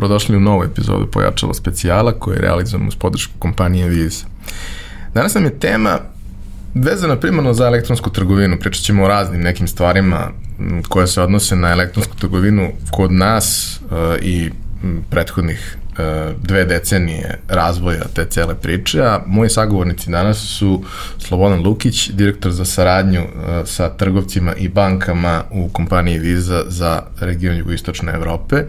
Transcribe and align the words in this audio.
dobrodošli 0.00 0.36
u 0.36 0.40
novu 0.40 0.64
epizodu 0.64 1.06
Pojačalo 1.06 1.54
specijala 1.54 2.12
koju 2.12 2.38
realizujemo 2.38 2.88
uz 2.88 2.96
podršku 2.96 3.32
kompanije 3.38 3.88
Viz. 3.88 4.24
Danas 5.14 5.34
nam 5.34 5.44
je 5.44 5.58
tema 5.58 5.98
vezana 6.74 7.16
primarno 7.16 7.52
za 7.52 7.66
elektronsku 7.66 8.10
trgovinu. 8.10 8.58
Pričat 8.60 8.84
ćemo 8.84 9.04
o 9.04 9.08
raznim 9.08 9.40
nekim 9.40 9.68
stvarima 9.68 10.30
koje 10.88 11.06
se 11.06 11.22
odnose 11.22 11.56
na 11.56 11.72
elektronsku 11.72 12.16
trgovinu 12.16 12.68
kod 12.90 13.12
nas 13.12 13.80
uh, 13.82 13.90
i 14.22 14.50
prethodnih 15.10 15.76
dve 16.42 16.64
decenije 16.64 17.38
razvoja 17.48 18.04
te 18.14 18.24
cele 18.24 18.54
priče, 18.54 19.00
a 19.02 19.20
moji 19.26 19.50
sagovornici 19.50 20.10
danas 20.10 20.38
su 20.38 20.82
Slobodan 21.18 21.62
Lukić, 21.62 22.10
direktor 22.10 22.52
za 22.52 22.64
saradnju 22.64 23.20
uh, 23.20 23.68
sa 23.68 23.88
trgovcima 23.88 24.54
i 24.54 24.68
bankama 24.68 25.44
u 25.50 25.68
kompaniji 25.68 26.18
Visa 26.18 26.62
za 26.66 27.02
region 27.20 27.56
jugoistočne 27.56 28.12
Evrope 28.12 28.64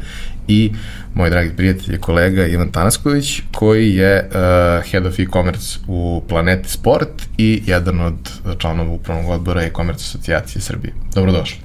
i 0.48 0.72
moj 1.14 1.30
dragi 1.30 1.52
prijatelj 1.58 1.96
i 1.96 2.00
kolega 2.00 2.46
Ivan 2.46 2.72
Tanasković, 2.72 3.42
koji 3.52 3.96
je 3.96 4.30
uh, 4.30 4.92
head 4.92 5.06
of 5.06 5.20
e-commerce 5.20 5.80
u 5.88 6.24
Planeti 6.30 6.70
Sport 6.70 7.22
i 7.38 7.64
jedan 7.66 8.02
od 8.02 8.30
članova 8.58 8.92
upravnog 8.92 9.30
odbora 9.30 9.62
e-commerce 9.62 10.04
asocijacije 10.04 10.62
Srbije. 10.62 10.94
Dobrodošli. 11.16 11.58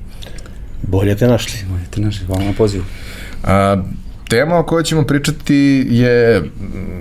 Bolje 0.82 1.16
te 1.16 1.27
našli. 1.27 1.59
Bolje 1.68 1.84
te 1.91 2.01
našli, 2.01 2.27
hvala 2.27 2.45
na 2.45 2.52
pozivu. 2.52 2.84
A, 3.45 3.77
tema 4.29 4.59
o 4.59 4.62
kojoj 4.62 4.85
ćemo 4.85 5.03
pričati 5.03 5.87
je 5.91 6.43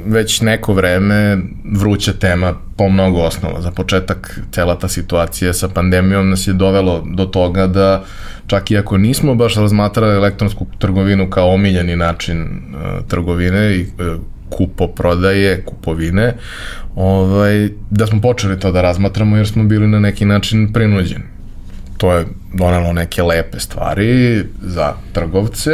već 0.06 0.42
neko 0.42 0.74
vreme 0.74 1.38
vruća 1.78 2.14
tema 2.14 2.54
po 2.78 2.90
mnogo 2.90 3.22
osnova. 3.22 3.62
Za 3.62 3.72
početak, 3.72 4.40
cela 4.52 4.80
ta 4.80 4.88
situacija 4.88 5.54
sa 5.54 5.68
pandemijom 5.68 6.30
nas 6.30 6.48
je 6.48 6.54
dovelo 6.54 7.04
do 7.16 7.26
toga 7.26 7.68
da 7.68 8.04
čak 8.48 8.72
i 8.72 8.78
ako 8.78 8.98
nismo 8.98 9.36
baš 9.36 9.56
razmatrali 9.56 10.16
elektronsku 10.16 10.67
trgovinu 10.80 11.30
kao 11.30 11.54
omiljeni 11.54 11.95
način 11.95 12.42
uh, 12.42 13.08
trgovine 13.08 13.76
i 13.76 13.82
uh, 13.82 14.22
kupo 14.50 14.88
prodaje, 14.88 15.64
kupovine, 15.66 16.34
ovaj, 16.95 17.70
da 17.89 18.08
smo 18.08 18.22
počeli 18.22 18.60
to 18.60 18.72
da 18.72 18.82
razmatramo 18.82 19.38
jer 19.38 19.48
smo 19.48 19.64
bili 19.64 19.88
na 19.88 20.00
neki 20.00 20.26
način 20.26 20.73
prinuđeni. 20.73 21.23
To 21.98 22.14
je 22.14 22.26
donelo 22.54 22.94
neke 22.94 23.23
lepe 23.23 23.60
stvari 23.60 24.44
za 24.62 24.94
trgovce, 25.14 25.72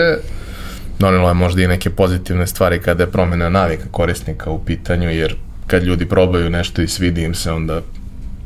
donelo 1.01 1.27
je 1.27 1.33
možda 1.33 1.61
i 1.61 1.67
neke 1.67 1.89
pozitivne 1.89 2.47
stvari 2.47 2.79
kada 2.79 3.03
je 3.03 3.11
promena 3.11 3.49
navika 3.49 3.83
korisnika 3.91 4.49
u 4.49 4.65
pitanju, 4.65 5.09
jer 5.09 5.35
kad 5.67 5.83
ljudi 5.83 6.05
probaju 6.05 6.49
nešto 6.49 6.81
i 6.81 6.87
svidi 6.87 7.23
im 7.23 7.33
se, 7.35 7.51
onda 7.51 7.81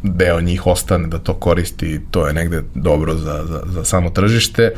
deo 0.04 0.42
njih 0.42 0.68
ostane 0.68 1.08
da 1.08 1.20
to 1.20 1.34
koristi 1.34 1.86
i 1.86 2.00
to 2.12 2.28
je 2.28 2.34
negde 2.34 2.62
dobro 2.76 3.16
za, 3.16 3.44
za, 3.46 3.62
za 3.66 3.84
samo 3.84 4.10
tržište. 4.10 4.72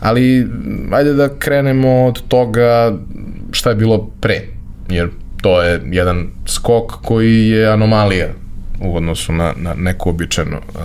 Ali, 0.00 0.48
ajde 0.92 1.12
da 1.12 1.28
krenemo 1.38 2.04
od 2.04 2.22
toga 2.28 2.96
šta 3.50 3.70
je 3.70 3.76
bilo 3.76 4.10
pre, 4.20 4.40
jer 4.88 5.08
to 5.42 5.62
je 5.62 5.80
jedan 5.90 6.26
skok 6.46 6.92
koji 7.02 7.48
je 7.48 7.68
anomalija 7.68 8.28
u 8.82 8.96
odnosu 8.96 9.32
na, 9.32 9.52
na 9.56 9.74
neko 9.74 10.10
običajno 10.10 10.56
uh, 10.56 10.82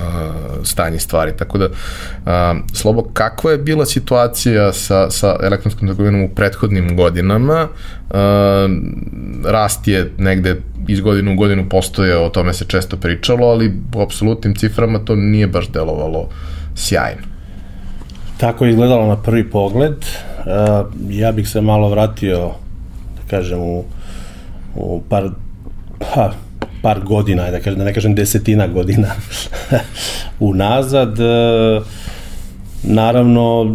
stanje 0.63 0.99
stvari. 0.99 1.31
Tako 1.37 1.57
da, 1.57 1.65
uh, 1.65 2.31
Slobo, 2.73 3.03
kakva 3.13 3.51
je 3.51 3.57
bila 3.57 3.85
situacija 3.85 4.73
sa, 4.73 5.09
sa 5.09 5.35
elektronskom 5.43 5.87
trgovinom 5.87 6.21
u 6.21 6.29
prethodnim 6.29 6.95
godinama? 6.95 7.67
Uh, 8.09 8.15
rast 9.45 9.87
je 9.87 10.11
negde 10.17 10.61
iz 10.87 11.01
godinu 11.01 11.33
u 11.33 11.35
godinu 11.35 11.69
postoje, 11.69 12.17
o 12.17 12.29
tome 12.29 12.53
se 12.53 12.65
često 12.65 12.97
pričalo, 12.97 13.47
ali 13.47 13.73
u 13.95 14.01
apsolutnim 14.01 14.55
ciframa 14.55 14.99
to 14.99 15.15
nije 15.15 15.47
baš 15.47 15.69
delovalo 15.69 16.29
sjajno. 16.75 17.21
Tako 18.37 18.65
je 18.65 18.71
izgledalo 18.71 19.07
na 19.07 19.15
prvi 19.15 19.49
pogled. 19.49 19.93
Uh, 19.93 20.87
ja 21.09 21.31
bih 21.31 21.49
se 21.49 21.61
malo 21.61 21.89
vratio, 21.89 22.51
da 23.15 23.29
kažem, 23.29 23.59
u, 23.59 23.83
u 24.75 25.01
par, 25.09 25.29
pa, 25.99 26.31
par 26.81 26.99
godina, 26.99 27.51
da, 27.51 27.59
kažem, 27.59 27.79
da 27.79 27.85
ne 27.85 27.93
kažem 27.93 28.15
desetina 28.15 28.67
godina 28.67 29.07
unazad. 30.39 31.19
E, 31.19 31.81
naravno, 32.83 33.65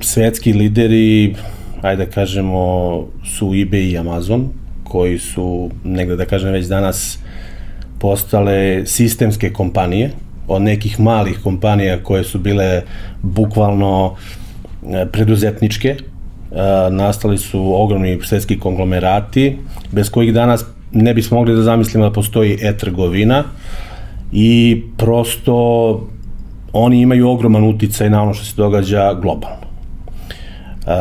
svetski 0.00 0.52
lideri, 0.52 1.34
ajde 1.82 2.04
da 2.04 2.10
kažemo, 2.10 3.06
su 3.24 3.46
eBay 3.46 3.90
i 3.92 3.98
Amazon, 3.98 4.48
koji 4.84 5.18
su, 5.18 5.70
negde 5.84 6.16
da 6.16 6.24
kažem 6.24 6.52
već 6.52 6.66
danas, 6.66 7.18
postale 7.98 8.86
sistemske 8.86 9.52
kompanije, 9.52 10.10
od 10.48 10.62
nekih 10.62 11.00
malih 11.00 11.38
kompanija 11.42 12.02
koje 12.02 12.24
su 12.24 12.38
bile 12.38 12.82
bukvalno 13.22 14.16
e, 14.92 15.06
preduzetničke, 15.12 15.88
e, 15.88 16.00
nastali 16.90 17.38
su 17.38 17.82
ogromni 17.82 18.18
svetski 18.22 18.58
konglomerati, 18.58 19.58
bez 19.92 20.10
kojih 20.10 20.34
danas 20.34 20.64
ne 20.94 21.14
bismo 21.14 21.36
mogli 21.36 21.54
da 21.54 21.62
zamislimo 21.62 22.04
da 22.04 22.12
postoji 22.12 22.58
e-trgovina 22.62 23.44
i 24.32 24.82
prosto 24.96 26.00
oni 26.72 27.00
imaju 27.00 27.28
ogroman 27.28 27.64
uticaj 27.64 28.10
na 28.10 28.22
ono 28.22 28.34
što 28.34 28.44
se 28.44 28.52
događa 28.56 29.14
globalno. 29.14 29.64
Uh, 30.86 30.92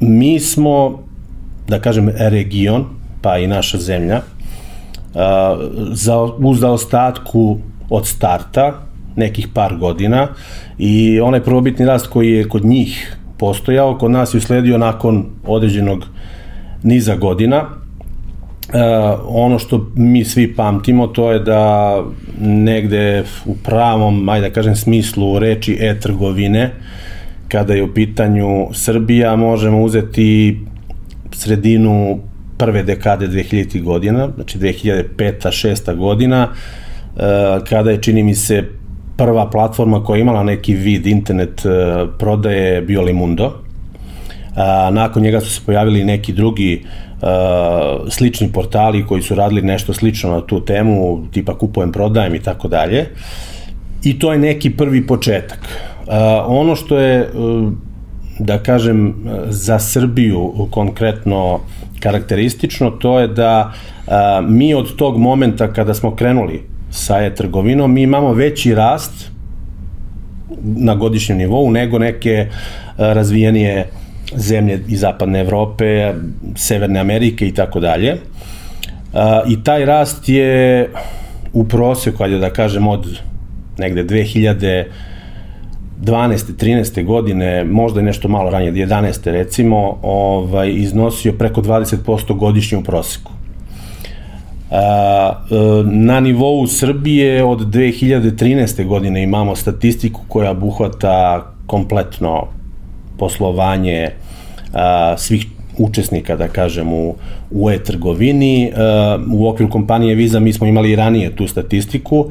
mi 0.00 0.40
smo, 0.40 0.98
da 1.68 1.80
kažem, 1.80 2.10
region, 2.18 2.84
pa 3.22 3.38
i 3.38 3.46
naša 3.46 3.78
zemlja, 3.78 4.16
uh, 4.16 5.20
za, 5.92 6.22
uz 6.22 6.60
zaostatku 6.60 7.58
od 7.90 8.06
starta, 8.06 8.72
nekih 9.16 9.48
par 9.54 9.76
godina, 9.76 10.28
i 10.78 11.20
onaj 11.20 11.42
prvobitni 11.42 11.86
rast 11.86 12.06
koji 12.06 12.30
je 12.30 12.48
kod 12.48 12.64
njih 12.64 13.16
postojao, 13.38 13.98
kod 13.98 14.10
nas 14.10 14.34
je 14.34 14.38
usledio 14.38 14.78
nakon 14.78 15.26
određenog 15.46 16.04
niza 16.82 17.16
godina, 17.16 17.81
Uh, 18.72 18.78
ono 19.26 19.58
što 19.58 19.86
mi 19.96 20.24
svi 20.24 20.54
pamtimo 20.54 21.06
to 21.06 21.32
je 21.32 21.38
da 21.38 22.02
negde 22.40 23.24
u 23.46 23.54
pravom, 23.64 24.28
ajde 24.28 24.48
da 24.48 24.54
kažem, 24.54 24.76
smislu 24.76 25.38
reči 25.38 25.78
e-trgovine, 25.80 26.70
kada 27.48 27.74
je 27.74 27.82
u 27.82 27.94
pitanju 27.94 28.68
Srbija, 28.72 29.36
možemo 29.36 29.82
uzeti 29.82 30.60
sredinu 31.32 32.18
prve 32.58 32.82
dekade 32.82 33.28
2000 33.28 33.82
godina, 33.82 34.28
znači 34.34 34.58
2005. 34.58 35.04
6. 35.16 35.96
godina, 35.96 36.48
uh, 36.48 37.22
kada 37.68 37.90
je, 37.90 38.02
čini 38.02 38.22
mi 38.22 38.34
se, 38.34 38.64
prva 39.16 39.50
platforma 39.50 40.04
koja 40.04 40.16
je 40.16 40.20
imala 40.20 40.42
neki 40.42 40.74
vid 40.74 41.06
internet 41.06 41.64
uh, 41.64 41.72
prodaje 42.18 42.82
bio 42.82 43.02
Limundo. 43.02 43.52
A, 44.56 44.90
nakon 44.92 45.22
njega 45.22 45.40
su 45.40 45.50
se 45.50 45.60
pojavili 45.66 46.04
neki 46.04 46.32
drugi 46.32 46.82
uh, 46.84 47.11
slični 48.08 48.52
portali 48.52 49.06
koji 49.06 49.22
su 49.22 49.34
radili 49.34 49.62
nešto 49.62 49.94
slično 49.94 50.30
na 50.30 50.40
tu 50.40 50.64
temu, 50.64 51.26
tipa 51.32 51.58
kupujem, 51.58 51.92
prodajem 51.92 52.34
i 52.34 52.42
tako 52.42 52.68
dalje. 52.68 53.06
I 54.04 54.18
to 54.18 54.32
je 54.32 54.38
neki 54.38 54.70
prvi 54.70 55.06
početak. 55.06 55.58
Uh, 56.06 56.14
ono 56.46 56.76
što 56.76 56.98
je, 56.98 57.30
uh, 57.34 57.72
da 58.38 58.58
kažem, 58.58 59.14
za 59.48 59.78
Srbiju 59.78 60.68
konkretno 60.70 61.60
karakteristično, 62.00 62.90
to 62.90 63.20
je 63.20 63.28
da 63.28 63.72
uh, 63.72 64.12
mi 64.48 64.74
od 64.74 64.96
tog 64.96 65.18
momenta 65.18 65.72
kada 65.72 65.94
smo 65.94 66.16
krenuli 66.16 66.62
sa 66.90 67.18
e-trgovinom, 67.18 67.92
mi 67.92 68.02
imamo 68.02 68.32
veći 68.32 68.74
rast 68.74 69.30
na 70.62 70.94
godišnjem 70.94 71.38
nivou 71.38 71.70
nego 71.70 71.98
neke 71.98 72.46
razvijenije 72.98 73.88
zemlje 74.36 74.80
iz 74.88 75.00
zapadne 75.00 75.40
Evrope, 75.40 76.14
Severne 76.56 77.00
Amerike 77.00 77.48
i 77.48 77.54
tako 77.54 77.80
dalje. 77.80 78.16
I 79.48 79.64
taj 79.64 79.84
rast 79.84 80.28
je 80.28 80.88
u 81.52 81.64
proseku, 81.64 82.24
ajde 82.24 82.38
da 82.38 82.50
kažem, 82.50 82.88
od 82.88 83.20
negde 83.78 84.04
2012. 84.04 84.84
13. 86.02 87.04
godine, 87.04 87.64
možda 87.64 88.00
i 88.00 88.04
nešto 88.04 88.28
malo 88.28 88.50
ranije, 88.50 88.72
11. 88.72 89.30
recimo, 89.30 89.98
ovaj, 90.02 90.70
iznosio 90.70 91.32
preko 91.32 91.62
20% 91.62 92.36
godišnje 92.38 92.78
u 92.78 92.82
proseku. 92.82 93.32
Na 95.84 96.20
nivou 96.20 96.66
Srbije 96.66 97.44
od 97.44 97.60
2013. 97.60 98.86
godine 98.86 99.22
imamo 99.22 99.56
statistiku 99.56 100.20
koja 100.28 100.50
obuhvata 100.50 101.46
kompletno 101.66 102.46
poslovanje 103.18 104.10
a, 104.72 105.14
svih 105.18 105.46
učesnika, 105.78 106.36
da 106.36 106.48
kažem, 106.48 106.92
u, 106.92 107.14
u 107.50 107.70
e-trgovini. 107.70 108.72
U 109.32 109.48
okviru 109.48 109.70
kompanije 109.70 110.14
Visa 110.14 110.40
mi 110.40 110.52
smo 110.52 110.66
imali 110.66 110.90
i 110.90 110.96
ranije 110.96 111.36
tu 111.36 111.48
statistiku, 111.48 112.30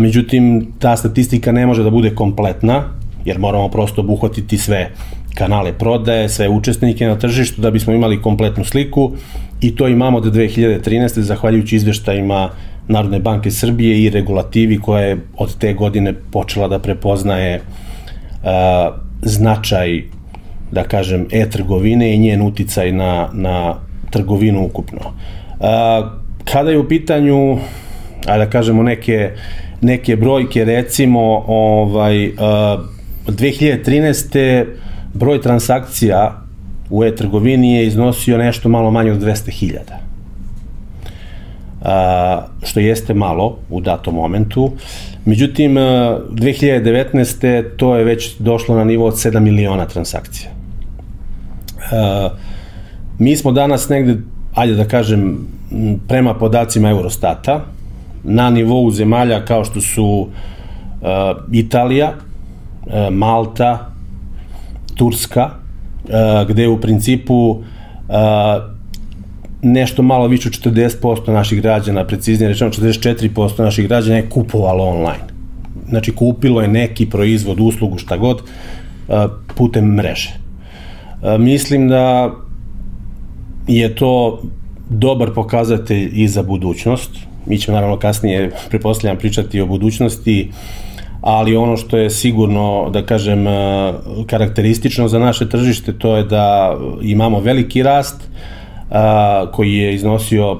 međutim, 0.00 0.66
ta 0.78 0.96
statistika 0.96 1.52
ne 1.52 1.66
može 1.66 1.82
da 1.82 1.90
bude 1.90 2.14
kompletna, 2.14 2.84
jer 3.24 3.38
moramo 3.38 3.68
prosto 3.68 4.00
obuhvatiti 4.00 4.58
sve 4.58 4.90
kanale 5.34 5.72
prodaje, 5.72 6.28
sve 6.28 6.48
učesnike 6.48 7.06
na 7.06 7.18
tržištu 7.18 7.60
da 7.60 7.70
bismo 7.70 7.92
imali 7.92 8.22
kompletnu 8.22 8.64
sliku 8.64 9.12
i 9.60 9.76
to 9.76 9.88
imamo 9.88 10.20
do 10.20 10.30
2013. 10.30 11.20
zahvaljujući 11.20 11.76
izveštajima 11.76 12.50
Narodne 12.88 13.18
banke 13.18 13.50
Srbije 13.50 14.02
i 14.02 14.10
regulativi 14.10 14.78
koja 14.78 15.02
je 15.02 15.16
od 15.36 15.58
te 15.58 15.72
godine 15.74 16.14
počela 16.32 16.68
da 16.68 16.78
prepoznaje 16.78 17.60
uh, 17.60 18.50
značaj 19.22 20.02
da 20.70 20.84
kažem, 20.84 21.26
e-trgovine 21.32 22.14
i 22.14 22.18
njen 22.18 22.42
uticaj 22.42 22.92
na, 22.92 23.28
na 23.32 23.74
trgovinu 24.10 24.64
ukupno. 24.64 25.00
A, 25.60 26.10
kada 26.44 26.70
je 26.70 26.78
u 26.78 26.88
pitanju, 26.88 27.58
ajde 28.26 28.44
da 28.44 28.50
kažemo, 28.50 28.82
neke, 28.82 29.30
neke 29.80 30.16
brojke, 30.16 30.64
recimo, 30.64 31.44
ovaj, 31.46 32.32
a, 32.38 32.78
2013. 33.26 34.64
broj 35.14 35.42
transakcija 35.42 36.42
u 36.90 37.04
e-trgovini 37.04 37.74
je 37.74 37.86
iznosio 37.86 38.38
nešto 38.38 38.68
malo 38.68 38.90
manje 38.90 39.12
od 39.12 39.22
200.000 39.22 39.78
a, 41.82 42.46
što 42.62 42.80
jeste 42.80 43.14
malo 43.14 43.58
u 43.70 43.80
datom 43.80 44.14
momentu. 44.14 44.72
Međutim, 45.24 45.74
2019. 45.74 47.64
to 47.76 47.96
je 47.96 48.04
već 48.04 48.36
došlo 48.38 48.76
na 48.76 48.84
nivo 48.84 49.06
od 49.06 49.14
7 49.14 49.40
miliona 49.40 49.86
transakcija. 49.86 50.55
A, 51.92 52.28
mi 53.18 53.36
smo 53.36 53.52
danas 53.52 53.88
negde, 53.88 54.16
ajde 54.54 54.74
da 54.74 54.84
kažem, 54.84 55.38
prema 56.08 56.34
podacima 56.34 56.90
Eurostata, 56.90 57.64
na 58.24 58.50
nivou 58.50 58.90
zemalja 58.90 59.44
kao 59.44 59.64
što 59.64 59.80
su 59.80 60.28
a, 61.02 61.34
Italija, 61.52 62.12
a, 62.90 63.10
Malta, 63.10 63.90
Turska, 64.96 65.50
gde 66.48 66.68
u 66.68 66.80
principu 66.80 67.62
nešto 69.62 70.02
malo 70.02 70.26
više 70.26 70.48
od 70.48 70.74
40% 70.74 71.32
naših 71.32 71.62
građana, 71.62 72.04
preciznije 72.06 72.48
rečeno 72.48 72.70
44% 72.70 73.62
naših 73.62 73.88
građana 73.88 74.16
je 74.16 74.28
kupovalo 74.30 74.84
online. 74.84 75.26
Znači 75.88 76.12
kupilo 76.12 76.62
je 76.62 76.68
neki 76.68 77.10
proizvod, 77.10 77.60
uslugu, 77.60 77.98
šta 77.98 78.16
god, 78.16 78.42
putem 79.54 79.84
mreže. 79.84 80.45
Mislim 81.38 81.88
da 81.88 82.30
je 83.66 83.94
to 83.94 84.42
dobar 84.90 85.30
pokazatelj 85.34 86.10
i 86.12 86.28
za 86.28 86.42
budućnost. 86.42 87.10
Mi 87.46 87.58
ćemo 87.58 87.74
naravno 87.74 87.98
kasnije, 87.98 88.50
prepostavljam, 88.68 89.18
pričati 89.18 89.60
o 89.60 89.66
budućnosti, 89.66 90.50
ali 91.20 91.56
ono 91.56 91.76
što 91.76 91.96
je 91.96 92.10
sigurno, 92.10 92.90
da 92.92 93.06
kažem, 93.06 93.44
karakteristično 94.26 95.08
za 95.08 95.18
naše 95.18 95.48
tržište, 95.48 95.92
to 95.98 96.16
je 96.16 96.24
da 96.24 96.76
imamo 97.02 97.40
veliki 97.40 97.82
rast, 97.82 98.28
koji 99.52 99.74
je 99.74 99.94
iznosio 99.94 100.58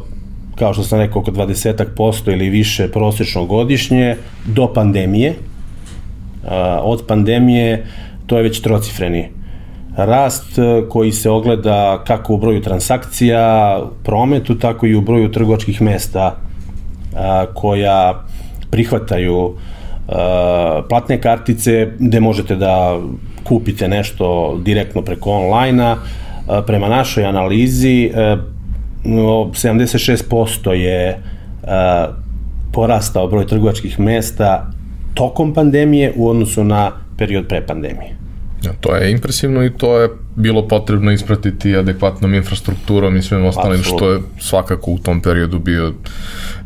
kao 0.55 0.73
što 0.73 0.83
sam 0.83 0.99
rekao, 0.99 1.23
oko 1.23 1.31
20% 1.31 2.33
ili 2.33 2.49
više 2.49 2.89
prosečno 2.89 3.45
godišnje 3.47 4.17
do 4.47 4.73
pandemije. 4.73 5.35
Od 6.83 7.05
pandemije 7.09 7.87
to 8.27 8.37
je 8.37 8.43
već 8.43 8.61
trocifreni 8.61 9.36
rast 9.97 10.59
koji 10.89 11.13
se 11.13 11.31
ogleda 11.31 12.03
kako 12.07 12.35
u 12.35 12.39
broju 12.39 12.63
transakcija, 12.63 13.81
prometu, 14.03 14.59
tako 14.59 14.87
i 14.87 14.95
u 14.95 15.01
broju 15.01 15.33
trgovačkih 15.33 15.83
mesta 15.83 16.37
a, 17.17 17.47
koja 17.55 18.25
prihvataju 18.71 19.55
a, 20.09 20.83
platne 20.89 21.21
kartice 21.21 21.89
gde 21.99 22.21
možete 22.21 22.57
da 22.57 22.99
kupite 23.45 23.89
nešto 23.89 24.57
direktno 24.65 25.03
preko 25.03 25.31
onlajna, 25.31 25.97
prema 26.67 26.89
našoj 26.89 27.25
analizi 27.25 28.11
76% 29.05 30.71
je 30.71 31.23
porastao 32.73 33.29
broj 33.29 33.47
trgovačkih 33.47 34.01
mesta 34.01 34.67
tokom 35.15 35.55
pandemije 35.55 36.13
u 36.17 36.29
odnosu 36.29 36.65
na 36.65 36.93
period 37.19 37.49
pre 37.49 37.67
pandemije. 37.67 38.26
Ja, 38.67 38.73
to 38.81 38.97
je 38.97 39.11
impresivno 39.11 39.65
i 39.65 39.71
to 39.71 39.99
je 39.99 40.09
bilo 40.37 40.69
potrebno 40.69 41.13
ispratiti 41.13 41.77
adekvatnom 41.77 42.35
infrastrukturom 42.35 43.17
i 43.17 43.23
svim 43.23 43.45
ostalim 43.45 43.81
Absolutno. 43.81 43.99
što 43.99 44.13
je 44.13 44.21
svakako 44.41 44.91
u 44.91 44.99
tom 44.99 45.21
periodu 45.21 45.59
bio 45.59 45.93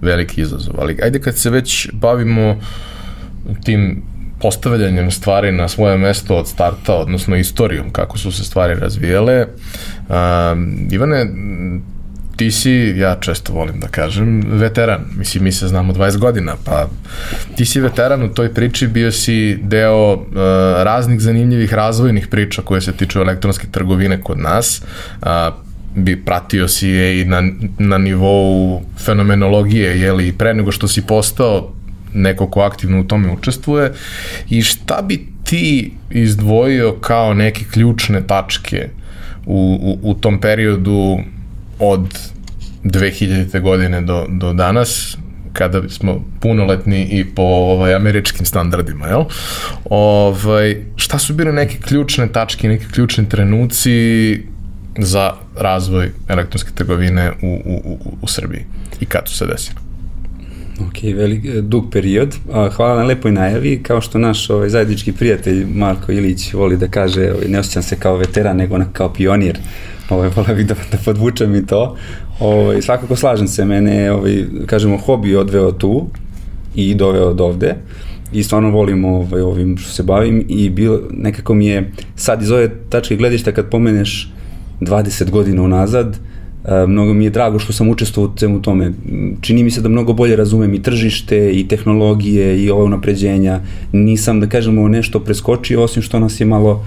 veliki 0.00 0.40
izazov. 0.40 0.74
Ali 0.78 0.98
ajde 1.02 1.20
kad 1.20 1.36
se 1.36 1.50
već 1.50 1.88
bavimo 1.92 2.56
tim 3.64 4.02
postavljanjem 4.40 5.10
stvari 5.10 5.52
na 5.52 5.68
svoje 5.68 5.98
mesto 5.98 6.36
od 6.36 6.48
starta, 6.48 6.94
odnosno 6.94 7.36
istorijom, 7.36 7.90
kako 7.90 8.18
su 8.18 8.32
se 8.32 8.44
stvari 8.44 8.74
razvijele. 8.74 9.46
Uh, 10.08 10.14
Ivane, 10.90 11.26
ti 12.40 12.50
si, 12.50 12.94
ja 12.96 13.16
često 13.20 13.52
volim 13.52 13.80
da 13.80 13.88
kažem, 13.88 14.40
veteran. 14.46 15.00
Mislim, 15.16 15.44
mi 15.44 15.52
se 15.52 15.68
znamo 15.68 15.92
20 15.92 16.18
godina, 16.18 16.54
pa 16.64 16.88
ti 17.56 17.64
si 17.64 17.80
veteran 17.80 18.22
u 18.22 18.28
toj 18.34 18.54
priči, 18.54 18.86
bio 18.86 19.12
si 19.12 19.58
deo 19.62 20.12
uh, 20.14 20.22
raznih 20.82 21.20
zanimljivih 21.20 21.74
razvojnih 21.74 22.28
priča 22.28 22.62
koje 22.62 22.80
se 22.80 22.92
tiču 22.92 23.20
elektronske 23.20 23.66
trgovine 23.70 24.20
kod 24.20 24.38
nas. 24.38 24.82
Uh, 25.22 25.28
bi 25.94 26.24
pratio 26.24 26.68
si 26.68 26.88
je 26.88 27.20
i 27.20 27.24
na, 27.24 27.42
na 27.78 27.98
nivou 27.98 28.80
fenomenologije, 28.98 30.00
jeli, 30.00 30.32
pre 30.32 30.54
nego 30.54 30.72
što 30.72 30.88
si 30.88 31.06
postao 31.06 31.72
neko 32.14 32.46
ko 32.50 32.60
aktivno 32.60 33.00
u 33.00 33.04
tome 33.04 33.32
učestvuje 33.32 33.92
i 34.50 34.62
šta 34.62 35.02
bi 35.02 35.26
ti 35.44 35.92
izdvojio 36.10 36.92
kao 37.00 37.34
neke 37.34 37.64
ključne 37.72 38.26
tačke 38.26 38.88
u, 39.46 39.78
u, 39.82 40.10
u 40.10 40.14
tom 40.14 40.40
periodu 40.40 41.18
od 41.80 42.18
2000. 42.84 43.60
godine 43.60 44.00
do, 44.00 44.26
do 44.28 44.52
danas, 44.52 45.16
kada 45.52 45.88
smo 45.88 46.24
punoletni 46.40 47.08
i 47.10 47.24
po 47.34 47.42
ovaj, 47.42 47.94
američkim 47.94 48.46
standardima, 48.46 49.06
jel? 49.06 49.24
Ovaj, 49.84 50.76
šta 50.96 51.18
su 51.18 51.34
bile 51.34 51.52
neke 51.52 51.76
ključne 51.80 52.28
tačke, 52.32 52.68
neke 52.68 52.86
ključni 52.92 53.28
trenuci 53.28 54.42
za 54.98 55.32
razvoj 55.56 56.10
elektronske 56.28 56.70
trgovine 56.74 57.32
u, 57.42 57.62
u, 57.64 57.80
u, 57.84 57.98
u 58.22 58.26
Srbiji 58.26 58.64
i 59.00 59.06
kad 59.06 59.22
su 59.28 59.36
se 59.36 59.46
desili? 59.46 59.76
Ok, 60.88 61.02
velik, 61.16 61.44
e, 61.44 61.60
dug 61.60 61.90
period. 61.92 62.34
Hvala 62.76 62.96
na 62.96 63.04
lepoj 63.04 63.32
najavi. 63.32 63.80
Kao 63.82 64.00
što 64.00 64.18
naš 64.18 64.50
ovaj, 64.50 64.68
zajednički 64.68 65.12
prijatelj 65.12 65.66
Marko 65.74 66.12
Ilić 66.12 66.52
voli 66.52 66.76
da 66.76 66.88
kaže, 66.88 67.32
ovaj, 67.32 67.48
ne 67.48 67.58
osjećam 67.58 67.82
se 67.82 67.96
kao 67.96 68.16
veteran, 68.16 68.56
nego 68.56 68.78
kao 68.92 69.12
pionir. 69.12 69.58
Ovaj, 70.10 70.30
volio 70.36 70.54
bih 70.54 70.66
da, 70.66 70.74
da 70.92 70.98
podvučem 71.04 71.54
i 71.54 71.66
to. 71.66 71.96
Ovaj, 72.40 72.82
svakako 72.82 73.16
slažem 73.16 73.48
se, 73.48 73.64
mene, 73.64 74.12
ovaj, 74.12 74.44
kažemo, 74.66 74.96
hobi 74.96 75.36
odveo 75.36 75.72
tu 75.72 76.06
i 76.74 76.94
doveo 76.94 77.30
od 77.30 77.40
ovde 77.40 77.74
i 78.32 78.42
stvarno 78.42 78.70
volim 78.70 79.04
ovaj, 79.04 79.40
ovim 79.40 79.76
što 79.76 79.90
se 79.90 80.02
bavim 80.02 80.44
i 80.48 80.70
bilo, 80.70 81.00
nekako 81.10 81.54
mi 81.54 81.66
je 81.66 81.92
sad 82.16 82.42
iz 82.42 82.50
ove 82.50 82.70
tačke 82.88 83.16
gledišta 83.16 83.52
kad 83.52 83.70
pomeneš 83.70 84.32
20 84.80 85.30
godina 85.30 85.62
unazad, 85.62 86.18
E, 86.64 86.86
mnogo 86.86 87.14
mi 87.14 87.24
je 87.24 87.30
drago 87.30 87.58
što 87.58 87.72
sam 87.72 87.88
učestvovao 87.88 88.32
u 88.34 88.38
svemu 88.38 88.62
tome. 88.62 88.92
Čini 89.40 89.62
mi 89.62 89.70
se 89.70 89.80
da 89.80 89.88
mnogo 89.88 90.12
bolje 90.12 90.36
razumem 90.36 90.74
i 90.74 90.82
tržište 90.82 91.50
i 91.52 91.68
tehnologije 91.68 92.62
i 92.62 92.70
ova 92.70 92.84
unapređenja. 92.84 93.60
Nisam, 93.92 94.40
da 94.40 94.46
kažemo, 94.46 94.88
nešto 94.88 95.20
preskočio, 95.20 95.82
osim 95.82 96.02
što 96.02 96.18
nas 96.18 96.40
je 96.40 96.46
malo 96.46 96.84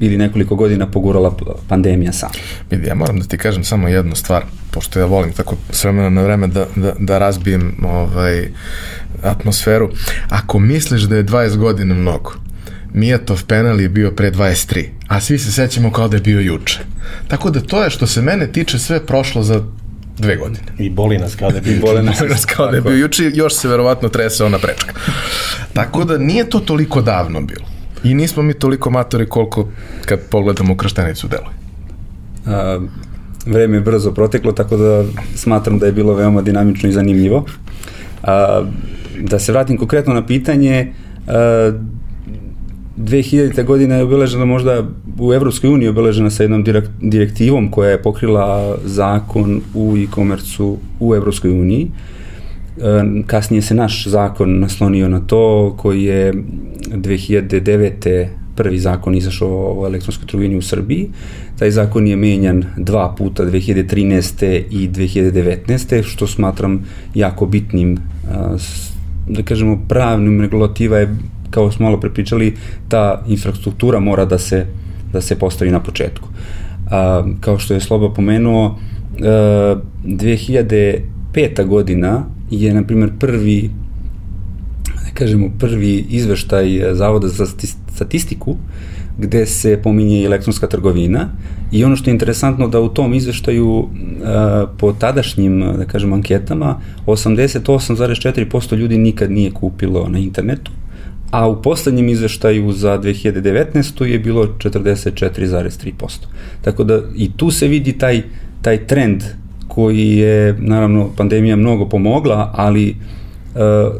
ili 0.00 0.16
nekoliko 0.16 0.56
godina 0.56 0.86
pogurala 0.86 1.36
pandemija 1.68 2.12
sam. 2.12 2.30
Vidi, 2.70 2.88
ja 2.88 2.94
moram 2.94 3.20
da 3.20 3.26
ti 3.26 3.38
kažem 3.38 3.64
samo 3.64 3.88
jednu 3.88 4.14
stvar, 4.14 4.42
pošto 4.70 4.98
ja 4.98 5.04
volim 5.06 5.32
tako 5.32 5.56
s 5.70 5.84
vremena 5.84 6.10
na 6.10 6.22
vreme 6.22 6.46
da, 6.46 6.66
da, 6.76 6.92
da 6.98 7.18
razbijem 7.18 7.74
ovaj, 7.84 8.48
atmosferu. 9.22 9.90
Ako 10.28 10.58
misliš 10.58 11.02
da 11.02 11.16
je 11.16 11.24
20 11.24 11.56
godina 11.56 11.94
mnogo, 11.94 12.32
Mijatov 12.92 13.44
penal 13.46 13.80
je 13.80 13.88
bio 13.88 14.10
pre 14.10 14.30
23, 14.30 14.84
a 15.08 15.20
svi 15.20 15.38
se 15.38 15.52
sećamo 15.52 15.92
kao 15.92 16.08
da 16.08 16.16
je 16.16 16.20
bio 16.20 16.40
juče. 16.40 16.78
Tako 17.28 17.50
da 17.50 17.60
to 17.60 17.84
je 17.84 17.90
što 17.90 18.06
se 18.06 18.22
mene 18.22 18.52
tiče 18.52 18.78
sve 18.78 19.06
prošlo 19.06 19.42
za 19.42 19.64
dve 20.18 20.36
godine. 20.36 20.66
I 20.78 20.90
boli 20.90 21.18
nas 21.18 21.34
kao 21.34 21.50
da 21.50 21.56
je 21.56 21.62
bio 21.62 21.72
juče. 21.76 21.86
Boli 21.86 22.02
nas 22.28 22.44
kao 22.44 22.70
da 22.70 22.76
je 22.76 22.82
bio 22.82 22.96
juče, 22.96 23.30
još 23.34 23.54
se 23.54 23.68
verovatno 23.68 24.08
trese 24.08 24.44
ona 24.44 24.58
prečka. 24.58 24.92
Tako 25.78 26.04
da 26.04 26.18
nije 26.18 26.50
to 26.50 26.60
toliko 26.60 27.02
davno 27.02 27.40
bilo. 27.40 27.69
I 28.04 28.14
nismo 28.14 28.42
mi 28.42 28.54
toliko 28.54 28.90
matori 28.90 29.26
koliko 29.26 29.68
kad 30.04 30.20
pogledamo 30.30 30.76
krštenicu 30.76 31.28
deluje. 31.28 31.56
A, 32.46 32.80
vreme 33.46 33.76
je 33.76 33.80
brzo 33.80 34.12
proteklo, 34.12 34.52
tako 34.52 34.76
da 34.76 35.04
smatram 35.34 35.78
da 35.78 35.86
je 35.86 35.92
bilo 35.92 36.14
veoma 36.14 36.42
dinamično 36.42 36.88
i 36.88 36.92
zanimljivo. 36.92 37.44
A, 38.22 38.62
da 39.20 39.38
se 39.38 39.52
vratim 39.52 39.76
konkretno 39.76 40.14
na 40.14 40.26
pitanje, 40.26 40.92
a, 41.26 41.72
2000. 43.00 43.64
godina 43.64 43.94
je 43.94 44.02
obeležena 44.02 44.44
možda 44.44 44.84
u 45.18 45.32
Evropskoj 45.34 45.70
uniji 45.70 45.88
obeležena 45.88 46.30
sa 46.30 46.42
jednom 46.42 46.64
direktivom 47.00 47.70
koja 47.70 47.90
je 47.90 48.02
pokrila 48.02 48.76
zakon 48.84 49.60
u 49.74 49.96
e-komercu 49.96 50.78
u 51.00 51.14
Evropskoj 51.14 51.50
uniji. 51.50 51.90
E, 52.78 53.22
kasnije 53.26 53.62
se 53.62 53.74
naš 53.74 54.06
zakon 54.06 54.58
naslonio 54.58 55.08
na 55.08 55.20
to 55.20 55.74
koji 55.78 56.02
je 56.02 56.34
2009 56.90 58.26
prvi 58.56 58.78
zakon 58.78 59.14
izašao 59.14 59.80
o 59.80 59.86
elektronskoj 59.86 60.26
trgovini 60.26 60.56
u 60.56 60.62
Srbiji. 60.62 61.08
Taj 61.58 61.70
zakon 61.70 62.06
je 62.06 62.16
menjan 62.16 62.64
dva 62.76 63.14
puta 63.18 63.44
2013. 63.44 64.62
i 64.70 64.88
2019. 64.88 66.02
što 66.02 66.26
smatram 66.26 66.84
jako 67.14 67.46
bitnim 67.46 67.98
da 69.28 69.42
kažemo 69.42 69.80
pravnim 69.88 70.40
regulativa 70.40 70.98
je 70.98 71.16
kao 71.50 71.72
smo 71.72 71.86
malo 71.86 72.00
prepričali, 72.00 72.56
ta 72.88 73.24
infrastruktura 73.28 74.00
mora 74.00 74.24
da 74.24 74.38
se 74.38 74.66
da 75.12 75.20
se 75.20 75.38
postavi 75.38 75.70
na 75.70 75.80
početku. 75.80 76.28
Kao 77.40 77.58
što 77.58 77.74
je 77.74 77.80
Sloba 77.80 78.14
pomenuo, 78.14 78.78
a, 79.22 79.76
2005. 80.04 81.66
godina 81.66 82.24
je, 82.50 82.74
na 82.74 82.82
primjer, 82.82 83.10
prvi 83.18 83.70
da 85.10 85.18
kažemo, 85.18 85.50
prvi 85.58 86.06
izveštaj 86.08 86.94
Zavoda 86.94 87.28
za 87.28 87.46
statistiku 87.94 88.56
gde 89.18 89.46
se 89.46 89.80
pominje 89.82 90.24
elektronska 90.24 90.66
trgovina 90.66 91.28
i 91.72 91.84
ono 91.84 91.96
što 91.96 92.10
je 92.10 92.12
interesantno 92.12 92.68
da 92.68 92.80
u 92.80 92.88
tom 92.88 93.14
izveštaju 93.14 93.88
po 94.78 94.92
tadašnjim, 94.92 95.60
da 95.78 95.84
kažem, 95.84 96.12
anketama 96.12 96.80
88,4% 97.06 98.76
ljudi 98.76 98.98
nikad 98.98 99.30
nije 99.30 99.50
kupilo 99.50 100.08
na 100.08 100.18
internetu, 100.18 100.70
a 101.30 101.48
u 101.48 101.62
poslednjem 101.62 102.08
izveštaju 102.08 102.72
za 102.72 102.98
2019. 102.98 104.04
je 104.04 104.18
bilo 104.18 104.46
44,3%. 104.58 105.92
Tako 106.62 106.84
da 106.84 107.00
i 107.16 107.30
tu 107.36 107.50
se 107.50 107.68
vidi 107.68 107.92
taj, 107.92 108.22
taj 108.62 108.86
trend 108.86 109.24
koji 109.68 110.16
je, 110.16 110.56
naravno, 110.58 111.10
pandemija 111.16 111.56
mnogo 111.56 111.88
pomogla, 111.88 112.54
ali 112.56 112.90
uh, 112.90 113.19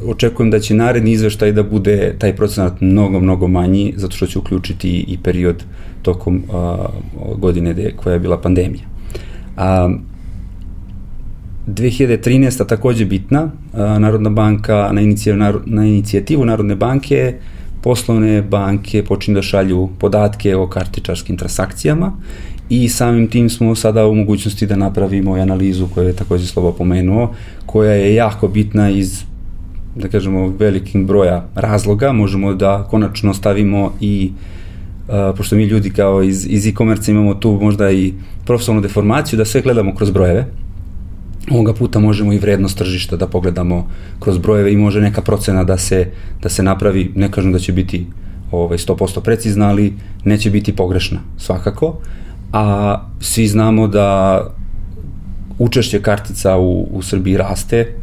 očekujem 0.06 0.50
da 0.50 0.60
će 0.60 0.74
naredni 0.74 1.12
izveštaj 1.12 1.52
da 1.52 1.62
bude 1.62 2.14
taj 2.18 2.36
procenat 2.36 2.80
mnogo, 2.80 3.20
mnogo 3.20 3.48
manji, 3.48 3.94
zato 3.96 4.16
što 4.16 4.26
će 4.26 4.38
uključiti 4.38 5.04
i 5.08 5.18
period 5.22 5.64
tokom 6.02 6.42
uh, 6.48 7.38
godine 7.38 7.74
de, 7.74 7.92
koja 7.96 8.12
je 8.12 8.20
bila 8.20 8.40
pandemija. 8.40 8.84
A, 9.56 9.90
2013. 11.66 12.66
takođe 12.66 13.04
bitna, 13.04 13.50
Narodna 13.72 14.30
banka 14.30 14.90
na, 14.92 15.00
inicijativu, 15.00 15.60
na 15.66 15.86
inicijativu 15.86 16.44
Narodne 16.44 16.74
banke 16.74 17.34
poslovne 17.82 18.42
banke 18.42 19.04
počinju 19.04 19.34
da 19.34 19.42
šalju 19.42 19.88
podatke 19.98 20.56
o 20.56 20.66
kartičarskim 20.66 21.36
transakcijama 21.36 22.12
i 22.68 22.88
samim 22.88 23.28
tim 23.28 23.50
smo 23.50 23.74
sada 23.74 24.06
u 24.06 24.14
mogućnosti 24.14 24.66
da 24.66 24.76
napravimo 24.76 25.34
analizu 25.34 25.88
koju 25.94 26.06
je 26.06 26.16
takođe 26.16 26.46
Slobo 26.46 26.72
pomenuo, 26.72 27.34
koja 27.66 27.92
je 27.92 28.14
jako 28.14 28.48
bitna 28.48 28.90
iz 28.90 29.24
da 29.94 30.08
kažemo 30.08 30.48
velikim 30.58 31.06
broja 31.06 31.44
razloga, 31.54 32.12
možemo 32.12 32.54
da 32.54 32.86
konačno 32.90 33.34
stavimo 33.34 33.92
i 34.00 34.32
uh, 35.08 35.14
pošto 35.36 35.56
mi 35.56 35.64
ljudi 35.64 35.90
kao 35.90 36.22
iz, 36.22 36.46
iz 36.46 36.66
e-commerce 36.66 37.10
imamo 37.10 37.34
tu 37.34 37.58
možda 37.62 37.90
i 37.90 38.12
profesionalnu 38.44 38.82
deformaciju 38.82 39.36
da 39.36 39.44
sve 39.44 39.60
gledamo 39.60 39.94
kroz 39.94 40.10
brojeve, 40.10 40.46
ovoga 41.50 41.74
puta 41.74 41.98
možemo 41.98 42.32
i 42.32 42.38
vrednost 42.38 42.78
tržišta 42.78 43.16
da 43.16 43.26
pogledamo 43.26 43.88
kroz 44.20 44.38
brojeve 44.38 44.72
i 44.72 44.76
može 44.76 45.00
neka 45.00 45.22
procena 45.22 45.64
da 45.64 45.78
se, 45.78 46.10
da 46.42 46.48
se 46.48 46.62
napravi, 46.62 47.12
ne 47.14 47.30
kažem 47.30 47.52
da 47.52 47.58
će 47.58 47.72
biti 47.72 48.06
ovaj, 48.50 48.78
100% 48.78 49.20
precizna, 49.20 49.68
ali 49.68 49.94
neće 50.24 50.50
biti 50.50 50.76
pogrešna 50.76 51.18
svakako, 51.38 51.98
a 52.52 52.96
svi 53.20 53.48
znamo 53.48 53.88
da 53.88 54.40
učešće 55.58 56.02
kartica 56.02 56.56
u, 56.56 56.88
u 56.92 57.02
Srbiji 57.02 57.36
raste, 57.36 57.94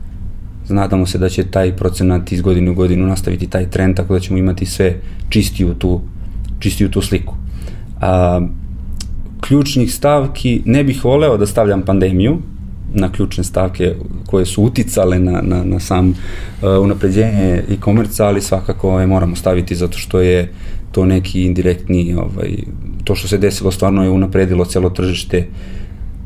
Znadamo 0.67 1.05
se 1.05 1.17
da 1.17 1.29
će 1.29 1.43
taj 1.43 1.75
procenat 1.75 2.31
iz 2.31 2.41
godine 2.41 2.71
u 2.71 2.75
godinu 2.75 3.07
nastaviti 3.07 3.47
taj 3.47 3.69
trend, 3.69 3.95
tako 3.95 4.13
da 4.13 4.19
ćemo 4.19 4.39
imati 4.39 4.65
sve 4.65 4.95
čistiju 5.29 5.73
tu, 5.73 6.01
čistiju 6.59 6.91
tu 6.91 7.01
sliku. 7.01 7.35
A, 8.01 8.41
ključnih 9.41 9.93
stavki, 9.93 10.61
ne 10.65 10.83
bih 10.83 11.05
voleo 11.05 11.37
da 11.37 11.45
stavljam 11.45 11.81
pandemiju, 11.81 12.37
na 12.93 13.11
ključne 13.11 13.43
stavke 13.43 13.95
koje 14.25 14.45
su 14.45 14.63
uticale 14.63 15.19
na, 15.19 15.41
na, 15.41 15.63
na 15.63 15.79
sam 15.79 16.09
uh, 16.09 16.15
unapređenje 16.81 17.63
e-komerca, 17.69 18.25
ali 18.25 18.41
svakako 18.41 18.99
je 18.99 19.07
moramo 19.07 19.35
staviti 19.35 19.75
zato 19.75 19.97
što 19.97 20.21
je 20.21 20.51
to 20.91 21.05
neki 21.05 21.43
indirektni, 21.43 22.15
ovaj, 22.15 22.57
to 23.03 23.15
što 23.15 23.27
se 23.27 23.37
desilo 23.37 23.71
stvarno 23.71 24.03
je 24.03 24.09
unapredilo 24.09 24.65
celo 24.65 24.89
tržište 24.89 25.47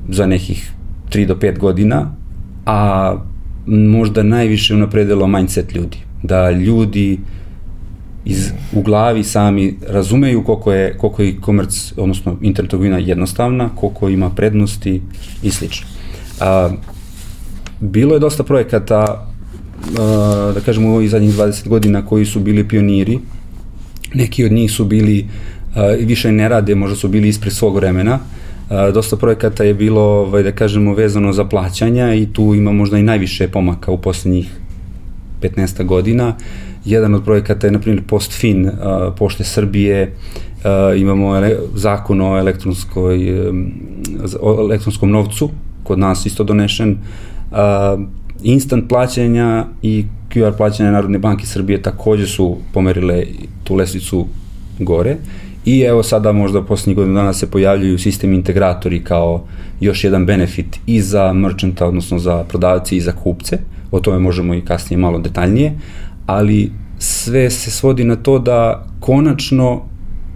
za 0.10 0.26
nekih 0.26 0.72
3 1.10 1.26
do 1.26 1.36
5 1.36 1.60
godina, 1.60 2.16
a 2.66 3.16
možda 3.66 4.24
najviše 4.24 4.76
unapredilo 4.76 5.28
mindset 5.28 5.76
ljudi. 5.76 5.98
Da 6.24 6.52
ljudi 6.52 7.20
iz, 8.26 8.52
u 8.74 8.82
glavi 8.82 9.24
sami 9.24 9.76
razumeju 9.88 10.44
koliko 10.44 10.74
je, 10.74 10.98
koliko 10.98 11.22
je 11.22 11.36
komerc, 11.42 11.94
odnosno 11.98 12.38
internet 12.42 12.70
trgovina 12.70 12.98
jednostavna, 12.98 13.70
koliko 13.76 14.10
ima 14.10 14.30
prednosti 14.30 15.02
i 15.44 15.52
slično. 15.52 15.88
A, 16.40 16.70
bilo 17.80 18.14
je 18.14 18.20
dosta 18.20 18.44
projekata, 18.44 19.28
a, 20.00 20.52
da 20.54 20.60
kažemo, 20.66 20.94
u 20.94 21.08
zadnjih 21.08 21.34
20 21.34 21.68
godina 21.68 22.06
koji 22.06 22.26
su 22.26 22.40
bili 22.40 22.68
pioniri. 22.68 23.20
Neki 24.14 24.46
od 24.46 24.52
njih 24.52 24.72
su 24.72 24.86
bili, 24.86 25.28
a, 25.76 25.86
više 25.86 26.32
ne 26.32 26.50
rade, 26.50 26.76
možda 26.76 26.96
su 26.96 27.08
bili 27.08 27.28
ispred 27.28 27.54
svog 27.54 27.76
vremena, 27.76 28.20
dosta 28.94 29.16
projekata 29.16 29.64
je 29.64 29.74
bilo, 29.74 30.02
ovaj, 30.02 30.44
da 30.44 30.52
kažemo, 30.52 30.94
vezano 30.94 31.34
za 31.34 31.46
plaćanja 31.46 32.14
i 32.14 32.26
tu 32.34 32.56
ima 32.56 32.72
možda 32.72 32.98
i 32.98 33.04
najviše 33.04 33.48
pomaka 33.48 33.92
u 33.92 33.98
poslednjih 33.98 34.52
15 35.42 35.86
godina. 35.86 36.36
Jedan 36.86 37.16
od 37.16 37.24
projekata 37.24 37.68
je, 37.68 37.72
na 37.72 37.80
primjer, 37.80 38.04
PostFin, 38.08 38.72
Pošte 39.18 39.44
Srbije, 39.44 40.16
imamo 40.98 41.34
zakon 41.76 42.22
o 42.22 42.38
elektronskoj, 42.38 43.34
o 44.42 44.58
elektronskom 44.60 45.12
novcu, 45.12 45.50
kod 45.84 46.00
nas 46.00 46.26
isto 46.26 46.44
donešen, 46.44 46.98
instant 48.44 48.90
plaćanja 48.90 49.66
i 49.82 50.06
QR 50.34 50.58
plaćanja 50.58 50.92
Narodne 50.92 51.20
banke 51.20 51.46
Srbije 51.46 51.82
takođe 51.82 52.28
su 52.28 52.58
pomerile 52.74 53.24
tu 53.64 53.76
lesicu 53.76 54.28
gore 54.80 55.18
I 55.66 55.80
evo 55.80 56.04
sada 56.04 56.32
možda 56.32 56.62
poslednjih 56.62 56.98
godina 56.98 57.20
dana 57.20 57.34
se 57.34 57.52
pojavljuju 57.52 57.98
sistem 57.98 58.34
integratori 58.34 59.04
kao 59.04 59.44
još 59.80 60.04
jedan 60.04 60.26
benefit 60.26 60.80
i 60.86 61.02
za 61.02 61.34
merchanta, 61.34 61.88
odnosno 61.88 62.20
za 62.20 62.44
prodavce 62.44 62.98
i 62.98 63.02
za 63.02 63.12
kupce. 63.12 63.58
O 63.92 64.00
tome 64.00 64.20
možemo 64.20 64.54
i 64.54 64.62
kasnije 64.62 64.98
malo 64.98 65.20
detaljnije, 65.20 65.74
ali 66.26 66.72
sve 67.00 67.50
se 67.50 67.72
svodi 67.72 68.04
na 68.04 68.16
to 68.16 68.40
da 68.40 68.88
konačno 69.00 69.82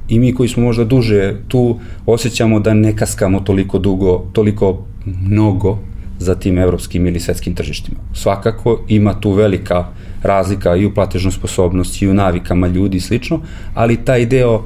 i 0.08 0.20
mi 0.20 0.34
koji 0.34 0.50
smo 0.50 0.64
možda 0.64 0.84
duže 0.84 1.36
tu 1.48 1.80
osjećamo 2.06 2.60
da 2.60 2.74
ne 2.74 2.98
kaskamo 2.98 3.40
toliko 3.40 3.80
dugo, 3.80 4.26
toliko 4.34 4.86
mnogo 5.06 5.78
za 6.20 6.36
tim 6.36 6.58
evropskim 6.58 7.08
ili 7.08 7.20
svetskim 7.20 7.56
tržištima. 7.56 7.98
Svakako 8.14 8.80
ima 8.88 9.20
tu 9.20 9.32
velika 9.32 9.86
razlika 10.24 10.76
i 10.76 10.86
u 10.86 10.94
platežnoj 10.94 11.32
sposobnosti 11.32 12.06
i 12.06 12.10
u 12.10 12.14
navikama 12.14 12.68
ljudi 12.68 12.98
i 12.98 13.02
slično, 13.02 13.40
ali 13.74 14.06
taj 14.06 14.26
deo 14.26 14.64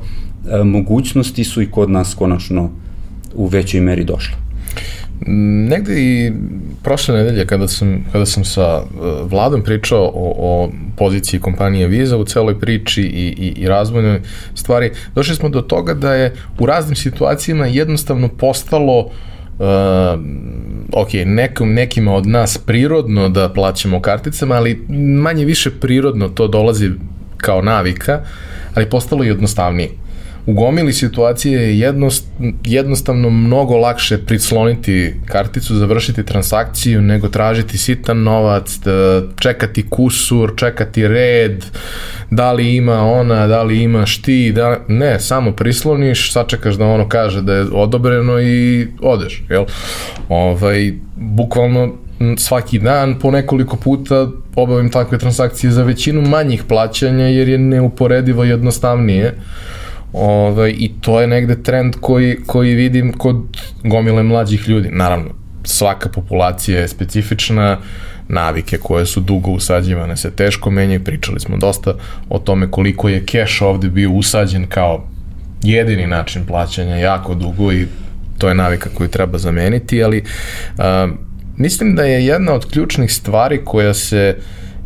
mogućnosti 0.63 1.43
su 1.43 1.61
i 1.61 1.71
kod 1.71 1.89
nas 1.89 2.13
konačno 2.13 2.69
u 3.35 3.47
većoj 3.47 3.81
meri 3.81 4.03
došle. 4.03 4.37
Negde 5.69 6.01
i 6.01 6.31
prošle 6.83 7.17
nedelje 7.17 7.45
kada 7.45 7.67
sam, 7.67 8.05
kada 8.11 8.25
sam 8.25 8.43
sa 8.45 8.77
uh, 8.77 9.31
Vladom 9.31 9.63
pričao 9.63 10.03
o, 10.03 10.33
o 10.37 10.69
poziciji 10.97 11.39
kompanije 11.39 11.87
Visa 11.87 12.17
u 12.17 12.25
celoj 12.25 12.59
priči 12.59 13.01
i, 13.01 13.35
i, 13.37 13.53
i 13.61 13.67
razvojnoj 13.67 14.21
stvari, 14.55 14.91
došli 15.15 15.35
smo 15.35 15.49
do 15.49 15.61
toga 15.61 15.93
da 15.93 16.13
je 16.13 16.35
u 16.59 16.65
raznim 16.65 16.95
situacijama 16.95 17.65
jednostavno 17.65 18.27
postalo 18.27 18.99
uh, 18.99 19.09
ok, 20.93 21.09
nekom, 21.25 21.73
nekima 21.73 22.13
od 22.13 22.27
nas 22.27 22.57
prirodno 22.57 23.29
da 23.29 23.49
plaćamo 23.49 24.01
karticama, 24.01 24.55
ali 24.55 24.85
manje 25.21 25.45
više 25.45 25.71
prirodno 25.71 26.29
to 26.29 26.47
dolazi 26.47 26.89
kao 27.37 27.61
navika, 27.61 28.21
ali 28.75 28.89
postalo 28.89 29.23
i 29.23 29.27
jednostavnije 29.27 29.89
u 30.49 30.53
gomili 30.53 30.93
situacije 30.93 31.61
je 31.61 31.79
jednost, 31.79 32.27
jednostavno 32.65 33.29
mnogo 33.29 33.77
lakše 33.77 34.17
prisloniti 34.17 35.13
karticu, 35.25 35.75
završiti 35.75 36.25
transakciju, 36.25 37.01
nego 37.01 37.27
tražiti 37.27 37.77
sitan 37.77 38.23
novac, 38.23 38.79
da 38.85 39.21
čekati 39.39 39.89
kusur, 39.89 40.53
čekati 40.55 41.07
red, 41.07 41.65
da 42.31 42.51
li 42.51 42.75
ima 42.75 43.01
ona, 43.01 43.47
da 43.47 43.63
li 43.63 43.83
imaš 43.83 44.21
ti, 44.21 44.51
da, 44.51 44.79
ne, 44.87 45.19
samo 45.19 45.51
prisloniš, 45.51 46.33
sačekaš 46.33 46.75
da 46.75 46.85
ono 46.85 47.09
kaže 47.09 47.41
da 47.41 47.53
je 47.53 47.65
odobreno 47.73 48.41
i 48.41 48.87
odeš, 49.01 49.43
jel? 49.49 49.65
Ovaj, 50.29 50.93
bukvalno 51.15 51.93
svaki 52.37 52.79
dan 52.79 53.19
po 53.19 53.31
nekoliko 53.31 53.77
puta 53.77 54.27
obavim 54.55 54.91
takve 54.91 55.17
transakcije 55.17 55.71
za 55.71 55.83
većinu 55.83 56.21
manjih 56.21 56.63
plaćanja 56.63 57.25
jer 57.25 57.49
je 57.49 57.57
neuporedivo 57.57 58.43
jednostavnije 58.43 59.25
Ove, 59.25 59.78
ovaj, 60.13 60.75
I 60.77 60.91
to 61.01 61.21
je 61.21 61.27
negde 61.27 61.63
trend 61.63 61.95
koji, 62.01 62.37
koji 62.45 62.75
vidim 62.75 63.13
kod 63.13 63.35
gomile 63.83 64.23
mlađih 64.23 64.69
ljudi. 64.69 64.89
Naravno, 64.91 65.29
svaka 65.63 66.09
populacija 66.09 66.79
je 66.79 66.87
specifična, 66.87 67.77
navike 68.29 68.77
koje 68.77 69.05
su 69.05 69.19
dugo 69.19 69.51
usađivane 69.51 70.17
se 70.17 70.31
teško 70.31 70.71
menjaju, 70.71 71.03
pričali 71.03 71.39
smo 71.39 71.57
dosta 71.57 71.93
o 72.29 72.39
tome 72.39 72.71
koliko 72.71 73.09
je 73.09 73.25
keš 73.25 73.61
ovde 73.61 73.89
bio 73.89 74.11
usađen 74.11 74.67
kao 74.67 75.07
jedini 75.63 76.07
način 76.07 76.45
plaćanja 76.45 76.95
jako 76.95 77.35
dugo 77.35 77.73
i 77.73 77.85
to 78.37 78.49
je 78.49 78.55
navika 78.55 78.89
koju 78.93 79.09
treba 79.09 79.37
zameniti, 79.37 80.03
ali 80.03 80.23
uh, 80.77 80.83
mislim 81.57 81.95
da 81.95 82.03
je 82.03 82.25
jedna 82.25 82.53
od 82.53 82.71
ključnih 82.71 83.13
stvari 83.13 83.61
koja 83.65 83.93
se 83.93 84.37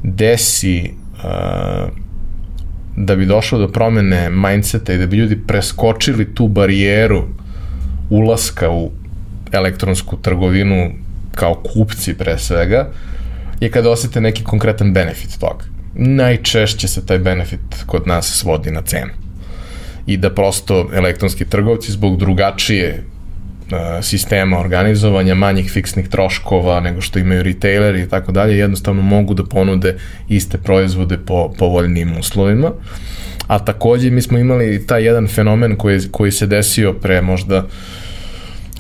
desi 0.04 0.92
uh, 1.14 2.03
da 2.96 3.16
bi 3.16 3.26
došlo 3.26 3.60
do 3.60 3.68
promene 3.68 4.30
mindseta 4.30 4.94
i 4.94 4.98
da 4.98 5.08
bi 5.08 5.18
ljudi 5.18 5.40
preskočili 5.48 6.36
tu 6.36 6.48
barijeru 6.48 7.24
ulaska 8.10 8.70
u 8.70 8.92
elektronsku 9.52 10.18
trgovinu 10.18 10.92
kao 11.36 11.64
kupci 11.74 12.14
pre 12.14 12.38
svega, 12.38 12.90
je 13.60 13.72
kada 13.72 13.90
osete 13.90 14.22
neki 14.22 14.44
konkretan 14.44 14.94
benefit 14.94 15.40
toga. 15.40 15.66
Najčešće 15.96 16.88
se 16.88 17.06
taj 17.06 17.20
benefit 17.20 17.84
kod 17.86 18.08
nas 18.08 18.26
svodi 18.26 18.72
na 18.72 18.82
cenu. 18.82 19.12
I 20.06 20.18
da 20.18 20.34
prosto 20.34 20.90
elektronski 20.94 21.46
trgovci 21.46 21.92
zbog 21.92 22.18
drugačije 22.18 23.04
sistema 24.02 24.60
organizovanja, 24.60 25.36
manjih 25.36 25.72
fiksnih 25.72 26.08
troškova 26.08 26.80
nego 26.80 27.02
što 27.02 27.20
imaju 27.20 27.44
retaileri 27.44 28.02
i 28.02 28.10
tako 28.10 28.32
dalje, 28.32 28.58
jednostavno 28.58 29.02
mogu 29.02 29.34
da 29.34 29.44
ponude 29.44 29.98
iste 30.30 30.58
proizvode 30.58 31.18
po 31.18 31.54
povoljnim 31.58 32.18
uslovima. 32.20 32.72
A 33.48 33.60
takođe 33.60 34.10
mi 34.10 34.22
smo 34.22 34.38
imali 34.38 34.88
taj 34.88 35.06
jedan 35.06 35.28
fenomen 35.28 35.76
koji, 35.76 36.00
koji 36.12 36.32
se 36.32 36.48
desio 36.48 36.94
pre 36.94 37.22
možda 37.22 37.66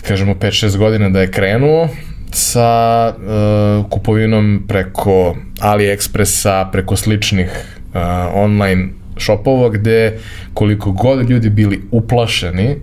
kažemo 0.07 0.33
5-6 0.33 0.77
godina 0.77 1.09
da 1.09 1.21
je 1.21 1.31
krenuo 1.31 1.89
sa 2.31 3.13
uh, 3.17 3.89
kupovinom 3.89 4.63
preko 4.67 5.35
AliExpressa, 5.59 6.71
preko 6.71 6.95
sličnih 6.95 7.49
uh, 7.49 8.01
online 8.33 8.87
shopova 9.17 9.69
gde 9.69 10.19
koliko 10.53 10.91
god 10.91 11.29
ljudi 11.29 11.49
bili 11.49 11.81
uplašeni 11.91 12.75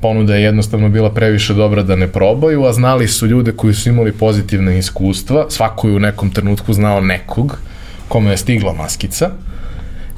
ponuda 0.00 0.34
je 0.34 0.42
jednostavno 0.42 0.88
bila 0.88 1.10
previše 1.10 1.54
dobra 1.54 1.82
da 1.82 1.96
ne 1.96 2.06
probaju, 2.08 2.64
a 2.64 2.72
znali 2.72 3.08
su 3.08 3.26
ljude 3.26 3.52
koji 3.52 3.74
su 3.74 3.88
imali 3.88 4.12
pozitivne 4.12 4.78
iskustva, 4.78 5.46
svako 5.48 5.88
je 5.88 5.94
u 5.94 5.98
nekom 5.98 6.30
trenutku 6.30 6.72
znao 6.72 7.00
nekog 7.00 7.58
kome 8.08 8.30
je 8.30 8.36
stigla 8.36 8.72
maskica 8.72 9.30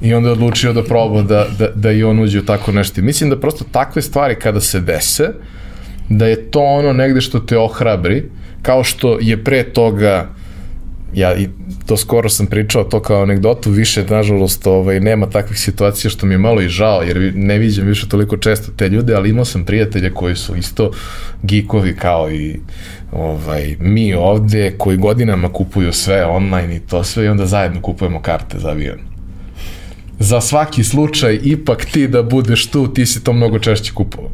i 0.02 0.14
onda 0.14 0.28
je 0.28 0.32
odlučio 0.32 0.72
da 0.72 0.84
proba 0.84 1.22
da, 1.22 1.46
da, 1.58 1.68
da 1.74 1.92
i 1.92 2.04
on 2.04 2.18
uđe 2.18 2.38
u 2.38 2.44
tako 2.44 2.72
nešto. 2.72 3.02
Mislim 3.02 3.30
da 3.30 3.40
prosto 3.40 3.64
takve 3.72 4.02
stvari 4.02 4.34
kada 4.34 4.60
se 4.60 4.80
dese, 4.80 5.28
da 6.08 6.26
je 6.26 6.50
to 6.50 6.60
ono 6.60 6.92
negde 6.92 7.20
što 7.20 7.38
te 7.38 7.58
ohrabri, 7.58 8.30
kao 8.62 8.84
što 8.84 9.18
je 9.20 9.44
pre 9.44 9.62
toga 9.62 10.28
ja 11.14 11.36
i 11.36 11.48
to 11.86 11.96
skoro 11.96 12.28
sam 12.28 12.46
pričao 12.46 12.84
to 12.84 13.00
kao 13.00 13.22
anegdotu, 13.22 13.70
više 13.70 14.04
nažalost 14.04 14.66
ovaj, 14.66 15.00
nema 15.00 15.30
takvih 15.30 15.58
situacija 15.58 16.10
što 16.10 16.26
mi 16.26 16.34
je 16.34 16.38
malo 16.38 16.60
i 16.60 16.68
žao, 16.68 17.02
jer 17.02 17.32
ne 17.34 17.58
viđam 17.58 17.86
više 17.86 18.08
toliko 18.08 18.36
često 18.36 18.72
te 18.76 18.88
ljude, 18.88 19.14
ali 19.14 19.30
imao 19.30 19.44
sam 19.44 19.64
prijatelje 19.64 20.10
koji 20.10 20.36
su 20.36 20.56
isto 20.56 20.90
gikovi 21.42 21.96
kao 21.96 22.30
i 22.30 22.60
ovaj, 23.12 23.76
mi 23.80 24.14
ovde, 24.14 24.74
koji 24.78 24.96
godinama 24.96 25.52
kupuju 25.52 25.92
sve 25.92 26.24
online 26.26 26.76
i 26.76 26.80
to 26.80 27.04
sve 27.04 27.24
i 27.24 27.28
onda 27.28 27.46
zajedno 27.46 27.80
kupujemo 27.80 28.22
karte 28.22 28.58
za 28.58 28.68
avion. 28.68 28.98
Za 30.18 30.40
svaki 30.40 30.84
slučaj, 30.84 31.40
ipak 31.42 31.84
ti 31.84 32.08
da 32.08 32.22
budeš 32.22 32.66
tu, 32.66 32.88
ti 32.88 33.06
si 33.06 33.24
to 33.24 33.32
mnogo 33.32 33.58
češće 33.58 33.92
kupovao. 33.92 34.30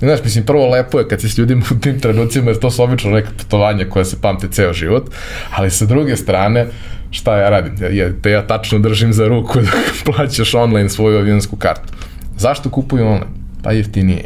Znaš, 0.00 0.20
mislim, 0.24 0.44
prvo 0.44 0.70
lepo 0.70 0.98
je 0.98 1.08
kad 1.08 1.20
se 1.20 1.28
s 1.28 1.38
ljudima 1.38 1.62
u 1.70 1.74
tim 1.74 2.00
trenucima, 2.00 2.50
jer 2.50 2.58
to 2.58 2.70
su 2.70 2.82
obično 2.82 3.10
neka 3.10 3.30
putovanja 3.38 3.84
koja 3.90 4.04
se 4.04 4.20
pamte 4.20 4.48
ceo 4.50 4.72
život, 4.72 5.10
ali 5.56 5.70
sa 5.70 5.84
druge 5.84 6.16
strane, 6.16 6.66
šta 7.10 7.36
ja 7.36 7.50
radim? 7.50 7.74
Ja, 7.92 8.08
te 8.22 8.30
ja 8.30 8.46
tačno 8.46 8.78
držim 8.78 9.12
za 9.12 9.28
ruku 9.28 9.60
da 9.60 9.70
plaćaš 10.12 10.54
online 10.54 10.88
svoju 10.88 11.18
avionsku 11.18 11.56
kartu. 11.56 11.92
Zašto 12.36 12.70
kupuju 12.70 13.06
online? 13.06 13.40
Pa 13.62 13.72
jeftinije. 13.72 14.24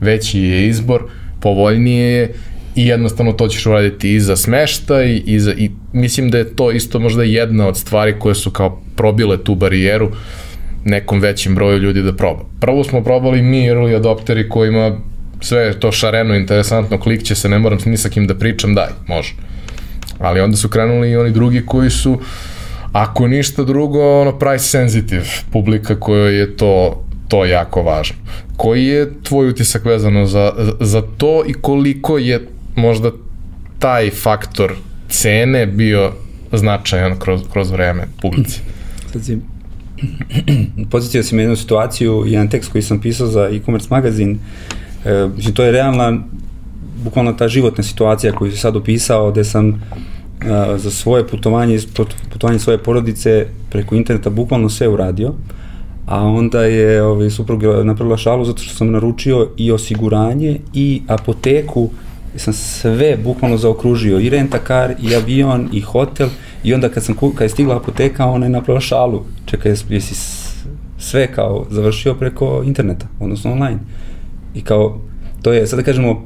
Veći 0.00 0.40
je 0.40 0.68
izbor, 0.68 1.02
povoljnije 1.40 2.12
je 2.12 2.34
i 2.74 2.86
jednostavno 2.86 3.32
to 3.32 3.48
ćeš 3.48 3.66
uraditi 3.66 4.14
i 4.14 4.20
za 4.20 4.36
smešta 4.36 5.02
i, 5.02 5.40
za, 5.40 5.52
i 5.52 5.70
mislim 5.92 6.30
da 6.30 6.38
je 6.38 6.56
to 6.56 6.70
isto 6.70 6.98
možda 6.98 7.22
jedna 7.22 7.68
od 7.68 7.76
stvari 7.76 8.14
koje 8.18 8.34
su 8.34 8.50
kao 8.50 8.82
probile 8.96 9.44
tu 9.44 9.54
barijeru 9.54 10.10
nekom 10.84 11.20
većim 11.20 11.54
broju 11.54 11.78
ljudi 11.78 12.02
da 12.02 12.16
proba. 12.16 12.44
Prvo 12.60 12.84
smo 12.84 13.04
probali 13.04 13.42
mi 13.42 13.68
early 13.68 13.96
adopteri 13.96 14.48
kojima 14.48 14.98
sve 15.42 15.60
je 15.60 15.80
to 15.80 15.92
šareno, 15.92 16.34
interesantno, 16.34 17.00
klikće 17.00 17.34
se, 17.34 17.48
ne 17.48 17.58
moram 17.58 17.78
ni 17.84 17.96
sa 17.96 18.08
kim 18.08 18.26
da 18.26 18.34
pričam, 18.34 18.74
daj, 18.74 18.88
može. 19.06 19.34
Ali 20.18 20.40
onda 20.40 20.56
su 20.56 20.68
krenuli 20.68 21.10
i 21.10 21.16
oni 21.16 21.30
drugi 21.30 21.66
koji 21.66 21.90
su, 21.90 22.20
ako 22.92 23.28
ništa 23.28 23.64
drugo, 23.64 24.20
ono, 24.20 24.38
price 24.38 24.64
sensitive, 24.64 25.24
publika 25.52 26.00
kojoj 26.00 26.38
je 26.38 26.56
to 26.56 27.04
to 27.32 27.44
jako 27.44 27.82
važno. 27.82 28.16
Koji 28.56 28.86
je 28.86 29.22
tvoj 29.22 29.48
utisak 29.48 29.84
vezano 29.84 30.26
za, 30.26 30.52
za 30.80 31.02
to 31.16 31.44
i 31.46 31.52
koliko 31.52 32.18
je 32.18 32.48
možda 32.76 33.10
taj 33.78 34.10
faktor 34.10 34.74
cene 35.08 35.66
bio 35.66 36.12
značajan 36.52 37.18
kroz, 37.18 37.40
kroz 37.52 37.70
vreme 37.70 38.06
publici? 38.20 38.60
Sad 39.12 39.22
si 41.10 41.22
si 41.22 41.34
me 41.34 41.42
jednu 41.42 41.56
situaciju, 41.56 42.24
jedan 42.26 42.48
tekst 42.48 42.72
koji 42.72 42.82
sam 42.82 43.00
pisao 43.00 43.26
za 43.26 43.48
e-commerce 43.52 43.88
magazin, 43.90 44.38
E, 45.04 45.28
mislim, 45.36 45.54
to 45.54 45.64
je 45.64 45.72
realna, 45.72 46.18
bukvalno 47.04 47.32
ta 47.32 47.48
životna 47.48 47.84
situacija 47.84 48.32
koju 48.32 48.50
sam 48.50 48.58
sad 48.58 48.76
opisao, 48.76 49.30
gde 49.30 49.44
sam 49.44 49.82
a, 50.50 50.78
za 50.78 50.90
svoje 50.90 51.26
putovanje, 51.28 51.78
putovanje 52.32 52.58
svoje 52.58 52.78
porodice 52.78 53.46
preko 53.70 53.94
interneta 53.94 54.30
bukvalno 54.30 54.68
sve 54.68 54.88
uradio, 54.88 55.34
a 56.06 56.24
onda 56.24 56.64
je 56.64 57.02
ovaj, 57.02 57.30
suprug 57.30 57.62
napravila 57.84 58.16
šalu 58.16 58.44
zato 58.44 58.62
što 58.62 58.74
sam 58.74 58.90
naručio 58.90 59.48
i 59.56 59.72
osiguranje 59.72 60.60
i 60.74 61.02
apoteku, 61.08 61.90
sam 62.36 62.52
sve 62.52 63.16
bukvalno 63.24 63.56
zaokružio, 63.56 64.20
i 64.20 64.30
rentakar, 64.30 64.94
i 65.02 65.14
avion, 65.14 65.68
i 65.72 65.80
hotel, 65.80 66.28
i 66.64 66.74
onda 66.74 66.88
kad, 66.88 67.04
sam, 67.04 67.14
kad 67.14 67.42
je 67.42 67.48
stigla 67.48 67.76
apoteka, 67.76 68.26
ona 68.26 68.46
je 68.46 68.50
napravila 68.50 68.80
šalu. 68.80 69.24
Čekaj, 69.46 69.74
jesi 69.88 70.14
sve 70.98 71.26
kao 71.26 71.66
završio 71.70 72.14
preko 72.14 72.62
interneta, 72.66 73.06
odnosno 73.20 73.52
online. 73.52 73.78
I 74.54 74.62
kao, 74.62 74.98
to 75.42 75.52
je, 75.52 75.66
sad 75.66 75.78
da 75.78 75.84
kažemo, 75.84 76.22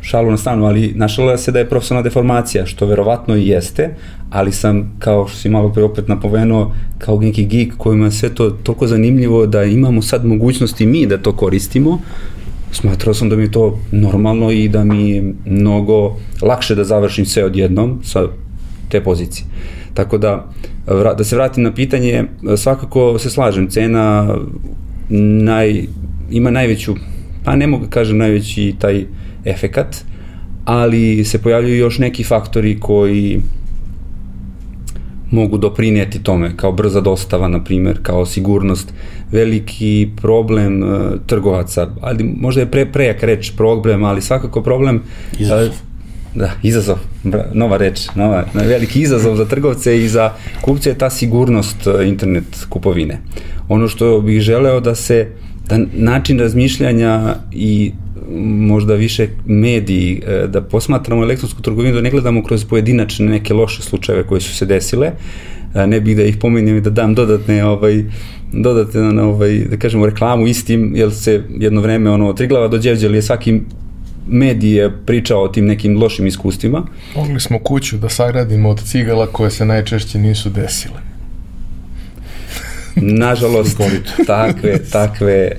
šalu 0.00 0.30
na 0.30 0.36
stranu, 0.36 0.66
ali 0.66 0.92
našala 0.94 1.36
se 1.36 1.52
da 1.52 1.58
je 1.58 1.68
profesionalna 1.68 2.08
deformacija, 2.08 2.66
što 2.66 2.86
verovatno 2.86 3.36
i 3.36 3.48
jeste, 3.48 3.94
ali 4.30 4.52
sam, 4.52 4.96
kao 4.98 5.28
što 5.28 5.38
si 5.38 5.48
malo 5.48 5.72
pre 5.72 5.82
opet 5.82 6.08
napomenuo, 6.08 6.72
kao 6.98 7.20
neki 7.20 7.44
geek 7.44 7.76
kojima 7.76 8.04
je 8.04 8.10
sve 8.10 8.34
to 8.34 8.50
toliko 8.50 8.86
zanimljivo 8.86 9.46
da 9.46 9.64
imamo 9.64 10.02
sad 10.02 10.24
mogućnosti 10.24 10.86
mi 10.86 11.06
da 11.06 11.18
to 11.18 11.32
koristimo, 11.36 12.00
smatrao 12.72 13.14
sam 13.14 13.28
da 13.28 13.36
mi 13.36 13.42
je 13.42 13.52
to 13.52 13.78
normalno 13.92 14.50
i 14.50 14.68
da 14.68 14.84
mi 14.84 15.10
je 15.10 15.34
mnogo 15.46 16.16
lakše 16.42 16.74
da 16.74 16.84
završim 16.84 17.26
sve 17.26 17.44
odjednom 17.44 18.00
sa 18.04 18.28
te 18.88 19.04
pozicije. 19.04 19.46
Tako 19.94 20.18
da, 20.18 20.46
da 21.18 21.24
se 21.24 21.36
vratim 21.36 21.64
na 21.64 21.74
pitanje, 21.74 22.24
svakako 22.56 23.18
se 23.18 23.30
slažem, 23.30 23.68
cena 23.68 24.36
naj, 25.08 25.86
ima 26.30 26.50
najveću, 26.50 26.94
pa 27.44 27.56
ne 27.56 27.66
mogu 27.66 27.84
da 27.84 27.90
kažem 27.90 28.18
najveći 28.18 28.74
taj 28.78 29.04
efekat, 29.44 29.96
ali 30.64 31.24
se 31.24 31.42
pojavljuju 31.42 31.76
još 31.76 31.98
neki 31.98 32.24
faktori 32.24 32.80
koji 32.80 33.40
mogu 35.30 35.58
doprinijeti 35.58 36.22
tome, 36.22 36.56
kao 36.56 36.72
brza 36.72 37.00
dostava, 37.00 37.48
na 37.48 37.64
primer, 37.64 37.98
kao 38.02 38.26
sigurnost, 38.26 38.92
veliki 39.32 40.08
problem 40.16 40.82
uh, 40.82 40.98
trgovaca, 41.26 41.88
ali 42.00 42.24
možda 42.24 42.60
je 42.60 42.70
pre, 42.70 42.86
prejak 42.86 43.22
reč 43.22 43.52
problem, 43.56 44.04
ali 44.04 44.22
svakako 44.22 44.62
problem 44.62 45.02
izazov. 45.38 45.68
Uh, 45.68 45.74
da, 46.34 46.50
izazov, 46.62 46.98
nova 47.52 47.76
reč, 47.76 48.08
nova, 48.14 48.44
veliki 48.54 49.00
izazov 49.00 49.36
za 49.36 49.44
trgovce 49.44 50.04
i 50.04 50.08
za 50.08 50.32
kupce 50.60 50.90
je 50.90 50.98
ta 50.98 51.10
sigurnost 51.10 51.86
uh, 51.86 52.06
internet 52.06 52.66
kupovine. 52.68 53.20
Ono 53.68 53.88
što 53.88 54.20
bih 54.20 54.40
želeo 54.40 54.80
da 54.80 54.94
se 54.94 55.28
uh, 55.30 55.47
da 55.68 55.78
način 55.92 56.38
razmišljanja 56.38 57.34
i 57.52 57.92
možda 58.46 58.94
više 58.94 59.28
mediji, 59.46 60.22
e, 60.26 60.46
da 60.46 60.62
posmatramo 60.62 61.22
elektronsku 61.22 61.62
trgovinu, 61.62 61.94
da 61.94 62.00
ne 62.00 62.10
gledamo 62.10 62.44
kroz 62.44 62.64
pojedinačne 62.64 63.26
neke 63.26 63.54
loše 63.54 63.82
slučajeve 63.82 64.26
koje 64.26 64.40
su 64.40 64.54
se 64.54 64.66
desile, 64.66 65.12
e, 65.74 65.86
ne 65.86 66.00
bih 66.00 66.16
da 66.16 66.22
ih 66.22 66.36
pominjem 66.36 66.76
i 66.76 66.80
da 66.80 66.90
dam 66.90 67.14
dodatne 67.14 67.64
ovaj, 67.64 68.04
dodatne 68.52 69.22
ovaj, 69.22 69.58
da 69.58 69.76
kažemo 69.76 70.06
reklamu 70.06 70.46
istim, 70.46 70.92
jer 70.96 71.12
se 71.12 71.42
jedno 71.58 71.80
vreme 71.80 72.10
ono 72.10 72.32
triglava 72.32 72.68
do 72.68 72.78
Đevđe, 72.78 73.06
je 73.08 73.22
svaki 73.22 73.60
medij 74.28 74.76
je 74.76 74.90
pričao 75.06 75.42
o 75.42 75.48
tim 75.48 75.66
nekim 75.66 75.98
lošim 75.98 76.26
iskustvima. 76.26 76.86
Mogli 77.16 77.40
smo 77.40 77.58
kuću 77.58 77.96
da 77.96 78.08
sagradimo 78.08 78.68
od 78.68 78.82
cigala 78.82 79.26
koje 79.26 79.50
se 79.50 79.64
najčešće 79.64 80.18
nisu 80.18 80.50
desile. 80.50 81.17
Nažalost, 83.00 83.80
takve, 84.26 84.78
takve, 84.92 85.50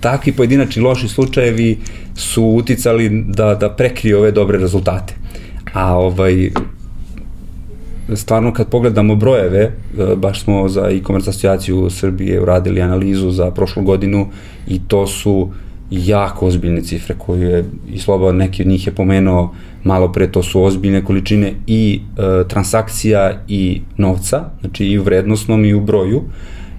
takvi 0.00 0.32
pojedinačni 0.32 0.82
loši 0.82 1.08
slučajevi 1.08 1.78
su 2.16 2.44
uticali 2.44 3.24
da, 3.26 3.54
da 3.54 3.70
prekriju 3.70 4.18
ove 4.18 4.30
dobre 4.30 4.58
rezultate. 4.58 5.14
A 5.72 5.96
ovaj, 5.98 6.50
stvarno 8.14 8.52
kad 8.52 8.68
pogledamo 8.68 9.14
brojeve, 9.14 9.72
baš 10.16 10.42
smo 10.42 10.68
za 10.68 10.90
e-commerce 10.90 11.30
asocijaciju 11.30 11.90
Srbije 11.90 12.40
uradili 12.40 12.82
analizu 12.82 13.30
za 13.30 13.50
prošlu 13.50 13.82
godinu 13.82 14.28
i 14.68 14.80
to 14.88 15.06
su 15.06 15.50
jako 15.90 16.46
ozbiljne 16.46 16.82
cifre 16.82 17.14
koje 17.18 17.50
je 17.50 17.64
i 17.92 17.98
Slobodan 17.98 18.36
neki 18.36 18.62
od 18.62 18.68
njih 18.68 18.86
je 18.86 18.94
pomenuo 18.94 19.54
malo 19.84 20.12
pre, 20.12 20.32
to 20.32 20.42
su 20.42 20.62
ozbiljne 20.62 21.04
količine 21.04 21.52
i 21.66 22.00
e, 22.18 22.48
transakcija 22.48 23.44
i 23.48 23.80
novca, 23.96 24.44
znači 24.60 24.86
i 24.86 24.98
u 24.98 25.02
vrednostnom 25.02 25.64
i 25.64 25.74
u 25.74 25.80
broju 25.80 26.22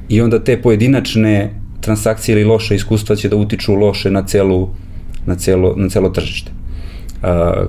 i 0.09 0.21
onda 0.21 0.43
te 0.43 0.61
pojedinačne 0.61 1.53
transakcije 1.81 2.33
ili 2.33 2.43
loše 2.43 2.75
iskustva 2.75 3.15
će 3.15 3.29
da 3.29 3.35
utiču 3.35 3.75
loše 3.75 4.11
na 4.11 4.25
celu 4.25 4.69
na 5.25 5.35
celo, 5.35 5.73
na 5.77 5.89
celo 5.89 6.09
tržište. 6.09 6.51
Uh, 7.21 7.27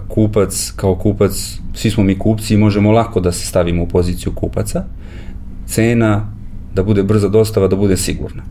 kupac, 0.09 0.73
kao 0.77 0.95
kupac, 0.95 1.59
svi 1.75 1.91
smo 1.91 2.05
mi 2.05 2.19
kupci 2.19 2.55
i 2.55 2.57
možemo 2.57 2.93
lako 2.93 3.21
da 3.21 3.33
se 3.33 3.47
stavimo 3.47 3.83
u 3.83 3.89
poziciju 3.89 4.33
kupaca. 4.35 4.85
Cena, 5.67 6.33
da 6.75 6.83
bude 6.83 7.03
brza 7.03 7.29
dostava, 7.29 7.69
da 7.69 7.77
bude 7.77 7.97
sigurna. 7.97 8.43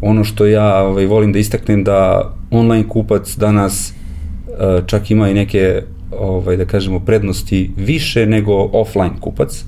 Ono 0.00 0.24
što 0.24 0.46
ja 0.46 0.82
ovaj, 0.82 1.06
volim 1.06 1.32
da 1.32 1.38
istaknem 1.38 1.84
da 1.84 2.30
online 2.50 2.88
kupac 2.88 3.36
danas 3.36 3.92
uh, 3.92 4.86
čak 4.86 5.10
ima 5.10 5.28
i 5.28 5.34
neke 5.34 5.82
ovaj, 6.18 6.56
da 6.56 6.64
kažemo 6.64 7.00
prednosti 7.00 7.70
više 7.76 8.26
nego 8.26 8.70
offline 8.72 9.20
kupac 9.20 9.64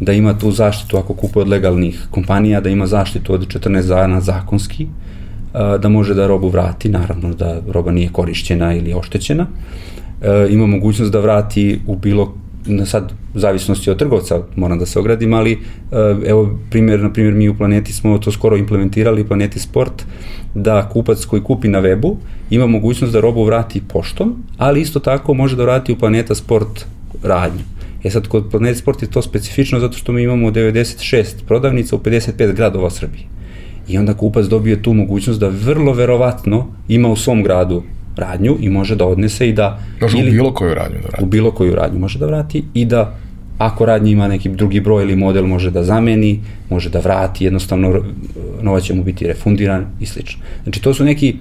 da 0.00 0.12
ima 0.12 0.38
tu 0.38 0.50
zaštitu 0.50 0.96
ako 0.96 1.14
kupuje 1.14 1.42
od 1.42 1.48
legalnih 1.48 2.06
kompanija, 2.10 2.60
da 2.60 2.68
ima 2.68 2.86
zaštitu 2.86 3.34
od 3.34 3.46
14 3.46 3.88
dana 3.88 4.20
zakonski, 4.20 4.86
da 5.80 5.88
može 5.88 6.14
da 6.14 6.26
robu 6.26 6.48
vrati, 6.48 6.88
naravno 6.88 7.34
da 7.34 7.60
roba 7.68 7.92
nije 7.92 8.12
korišćena 8.12 8.74
ili 8.74 8.94
oštećena, 8.94 9.46
ima 10.50 10.66
mogućnost 10.66 11.12
da 11.12 11.20
vrati 11.20 11.80
u 11.86 11.96
bilo 11.96 12.34
na 12.68 12.86
sad 12.86 13.12
zavisnosti 13.34 13.90
od 13.90 13.98
trgovca, 13.98 14.42
moram 14.56 14.78
da 14.78 14.86
se 14.86 14.98
ogradim, 14.98 15.34
ali 15.34 15.58
evo 16.26 16.58
primjer, 16.70 17.00
na 17.00 17.12
primjer 17.12 17.34
mi 17.34 17.48
u 17.48 17.56
Planeti 17.56 17.92
smo 17.92 18.18
to 18.18 18.32
skoro 18.32 18.56
implementirali, 18.56 19.26
Planeti 19.26 19.58
Sport, 19.58 20.02
da 20.54 20.88
kupac 20.88 21.24
koji 21.24 21.42
kupi 21.42 21.68
na 21.68 21.80
webu 21.80 22.16
ima 22.50 22.66
mogućnost 22.66 23.12
da 23.12 23.20
robu 23.20 23.44
vrati 23.44 23.82
poštom, 23.88 24.44
ali 24.56 24.80
isto 24.80 25.00
tako 25.00 25.34
može 25.34 25.56
da 25.56 25.62
vrati 25.62 25.92
u 25.92 25.96
Planeta 25.96 26.34
Sport 26.34 26.86
radnju. 27.22 27.62
E 28.04 28.10
sad, 28.10 28.28
kod 28.28 28.50
Planet 28.50 28.76
Sport 28.76 29.02
je 29.02 29.10
to 29.10 29.22
specifično 29.22 29.80
zato 29.80 29.98
što 29.98 30.12
mi 30.12 30.22
imamo 30.22 30.50
96 30.50 31.24
prodavnica 31.46 31.96
u 31.96 31.98
55 31.98 32.54
gradova 32.54 32.90
Srbije. 32.90 33.24
I 33.88 33.98
onda 33.98 34.14
kupac 34.14 34.46
dobije 34.46 34.82
tu 34.82 34.94
mogućnost 34.94 35.40
da 35.40 35.48
vrlo 35.48 35.92
verovatno 35.92 36.66
ima 36.88 37.08
u 37.08 37.16
svom 37.16 37.42
gradu 37.42 37.82
radnju 38.18 38.56
i 38.60 38.68
može 38.68 38.96
da 38.96 39.06
odnese 39.06 39.48
i 39.48 39.52
da... 39.52 39.78
Može 40.00 40.18
ili, 40.18 40.30
u 40.30 40.32
bilo 40.32 40.54
koju 40.54 40.74
radnju 40.74 40.98
da 41.02 41.08
vrati. 41.08 41.24
U 41.24 41.26
bilo 41.26 41.50
koju 41.50 41.74
radnju 41.74 42.00
može 42.00 42.18
da 42.18 42.26
vrati 42.26 42.64
i 42.74 42.84
da 42.84 43.18
ako 43.58 43.86
radnja 43.86 44.10
ima 44.10 44.28
neki 44.28 44.48
drugi 44.48 44.80
broj 44.80 45.02
ili 45.02 45.16
model 45.16 45.46
može 45.46 45.70
da 45.70 45.84
zameni, 45.84 46.40
može 46.70 46.90
da 46.90 47.00
vrati, 47.00 47.44
jednostavno 47.44 48.02
nova 48.62 48.80
će 48.80 48.94
mu 48.94 49.02
biti 49.04 49.26
refundiran 49.26 49.86
i 50.00 50.06
slično. 50.06 50.42
Znači 50.62 50.82
to 50.82 50.94
su 50.94 51.04
neki 51.04 51.36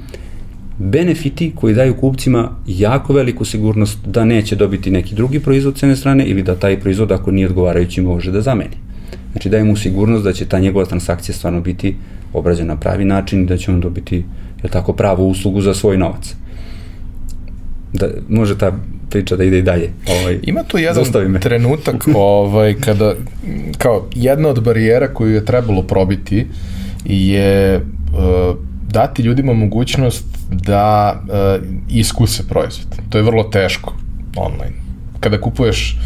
benefiti 0.77 1.51
koji 1.55 1.75
daju 1.75 1.95
kupcima 1.97 2.49
jako 2.67 3.13
veliku 3.13 3.45
sigurnost 3.45 3.99
da 4.05 4.25
neće 4.25 4.55
dobiti 4.55 4.91
neki 4.91 5.15
drugi 5.15 5.39
proizvod 5.39 5.77
s 5.77 5.83
jedne 5.83 5.95
strane 5.95 6.25
ili 6.25 6.43
da 6.43 6.55
taj 6.55 6.79
proizvod 6.79 7.11
ako 7.11 7.31
nije 7.31 7.47
odgovarajući 7.47 8.01
može 8.01 8.31
da 8.31 8.41
zameni. 8.41 8.77
Znači 9.31 9.49
daje 9.49 9.63
mu 9.63 9.75
sigurnost 9.75 10.23
da 10.23 10.33
će 10.33 10.45
ta 10.45 10.59
njegova 10.59 10.85
transakcija 10.85 11.35
stvarno 11.35 11.61
biti 11.61 11.95
obrađena 12.33 12.73
na 12.73 12.79
pravi 12.79 13.05
način 13.05 13.43
i 13.43 13.45
da 13.45 13.57
će 13.57 13.71
on 13.71 13.81
dobiti 13.81 14.23
je 14.63 14.69
tako 14.69 14.93
pravu 14.93 15.29
uslugu 15.29 15.61
za 15.61 15.73
svoj 15.73 15.97
novac. 15.97 16.35
Da, 17.93 18.07
može 18.29 18.57
ta 18.57 18.71
priča 19.09 19.35
da 19.35 19.43
ide 19.43 19.57
i 19.57 19.61
dalje. 19.61 19.91
Ovaj, 20.07 20.39
Ima 20.43 20.63
tu 20.63 20.77
jedan 20.77 21.05
trenutak 21.41 22.07
ovaj, 22.15 22.73
kada, 22.73 23.13
kao 23.77 24.07
jedna 24.15 24.49
od 24.49 24.63
barijera 24.63 25.13
koju 25.13 25.33
je 25.33 25.45
trebalo 25.45 25.83
probiti 25.83 26.47
je 27.05 27.75
uh, 27.77 28.55
dati 28.89 29.21
ljudima 29.21 29.53
mogućnost 29.53 30.25
da 30.51 31.13
uh, 31.21 31.65
iskuse 31.89 32.47
proizvod. 32.47 32.87
To 33.09 33.17
je 33.17 33.23
vrlo 33.23 33.43
teško 33.43 33.93
online. 34.35 34.73
Kada 35.19 35.41
kupuješ 35.41 35.97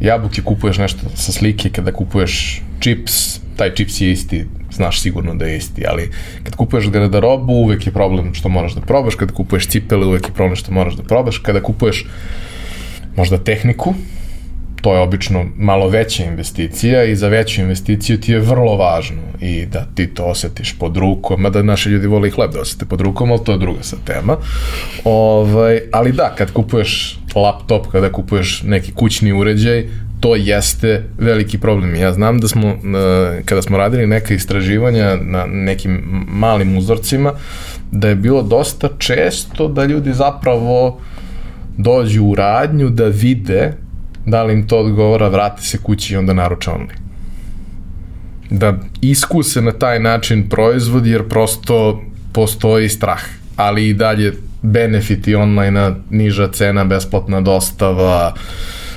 jabuke, 0.00 0.42
kupuješ 0.42 0.78
nešto 0.78 1.00
sa 1.14 1.32
slike, 1.32 1.70
kada 1.70 1.92
kupuješ 1.92 2.62
čips, 2.80 3.40
taj 3.56 3.74
čips 3.74 4.00
je 4.00 4.12
isti, 4.12 4.46
znaš 4.74 5.00
sigurno 5.00 5.34
da 5.34 5.46
je 5.46 5.56
isti, 5.56 5.86
ali 5.88 6.10
kad 6.42 6.56
kupuješ 6.56 6.90
garderobu, 6.90 7.52
uvek 7.52 7.86
je 7.86 7.92
problem 7.92 8.34
što 8.34 8.48
moraš 8.48 8.74
da 8.74 8.80
probaš, 8.80 9.14
kada 9.14 9.32
kupuješ 9.32 9.68
cipele, 9.68 10.06
uvek 10.06 10.28
je 10.28 10.34
problem 10.34 10.56
što 10.56 10.72
moraš 10.72 10.94
da 10.94 11.02
probaš, 11.02 11.38
kada 11.38 11.62
kupuješ 11.62 12.06
možda 13.16 13.38
tehniku, 13.38 13.94
to 14.84 14.94
je 14.94 15.00
obično 15.00 15.44
malo 15.56 15.88
veća 15.88 16.24
investicija 16.24 17.04
i 17.04 17.16
za 17.16 17.28
veću 17.28 17.60
investiciju 17.60 18.20
ti 18.20 18.32
je 18.32 18.40
vrlo 18.40 18.76
važno 18.76 19.22
i 19.40 19.66
da 19.66 19.86
ti 19.94 20.06
to 20.06 20.24
osetiš 20.24 20.74
pod 20.78 20.96
rukom, 20.96 21.40
mada 21.40 21.62
naši 21.62 21.88
ljudi 21.88 22.06
vole 22.06 22.28
i 22.28 22.30
hleb 22.30 22.52
da 22.52 22.60
osete 22.60 22.84
pod 22.84 23.00
rukom, 23.00 23.30
ali 23.30 23.44
to 23.44 23.52
je 23.52 23.58
druga 23.58 23.82
sa 23.82 23.96
tema. 24.04 24.36
Ovaj, 25.04 25.80
ali 25.92 26.12
da, 26.12 26.34
kad 26.38 26.52
kupuješ 26.52 27.18
laptop, 27.34 27.86
kada 27.86 28.12
kupuješ 28.12 28.62
neki 28.62 28.92
kućni 28.92 29.32
uređaj, 29.32 29.88
to 30.24 30.34
jeste 30.36 31.04
veliki 31.18 31.58
problem. 31.58 31.94
Ja 31.94 32.12
znam 32.12 32.38
da 32.40 32.48
smo, 32.48 32.76
kada 33.44 33.62
smo 33.62 33.76
radili 33.76 34.06
neka 34.06 34.34
istraživanja 34.34 35.16
na 35.20 35.46
nekim 35.46 36.02
malim 36.28 36.78
uzorcima, 36.78 37.32
da 37.90 38.08
je 38.08 38.14
bilo 38.14 38.42
dosta 38.42 38.88
često 38.98 39.68
da 39.68 39.84
ljudi 39.84 40.12
zapravo 40.12 41.00
dođu 41.76 42.24
u 42.24 42.34
radnju 42.34 42.90
da 42.90 43.04
vide 43.04 43.72
da 44.26 44.42
li 44.42 44.52
im 44.52 44.68
to 44.68 44.78
odgovara, 44.78 45.28
vrate 45.28 45.62
se 45.62 45.78
kući 45.78 46.14
i 46.14 46.16
onda 46.16 46.32
naruče 46.32 46.70
online. 46.70 47.00
Da 48.50 48.78
iskuse 49.00 49.62
na 49.62 49.72
taj 49.72 50.00
način 50.00 50.48
proizvod, 50.48 51.06
jer 51.06 51.28
prosto 51.28 52.02
postoji 52.32 52.88
strah, 52.88 53.22
ali 53.56 53.88
i 53.88 53.94
dalje 53.94 54.32
benefiti 54.62 55.34
online 55.34 55.94
niža 56.10 56.48
cena, 56.48 56.84
besplatna 56.84 57.40
dostava, 57.40 58.34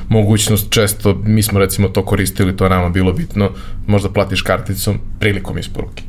mogućnost 0.09 0.69
često, 0.69 1.21
mi 1.23 1.43
smo 1.43 1.59
recimo 1.59 1.87
to 1.87 2.05
koristili, 2.05 2.57
to 2.57 2.65
je 2.65 2.69
nama 2.69 2.89
bilo 2.89 3.13
bitno, 3.13 3.51
možda 3.87 4.09
platiš 4.09 4.41
karticom 4.41 4.99
prilikom 5.19 5.57
isporuke. 5.57 6.03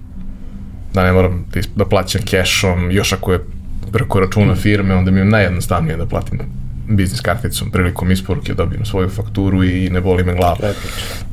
Da 0.95 1.05
ne 1.05 1.13
moram 1.13 1.45
da, 1.55 1.61
da 1.77 1.85
plaćam 1.85 2.23
cashom, 2.23 2.91
još 2.91 3.13
ako 3.13 3.33
je 3.33 3.45
preko 3.93 4.21
računa 4.21 4.55
firme, 4.55 4.95
onda 4.95 5.11
mi 5.11 5.19
je 5.19 5.25
najjednostavnije 5.25 5.97
da 5.97 6.07
platim 6.07 6.41
biznis 6.89 7.21
karticom 7.21 7.71
prilikom 7.71 8.11
isporuke 8.11 8.55
dobijem 8.55 8.85
svoju 8.85 9.09
fakturu 9.09 9.65
i 9.65 9.91
ne 9.91 10.01
boli 10.01 10.25
me 10.25 10.35
glava. 10.35 10.73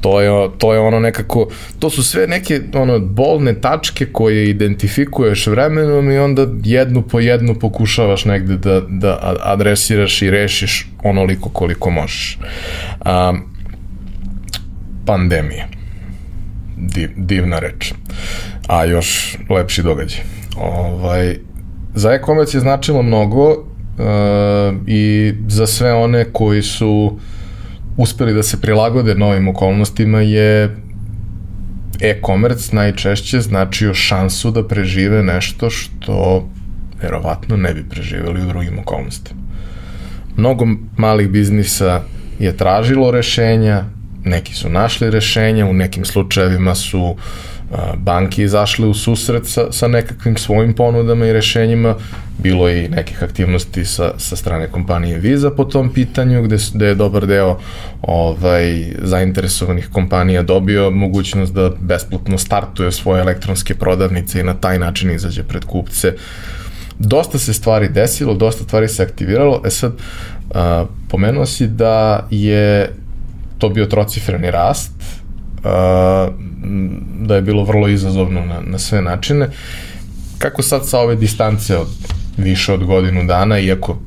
To 0.02 0.22
je, 0.22 0.50
to 0.58 0.74
je 0.74 0.80
ono 0.80 1.00
nekako, 1.00 1.48
to 1.80 1.90
su 1.90 2.04
sve 2.04 2.28
neke 2.28 2.62
ono 2.74 3.00
bolne 3.00 3.62
tačke 3.62 4.06
koje 4.06 4.50
identifikuješ 4.50 5.48
vremenom 5.48 6.12
i 6.12 6.18
onda 6.18 6.48
jednu 6.64 7.02
po 7.02 7.20
jednu 7.20 7.56
pokušavaš 7.60 8.26
negde 8.26 8.58
da, 8.58 8.82
da 8.88 9.38
adresiraš 9.42 10.22
i 10.22 10.30
rešiš 10.30 10.88
onoliko 11.04 11.50
koliko 11.50 11.90
možeš. 11.90 12.40
A, 13.00 13.34
pandemija. 15.06 15.68
Div, 16.78 17.10
divna 17.16 17.60
reč. 17.60 17.94
A 18.68 18.86
još 18.86 19.38
lepši 19.50 19.84
događaj. 19.84 20.22
Ovaj, 20.58 21.38
za 21.94 22.12
e-commerce 22.12 22.58
je 22.58 22.62
značilo 22.62 23.02
mnogo 23.02 23.75
i 24.88 25.34
za 25.48 25.68
sve 25.68 25.94
one 25.94 26.26
koji 26.34 26.62
su 26.62 27.20
uspeli 27.98 28.34
da 28.34 28.44
se 28.44 28.62
prilagode 28.62 29.16
novim 29.16 29.48
okolnostima 29.48 30.22
je 30.22 30.76
e-commerce 32.02 32.76
najčešće 32.76 33.42
značio 33.42 33.94
šansu 33.94 34.52
da 34.52 34.68
prežive 34.68 35.24
nešto 35.24 35.70
što 35.70 36.48
verovatno 37.02 37.58
ne 37.58 37.74
bi 37.74 37.90
preživeli 37.90 38.42
u 38.42 38.48
drugim 38.48 38.80
okolnostima. 38.80 39.42
Mnogo 40.38 40.66
malih 40.98 41.30
biznisa 41.30 42.02
je 42.40 42.58
tražilo 42.58 43.12
rešenja, 43.12 43.84
neki 44.26 44.54
su 44.54 44.70
našli 44.70 45.10
rešenja, 45.12 45.66
u 45.66 45.74
nekim 45.74 46.06
slučajevima 46.06 46.76
su 46.76 47.02
uh, 47.02 47.18
banke 47.98 48.44
izašle 48.44 48.88
u 48.88 48.94
susret 48.94 49.48
sa, 49.48 49.72
sa 49.72 49.88
nekakvim 49.88 50.38
svojim 50.38 50.74
ponudama 50.74 51.26
i 51.26 51.34
rešenjima, 51.34 51.96
bilo 52.38 52.68
je 52.68 52.86
i 52.86 52.90
nekih 52.90 53.24
aktivnosti 53.24 53.86
sa, 53.86 54.14
sa 54.18 54.36
strane 54.36 54.68
kompanije 54.68 55.20
Visa 55.20 55.52
po 55.52 55.64
tom 55.64 55.94
pitanju, 55.94 56.44
gde, 56.44 56.58
gde 56.74 56.86
je 56.86 56.96
dobar 56.96 57.28
deo 57.28 57.58
ovaj, 58.02 58.94
zainteresovanih 59.02 59.90
kompanija 59.92 60.44
dobio 60.44 60.92
mogućnost 60.92 61.54
da 61.54 61.72
besplatno 61.80 62.38
startuje 62.38 62.92
svoje 62.92 63.22
elektronske 63.22 63.76
prodavnice 63.76 64.40
i 64.40 64.44
na 64.44 64.54
taj 64.54 64.80
način 64.80 65.12
izađe 65.12 65.44
pred 65.44 65.66
kupce. 65.66 66.14
Dosta 67.00 67.40
se 67.40 67.54
stvari 67.54 67.90
desilo, 67.90 68.34
dosta 68.34 68.64
stvari 68.64 68.88
se 68.88 69.04
aktiviralo, 69.04 69.62
e 69.66 69.70
sad, 69.70 69.94
pomenuo 71.10 71.46
si 71.46 71.68
da 71.68 72.28
je 72.30 72.92
to 73.58 73.70
bio 73.70 73.86
trocifreni 73.86 74.52
rast, 74.52 75.25
da 77.20 77.36
je 77.36 77.42
bilo 77.42 77.64
vrlo 77.64 77.88
izazovno 77.88 78.46
na, 78.46 78.62
na 78.66 78.80
sve 78.80 79.02
načine. 79.02 79.50
Kako 80.38 80.62
sad 80.62 80.88
sa 80.88 81.00
ove 81.00 81.16
distance 81.16 81.78
od 81.78 81.88
više 82.38 82.74
od 82.74 82.84
godinu 82.84 83.24
dana, 83.24 83.60
iako 83.60 83.98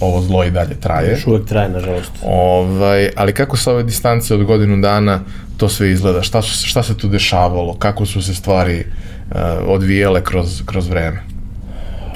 ovo 0.00 0.22
zlo 0.22 0.44
i 0.44 0.50
dalje 0.50 0.80
traje. 0.80 1.10
Još 1.10 1.26
uvek 1.26 1.46
traje, 1.46 1.68
nažalost. 1.68 2.10
Ovaj, 2.22 3.10
ali 3.16 3.32
kako 3.32 3.56
sa 3.56 3.72
ove 3.72 3.82
distance 3.82 4.34
od 4.34 4.44
godinu 4.44 4.80
dana 4.80 5.20
to 5.56 5.68
sve 5.68 5.90
izgleda? 5.90 6.22
Šta, 6.22 6.42
su, 6.42 6.66
šta 6.66 6.82
se 6.82 6.96
tu 6.96 7.08
dešavalo? 7.08 7.74
Kako 7.74 8.06
su 8.06 8.22
se 8.22 8.34
stvari 8.34 8.84
uh, 8.84 9.36
odvijele 9.66 10.24
kroz, 10.24 10.62
kroz 10.66 10.88
vreme? 10.88 11.22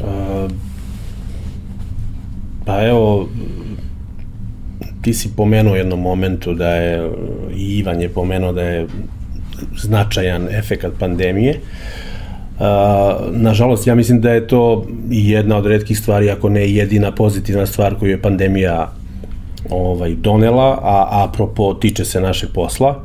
Uh, 0.00 0.50
Pa 2.64 2.82
evo, 2.86 3.28
ti 5.04 5.14
si 5.14 5.28
pomenuo 5.36 5.72
u 5.72 5.76
jednom 5.76 6.00
momentu 6.00 6.54
da 6.54 6.68
je, 6.68 7.10
i 7.56 7.78
Ivan 7.78 8.00
je 8.00 8.08
pomenuo 8.08 8.52
da 8.52 8.62
je 8.62 8.86
značajan 9.78 10.48
efekat 10.48 10.92
pandemije. 10.98 11.60
Nažalost, 13.30 13.86
ja 13.86 13.94
mislim 13.94 14.20
da 14.20 14.30
je 14.30 14.46
to 14.46 14.86
jedna 15.10 15.56
od 15.56 15.66
redkih 15.66 15.98
stvari, 15.98 16.30
ako 16.30 16.48
ne 16.48 16.70
jedina 16.70 17.12
pozitivna 17.12 17.66
stvar 17.66 17.94
koju 17.98 18.10
je 18.10 18.22
pandemija 18.22 18.92
ovaj, 19.70 20.14
donela, 20.14 20.78
a 20.82 21.24
apropo 21.28 21.74
tiče 21.74 22.04
se 22.04 22.20
našeg 22.20 22.50
posla. 22.54 23.04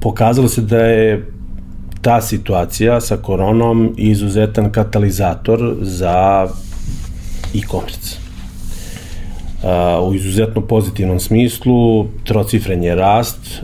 Pokazalo 0.00 0.48
se 0.48 0.60
da 0.60 0.78
je 0.78 1.26
ta 2.00 2.20
situacija 2.20 3.00
sa 3.00 3.16
koronom 3.16 3.94
izuzetan 3.96 4.72
katalizator 4.72 5.76
za 5.80 6.48
e-commerce. 7.54 8.29
U 10.02 10.14
izuzetno 10.14 10.60
pozitivnom 10.60 11.20
smislu, 11.20 12.06
trocifren 12.24 12.82
je 12.82 12.94
rast, 12.94 13.62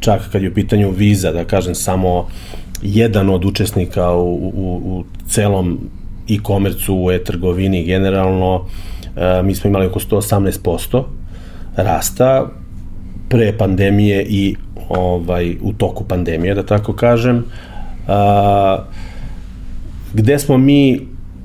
čak 0.00 0.22
kad 0.32 0.42
je 0.42 0.50
u 0.50 0.54
pitanju 0.54 0.90
viza, 0.90 1.32
da 1.32 1.44
kažem 1.44 1.74
samo 1.74 2.26
jedan 2.82 3.30
od 3.30 3.44
učesnika 3.44 4.12
u, 4.12 4.34
u, 4.34 4.80
u 4.84 5.04
celom 5.26 5.78
e-komercu, 6.30 6.94
u 6.94 7.10
e-trgovini 7.10 7.84
generalno, 7.84 8.66
mi 9.44 9.54
smo 9.54 9.68
imali 9.68 9.86
oko 9.86 10.00
118% 10.00 11.02
rasta 11.76 12.50
pre 13.28 13.58
pandemije 13.58 14.26
i 14.28 14.56
ovaj 14.88 15.56
u 15.62 15.72
toku 15.72 16.04
pandemije, 16.04 16.54
da 16.54 16.66
tako 16.66 16.92
kažem. 16.92 17.44
Gde 20.14 20.38
smo 20.38 20.58
mi, 20.58 21.00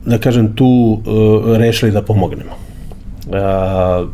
da 0.05 0.17
kažem, 0.17 0.55
tu 0.55 0.65
uh, 0.65 1.57
rešili 1.57 1.91
da 1.91 2.01
pomognemo. 2.01 2.66
A, 3.33 4.05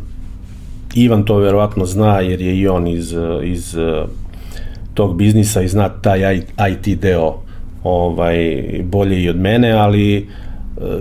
Ivan 0.94 1.24
to 1.24 1.36
verovatno 1.36 1.86
zna 1.86 2.20
jer 2.20 2.40
je 2.40 2.58
i 2.58 2.68
on 2.68 2.88
iz, 2.88 3.14
iz 3.44 3.76
tog 4.94 5.16
biznisa 5.16 5.62
i 5.62 5.68
zna 5.68 5.88
taj 5.88 6.38
IT 6.70 7.00
deo 7.00 7.44
ovaj, 7.84 8.36
bolje 8.82 9.22
i 9.22 9.28
od 9.28 9.36
mene, 9.36 9.72
ali 9.72 10.16
e, 10.16 10.22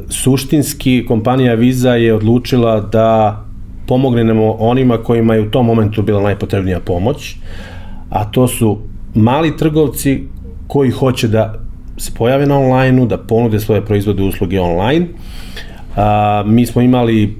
suštinski 0.09 1.05
kompanija 1.07 1.53
Visa 1.53 1.95
je 1.95 2.13
odlučila 2.13 2.79
da 2.81 3.43
pomognemo 3.87 4.51
onima 4.51 4.97
kojima 4.97 5.33
je 5.33 5.41
u 5.41 5.51
tom 5.51 5.65
momentu 5.65 6.01
bila 6.01 6.21
najpotrebnija 6.21 6.79
pomoć, 6.79 7.35
a 8.09 8.31
to 8.31 8.47
su 8.47 8.77
mali 9.15 9.57
trgovci 9.57 10.23
koji 10.67 10.91
hoće 10.91 11.27
da 11.27 11.59
se 11.97 12.11
pojave 12.17 12.45
na 12.45 12.59
online-u, 12.59 13.05
da 13.05 13.17
ponude 13.17 13.59
svoje 13.59 13.85
proizvode 13.85 14.23
i 14.23 14.27
usluge 14.27 14.59
online. 14.59 15.07
A, 15.95 16.43
mi 16.45 16.65
smo 16.65 16.81
imali 16.81 17.35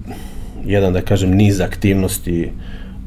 jedan, 0.65 0.93
da 0.93 1.02
kažem, 1.02 1.32
niz 1.32 1.62
aktivnosti 1.62 2.52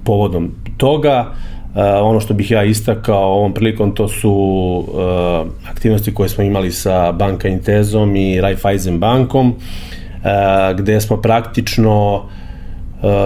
povodom 0.05 0.51
toga. 0.77 1.27
Uh, 1.75 1.83
ono 2.03 2.21
što 2.21 2.35
bih 2.35 2.51
ja 2.51 2.64
istakao 2.64 3.33
ovom 3.33 3.55
prilikom 3.55 3.95
to 3.95 4.09
su 4.09 4.33
uh, 4.33 5.71
aktivnosti 5.71 6.14
koje 6.14 6.29
smo 6.29 6.45
imali 6.45 6.73
sa 6.73 7.12
Banka 7.12 7.49
Intezom 7.49 8.16
i 8.16 8.40
Raiffeisen 8.40 8.99
bankom, 8.99 9.49
uh, 9.49 10.79
gde 10.79 11.01
smo 11.01 11.16
praktično 11.16 12.14
uh, 12.14 12.23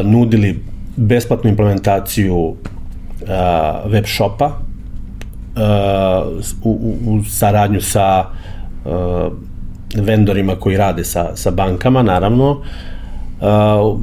nudili 0.04 0.62
besplatnu 0.96 1.50
implementaciju 1.50 2.36
uh, 2.36 2.56
web 3.92 4.04
shopa 4.06 4.46
uh, 4.46 4.52
u, 6.64 6.94
u, 7.06 7.24
saradnju 7.24 7.80
sa 7.80 8.24
uh, 8.84 9.32
vendorima 9.94 10.56
koji 10.56 10.76
rade 10.76 11.04
sa, 11.04 11.36
sa 11.36 11.50
bankama, 11.50 12.02
naravno. 12.02 12.50
Uh, 13.40 14.00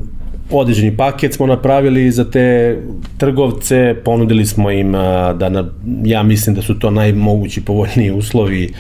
određeni 0.52 0.98
paket 0.98 1.34
smo 1.34 1.46
napravili 1.46 2.12
za 2.12 2.32
te 2.32 2.78
trgovce, 3.18 3.96
ponudili 4.06 4.46
smo 4.46 4.72
im 4.72 4.92
da 5.38 5.50
na, 5.50 5.70
ja 6.04 6.24
mislim 6.24 6.56
da 6.56 6.62
su 6.62 6.80
to 6.80 6.92
najmogući 6.92 7.66
povoljniji 7.66 8.12
uslovi 8.12 8.74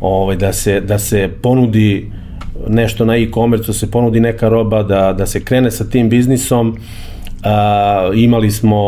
ovaj, 0.00 0.36
da, 0.36 0.52
se, 0.52 0.80
da 0.80 0.98
se 0.98 1.30
ponudi 1.42 2.10
nešto 2.68 3.04
na 3.04 3.16
e-commerce, 3.16 3.66
da 3.66 3.72
se 3.72 3.90
ponudi 3.90 4.20
neka 4.20 4.48
roba, 4.48 4.82
da, 4.82 5.12
da 5.12 5.26
se 5.26 5.44
krene 5.44 5.70
sa 5.70 5.84
tim 5.84 6.08
biznisom. 6.08 6.76
A, 7.44 8.10
imali 8.14 8.50
smo 8.50 8.78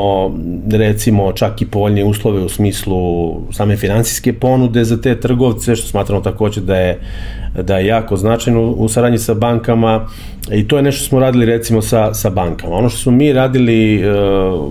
recimo 0.70 1.32
čak 1.32 1.62
i 1.62 1.66
povoljnije 1.66 2.04
uslove 2.04 2.40
u 2.40 2.48
smislu 2.48 3.34
same 3.52 3.76
finansijske 3.76 4.32
ponude 4.32 4.84
za 4.84 5.00
te 5.00 5.20
trgovce, 5.20 5.76
što 5.76 5.88
smatramo 5.88 6.20
takođe 6.20 6.60
da 6.60 6.76
je 6.76 7.00
da 7.62 7.78
je 7.78 7.86
jako 7.86 8.16
značajno 8.16 8.70
u 8.70 8.88
saradnji 8.88 9.18
sa 9.18 9.34
bankama 9.34 10.06
i 10.52 10.68
to 10.68 10.76
je 10.76 10.82
nešto 10.82 10.98
što 10.98 11.08
smo 11.08 11.20
radili 11.20 11.46
recimo 11.46 11.82
sa, 11.82 12.14
sa 12.14 12.30
bankama. 12.30 12.76
Ono 12.76 12.88
što 12.88 12.98
smo 12.98 13.12
mi 13.12 13.32
radili, 13.32 13.96
e, 13.96 14.06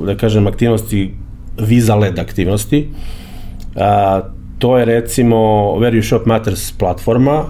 da 0.06 0.17
kažem, 0.17 0.48
aktivnosti, 0.48 1.13
Visa 1.60 1.95
LED 1.95 2.19
aktivnosti, 2.19 2.89
a, 3.76 4.21
to 4.60 4.78
je 4.78 4.86
recimo 4.86 5.38
You 5.80 6.08
Shop 6.08 6.26
Matters 6.26 6.71
platforma, 6.71 7.43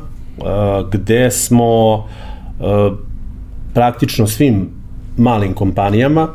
a, 0.43 0.83
gde 0.91 1.31
smo 1.31 2.05
a, 2.59 2.95
praktično 3.73 4.27
svim 4.27 4.69
malim 5.17 5.53
kompanijama 5.53 6.27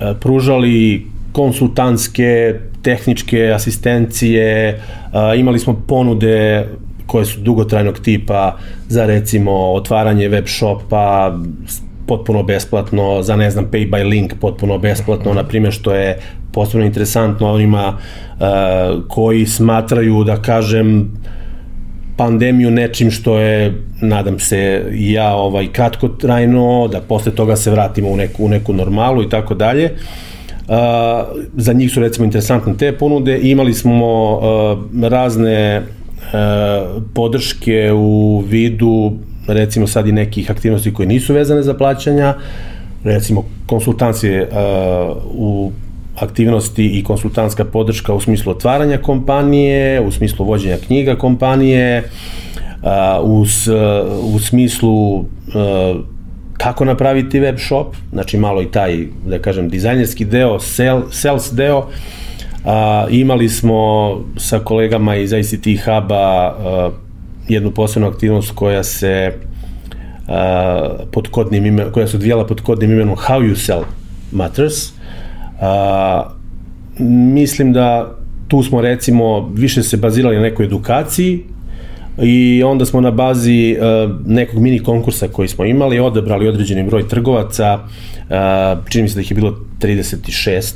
a, 0.00 0.14
pružali 0.20 1.06
konsultantske, 1.32 2.54
tehničke 2.82 3.52
asistencije, 3.54 4.80
a, 5.12 5.34
imali 5.34 5.58
smo 5.58 5.82
ponude 5.86 6.66
koje 7.06 7.24
su 7.24 7.40
dugotrajnog 7.40 7.98
tipa 7.98 8.56
za 8.88 9.06
recimo 9.06 9.52
otvaranje 9.52 10.28
web 10.28 10.44
shopa 10.46 11.38
potpuno 12.06 12.42
besplatno, 12.42 13.22
za 13.22 13.36
ne 13.36 13.50
znam 13.50 13.66
pay 13.72 13.90
by 13.90 14.04
link 14.08 14.34
potpuno 14.40 14.78
besplatno, 14.78 15.34
na 15.34 15.44
primjer 15.44 15.72
što 15.72 15.94
je 15.94 16.18
posebno 16.52 16.86
interesantno 16.86 17.52
onima 17.52 17.96
uh, 17.96 18.46
koji 19.08 19.46
smatraju 19.46 20.24
da 20.24 20.42
kažem 20.42 21.10
pandemiju 22.20 22.70
nečim 22.70 23.10
što 23.10 23.38
je 23.38 23.74
nadam 24.00 24.38
se 24.38 24.84
ja 24.92 25.34
ovaj 25.34 25.66
kratko 25.72 26.08
trajno 26.08 26.88
da 26.92 27.00
posle 27.00 27.32
toga 27.34 27.56
se 27.56 27.70
vratimo 27.70 28.08
u 28.08 28.16
neku 28.16 28.44
u 28.44 28.48
neku 28.48 28.72
normalu 28.72 29.22
i 29.22 29.28
tako 29.28 29.54
dalje. 29.54 29.84
Uh, 30.68 30.76
za 31.56 31.72
njih 31.72 31.90
su 31.92 32.00
recimo 32.00 32.24
interesantne 32.24 32.74
te 32.76 32.92
ponude. 32.92 33.38
Imali 33.42 33.74
smo 33.74 34.32
uh, 34.32 35.02
razne 35.02 35.82
podrške 37.14 37.92
u 37.92 38.44
vidu 38.48 39.12
recimo 39.46 39.86
sad 39.86 40.06
i 40.08 40.12
nekih 40.12 40.50
aktivnosti 40.50 40.94
koje 40.94 41.06
nisu 41.06 41.34
vezane 41.34 41.62
za 41.62 41.74
plaćanja, 41.74 42.34
recimo 43.04 43.44
konsultancije 43.66 44.42
uh, 44.42 45.16
u 45.24 45.72
aktivnosti 46.20 46.98
i 46.98 47.04
konsultantska 47.04 47.64
podrška 47.64 48.14
u 48.14 48.20
smislu 48.20 48.52
otvaranja 48.52 48.98
kompanije, 48.98 50.00
u 50.00 50.10
smislu 50.10 50.46
vođenja 50.46 50.76
knjiga 50.86 51.16
kompanije, 51.16 52.02
u, 53.22 53.44
u 54.34 54.38
smislu 54.38 55.24
kako 56.58 56.84
napraviti 56.84 57.40
web 57.40 57.58
shop, 57.58 57.96
znači 58.12 58.38
malo 58.38 58.62
i 58.62 58.70
taj, 58.70 59.06
da 59.26 59.38
kažem, 59.38 59.68
dizajnerski 59.68 60.24
deo, 60.24 60.58
sales 61.10 61.52
deo, 61.52 61.86
A, 62.64 63.06
imali 63.10 63.48
smo 63.48 64.10
sa 64.36 64.58
kolegama 64.58 65.16
iz 65.16 65.32
ICT 65.32 65.84
Huba 65.84 66.56
jednu 67.48 67.70
posebnu 67.70 68.08
aktivnost 68.08 68.52
koja 68.54 68.84
se 68.84 69.32
a, 70.28 70.90
pod 71.12 71.28
kodnim 71.28 71.66
imenom, 71.66 71.92
koja 71.92 72.06
se 72.06 72.16
odvijala 72.16 72.46
pod 72.46 72.60
kodnim 72.60 72.92
imenom 72.92 73.16
How 73.16 73.40
You 73.40 73.54
Sell 73.54 73.84
Matters. 74.32 74.99
A, 75.60 76.24
mislim 77.34 77.72
da 77.72 78.16
tu 78.48 78.62
smo 78.62 78.80
recimo 78.80 79.50
više 79.54 79.82
se 79.82 79.96
bazirali 79.96 80.36
na 80.36 80.42
nekoj 80.42 80.66
edukaciji 80.66 81.44
i 82.22 82.62
onda 82.62 82.84
smo 82.84 83.00
na 83.00 83.10
bazi 83.10 83.76
uh, 83.78 84.10
nekog 84.26 84.62
mini 84.62 84.78
konkursa 84.78 85.28
koji 85.28 85.48
smo 85.48 85.64
imali 85.64 86.00
odabrali 86.00 86.48
određeni 86.48 86.82
broj 86.82 87.08
trgovaca, 87.08 87.74
uh, 87.74 88.88
čini 88.88 89.02
mi 89.02 89.08
se 89.08 89.14
da 89.14 89.20
ih 89.20 89.30
je 89.30 89.34
bilo 89.34 89.56
36, 89.80 90.72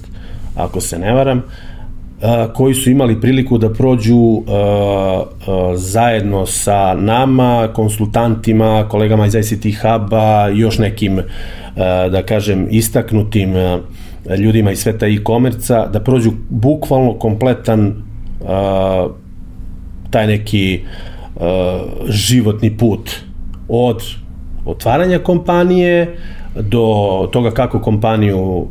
ako 0.57 0.81
se 0.81 0.99
ne 0.99 1.13
varam, 1.13 1.39
uh, 1.39 1.45
koji 2.55 2.75
su 2.75 2.91
imali 2.91 3.21
priliku 3.21 3.59
da 3.59 3.73
prođu 3.73 4.43
zajedno 5.75 6.47
sa 6.47 6.95
nama, 6.95 7.69
konsultantima, 7.75 8.89
kolegama 8.89 9.27
iz 9.27 9.35
ICT 9.35 9.67
Huba, 9.83 10.49
još 10.49 10.79
nekim, 10.79 11.21
da 12.11 12.23
kažem, 12.27 12.67
istaknutim 12.71 13.55
ljudima 14.39 14.71
iz 14.71 14.79
sveta 14.79 15.07
e-komerca, 15.07 15.87
da 15.87 16.01
prođu 16.01 16.33
bukvalno 16.49 17.19
kompletan 17.19 17.95
taj 20.11 20.27
neki 20.27 20.81
životni 22.09 22.77
put. 22.77 23.11
Od 23.69 24.03
otvaranja 24.65 25.19
kompanije 25.19 26.17
do 26.61 27.29
toga 27.33 27.51
kako 27.51 27.81
kompaniju 27.81 28.67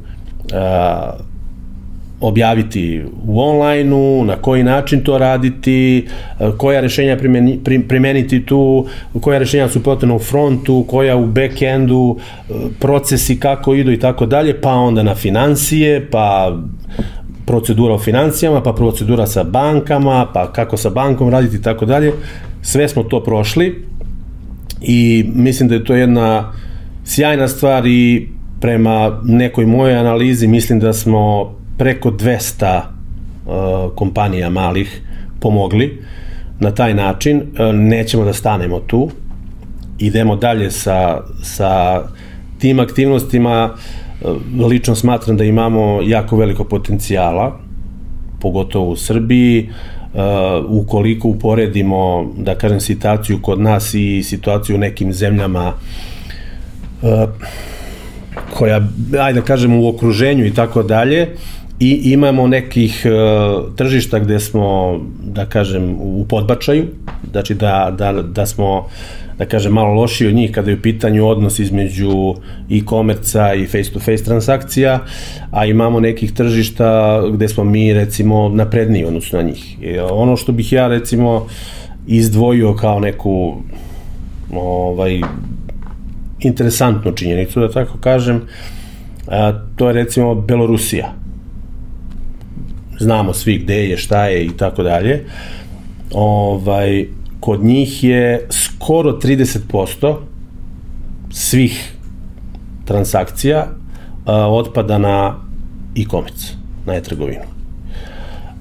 objaviti 2.23 3.01
u 3.27 3.41
onlajnu, 3.41 4.23
na 4.25 4.35
koji 4.35 4.63
način 4.63 5.03
to 5.03 5.17
raditi, 5.17 6.07
e, 6.39 6.51
koja 6.57 6.81
rešenja 6.81 7.17
primeni, 7.17 7.59
primeniti 7.87 8.45
tu, 8.45 8.85
koja 9.21 9.39
rešenja 9.39 9.69
su 9.69 9.83
potrebna 9.83 10.15
u 10.15 10.19
frontu, 10.19 10.85
koja 10.89 11.17
u 11.17 11.25
backendu, 11.25 12.17
e, 12.17 12.53
procesi 12.79 13.39
kako 13.39 13.73
idu 13.73 13.91
i 13.91 13.99
tako 13.99 14.25
dalje, 14.25 14.61
pa 14.61 14.71
onda 14.71 15.03
na 15.03 15.15
financije, 15.15 16.07
pa 16.11 16.57
procedura 17.45 17.93
o 17.93 17.99
financijama, 17.99 18.63
pa 18.63 18.73
procedura 18.73 19.27
sa 19.27 19.43
bankama, 19.43 20.27
pa 20.33 20.51
kako 20.51 20.77
sa 20.77 20.89
bankom 20.89 21.29
raditi 21.29 21.55
i 21.55 21.61
tako 21.61 21.85
dalje. 21.85 22.13
Sve 22.61 22.87
smo 22.89 23.03
to 23.03 23.23
prošli 23.23 23.85
i 24.81 25.25
mislim 25.35 25.69
da 25.69 25.75
je 25.75 25.85
to 25.85 25.95
jedna 25.95 26.53
sjajna 27.05 27.47
stvar 27.47 27.87
i 27.87 28.29
prema 28.61 29.21
nekoj 29.23 29.65
mojoj 29.65 29.95
analizi 29.95 30.47
mislim 30.47 30.79
da 30.79 30.93
smo 30.93 31.55
preko 31.83 32.11
200 32.11 32.81
uh, 33.45 33.95
kompanija 33.95 34.49
malih 34.49 35.01
pomogli 35.39 36.01
na 36.59 36.71
taj 36.71 36.93
način. 36.93 37.37
Uh, 37.37 37.75
nećemo 37.75 38.23
da 38.23 38.33
stanemo 38.33 38.79
tu. 38.79 39.09
Idemo 39.99 40.35
dalje 40.35 40.71
sa, 40.71 41.21
sa 41.41 42.03
tim 42.59 42.79
aktivnostima. 42.79 43.73
Uh, 44.21 44.67
lično 44.67 44.95
smatram 44.95 45.37
da 45.37 45.43
imamo 45.43 46.01
jako 46.01 46.37
veliko 46.37 46.63
potencijala, 46.63 47.59
pogotovo 48.39 48.91
u 48.91 48.95
Srbiji. 48.95 49.69
Uh, 50.13 50.21
ukoliko 50.69 51.27
uporedimo, 51.27 52.31
da 52.37 52.55
kažem, 52.55 52.79
situaciju 52.79 53.41
kod 53.41 53.59
nas 53.59 53.93
i 53.93 54.23
situaciju 54.23 54.75
u 54.75 54.79
nekim 54.79 55.13
zemljama 55.13 55.73
uh, 57.01 57.29
koja, 58.53 58.87
ajde 59.19 59.39
da 59.39 59.45
kažem, 59.45 59.73
u 59.73 59.87
okruženju 59.87 60.45
i 60.45 60.53
tako 60.53 60.83
dalje, 60.83 61.27
i 61.79 62.11
imamo 62.11 62.47
nekih 62.47 63.05
uh, 63.05 63.75
tržišta 63.75 64.19
gde 64.19 64.39
smo, 64.39 64.99
da 65.23 65.45
kažem, 65.45 65.95
u 65.99 66.25
podbačaju, 66.29 66.85
znači 67.31 67.53
da, 67.53 67.95
da, 67.97 68.11
da 68.11 68.45
smo, 68.45 68.87
da 69.37 69.45
kažem, 69.45 69.73
malo 69.73 69.93
lošiji 69.93 70.27
od 70.27 70.33
njih 70.33 70.51
kada 70.51 70.71
je 70.71 70.77
u 70.77 70.81
pitanju 70.81 71.27
odnos 71.27 71.59
između 71.59 72.35
e-komerca 72.71 73.53
i 73.53 73.67
face-to-face 73.67 74.11
-face 74.11 74.25
transakcija, 74.25 74.99
a 75.51 75.65
imamo 75.65 75.99
nekih 75.99 76.33
tržišta 76.33 77.21
gde 77.33 77.47
smo 77.47 77.63
mi, 77.63 77.93
recimo, 77.93 78.49
napredniji 78.49 79.05
odnosno 79.05 79.39
na 79.41 79.45
njih. 79.45 79.83
I 79.83 79.99
ono 79.99 80.37
što 80.37 80.51
bih 80.51 80.73
ja, 80.73 80.87
recimo, 80.87 81.47
izdvojio 82.07 82.73
kao 82.73 82.99
neku 82.99 83.55
ovaj, 84.53 85.21
interesantnu 86.39 87.11
činjenicu, 87.11 87.59
da 87.59 87.71
tako 87.71 87.97
kažem, 87.97 88.41
a, 89.27 89.53
to 89.75 89.87
je 89.87 89.93
recimo 89.93 90.35
Belorusija 90.35 91.22
znamo 92.99 93.33
svi 93.33 93.57
gde 93.57 93.87
je, 93.89 93.97
šta 93.97 94.25
je 94.25 94.45
i 94.45 94.57
tako 94.57 94.83
dalje. 94.83 95.25
Ovaj, 96.13 97.05
kod 97.39 97.63
njih 97.63 98.03
je 98.03 98.47
skoro 98.49 99.11
30% 99.11 100.15
svih 101.29 101.93
transakcija 102.85 103.67
a, 104.25 104.47
otpada 104.47 104.97
na 104.97 105.35
e-commerce, 105.95 106.53
na 106.85 106.95
e-trgovinu. 106.95 107.43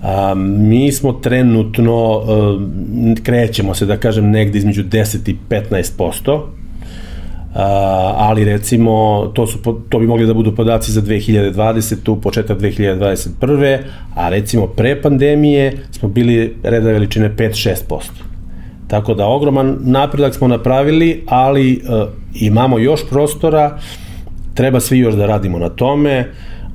A, 0.02 0.34
mi 0.36 0.92
smo 0.92 1.12
trenutno, 1.12 1.94
a, 1.94 2.58
krećemo 3.22 3.74
se 3.74 3.86
da 3.86 3.96
kažem 3.96 4.30
negde 4.30 4.58
između 4.58 4.84
10 4.84 5.30
i 5.30 5.36
15%, 5.50 6.40
ali 8.16 8.44
recimo 8.44 9.26
to 9.34 9.46
su 9.46 9.58
to 9.88 9.98
bi 9.98 10.06
mogli 10.06 10.26
da 10.26 10.34
budu 10.34 10.54
podaci 10.54 10.92
za 10.92 11.02
2020. 11.02 12.20
početak 12.20 12.58
2021. 12.58 13.78
a 14.14 14.28
recimo 14.28 14.66
pre 14.66 15.02
pandemije 15.02 15.72
smo 15.90 16.08
bili 16.08 16.56
reda 16.62 16.90
veličine 16.90 17.30
5-6%. 17.36 18.00
Tako 18.88 19.14
da 19.14 19.26
ogroman 19.26 19.76
napredak 19.80 20.34
smo 20.34 20.48
napravili, 20.48 21.24
ali 21.26 21.82
uh, 21.84 22.08
imamo 22.34 22.78
još 22.78 23.00
prostora, 23.10 23.78
treba 24.54 24.80
svi 24.80 24.98
još 24.98 25.14
da 25.14 25.26
radimo 25.26 25.58
na 25.58 25.68
tome, 25.68 26.26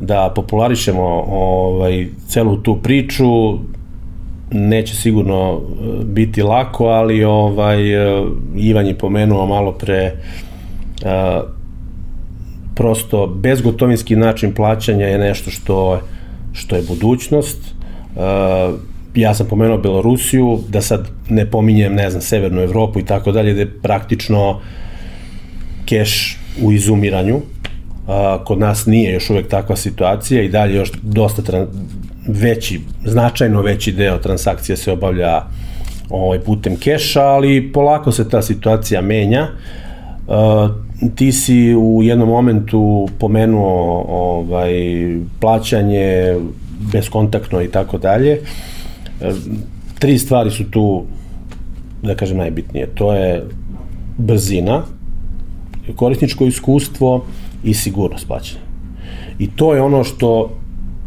da 0.01 0.31
popularišemo 0.35 1.25
ovaj, 1.29 2.07
celu 2.27 2.57
tu 2.57 2.79
priču, 2.83 3.57
neće 4.51 4.95
sigurno 4.95 5.53
e, 5.53 6.03
biti 6.03 6.41
lako, 6.41 6.85
ali 6.85 7.23
ovaj 7.23 7.93
e, 7.93 8.23
Ivan 8.55 8.87
je 8.87 8.97
pomenuo 8.97 9.45
malo 9.45 9.71
pre 9.71 10.13
uh, 10.13 10.46
prosto 12.77 13.27
bezgotovinski 13.27 14.15
način 14.15 14.53
plaćanja 14.53 15.05
je 15.05 15.17
nešto 15.17 15.51
što, 15.51 16.01
što 16.53 16.75
je 16.75 16.81
budućnost. 16.87 17.57
A, 18.17 18.73
ja 19.15 19.33
sam 19.33 19.47
pomenuo 19.47 19.77
Belorusiju, 19.77 20.59
da 20.69 20.81
sad 20.81 21.07
ne 21.29 21.45
pominjem, 21.45 21.93
ne 21.93 22.09
znam, 22.09 22.21
Severnu 22.21 22.61
Evropu 22.61 22.99
i 22.99 23.05
tako 23.05 23.31
dalje, 23.31 23.53
da 23.53 23.59
je 23.59 23.81
praktično 23.81 24.59
keš 25.85 26.39
u 26.61 26.71
izumiranju. 26.71 27.41
A, 28.07 28.43
kod 28.45 28.59
nas 28.59 28.85
nije 28.85 29.13
još 29.13 29.29
uvek 29.29 29.47
takva 29.47 29.75
situacija 29.75 30.41
i 30.41 30.49
dalje 30.49 30.75
još 30.75 30.91
dosta 31.01 31.65
veći, 32.27 32.81
značajno 33.05 33.61
veći 33.61 33.91
deo 33.91 34.17
transakcija 34.17 34.77
se 34.77 34.91
obavlja 34.91 35.41
ovaj, 36.09 36.39
putem 36.39 36.75
keša, 36.75 37.21
ali 37.21 37.71
polako 37.73 38.11
se 38.11 38.29
ta 38.29 38.41
situacija 38.41 39.01
menja. 39.01 39.47
Uh, 40.27 40.86
ti 41.15 41.31
si 41.31 41.75
u 41.75 42.03
jednom 42.03 42.29
momentu 42.29 43.07
pomenuo 43.19 44.05
ovaj, 44.09 44.71
plaćanje 45.39 46.35
beskontaktno 46.93 47.61
i 47.61 47.67
tako 47.67 47.97
dalje. 47.97 48.39
Tri 49.99 50.17
stvari 50.17 50.51
su 50.51 50.71
tu, 50.71 51.03
da 52.03 52.15
kažem, 52.15 52.37
najbitnije. 52.37 52.87
To 52.95 53.13
je 53.13 53.43
brzina, 54.17 54.81
korisničko 55.95 56.45
iskustvo 56.45 57.25
i 57.63 57.73
sigurnost 57.73 58.27
plaćanja. 58.27 58.61
I 59.39 59.47
to 59.47 59.73
je 59.73 59.81
ono 59.81 60.03
što 60.03 60.57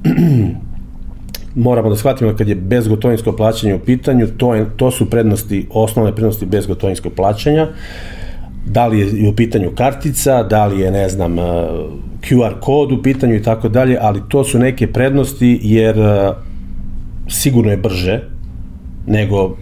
moramo 1.66 1.88
da 1.90 1.96
shvatimo 1.96 2.34
kad 2.36 2.48
je 2.48 2.54
bezgotovinsko 2.54 3.32
plaćanje 3.32 3.74
u 3.74 3.78
pitanju, 3.78 4.26
to, 4.36 4.54
je, 4.54 4.66
to 4.76 4.90
su 4.90 5.10
prednosti, 5.10 5.66
osnovne 5.70 6.14
prednosti 6.14 6.46
bezgotovinskog 6.46 7.12
plaćanja. 7.12 7.62
Uh, 7.62 8.19
da 8.66 8.86
li 8.86 9.00
je 9.00 9.28
u 9.28 9.32
pitanju 9.32 9.70
kartica, 9.74 10.42
da 10.42 10.66
li 10.66 10.80
je, 10.80 10.90
ne 10.90 11.08
znam, 11.08 11.38
uh, 11.38 11.44
QR 12.20 12.60
kod 12.60 12.92
u 12.92 13.02
pitanju 13.02 13.34
i 13.34 13.42
tako 13.42 13.68
dalje, 13.68 13.98
ali 14.00 14.20
to 14.28 14.44
su 14.44 14.58
neke 14.58 14.92
prednosti 14.92 15.60
jer 15.62 15.98
uh, 15.98 16.36
sigurno 17.28 17.70
je 17.70 17.76
brže 17.76 18.20
nego 19.06 19.56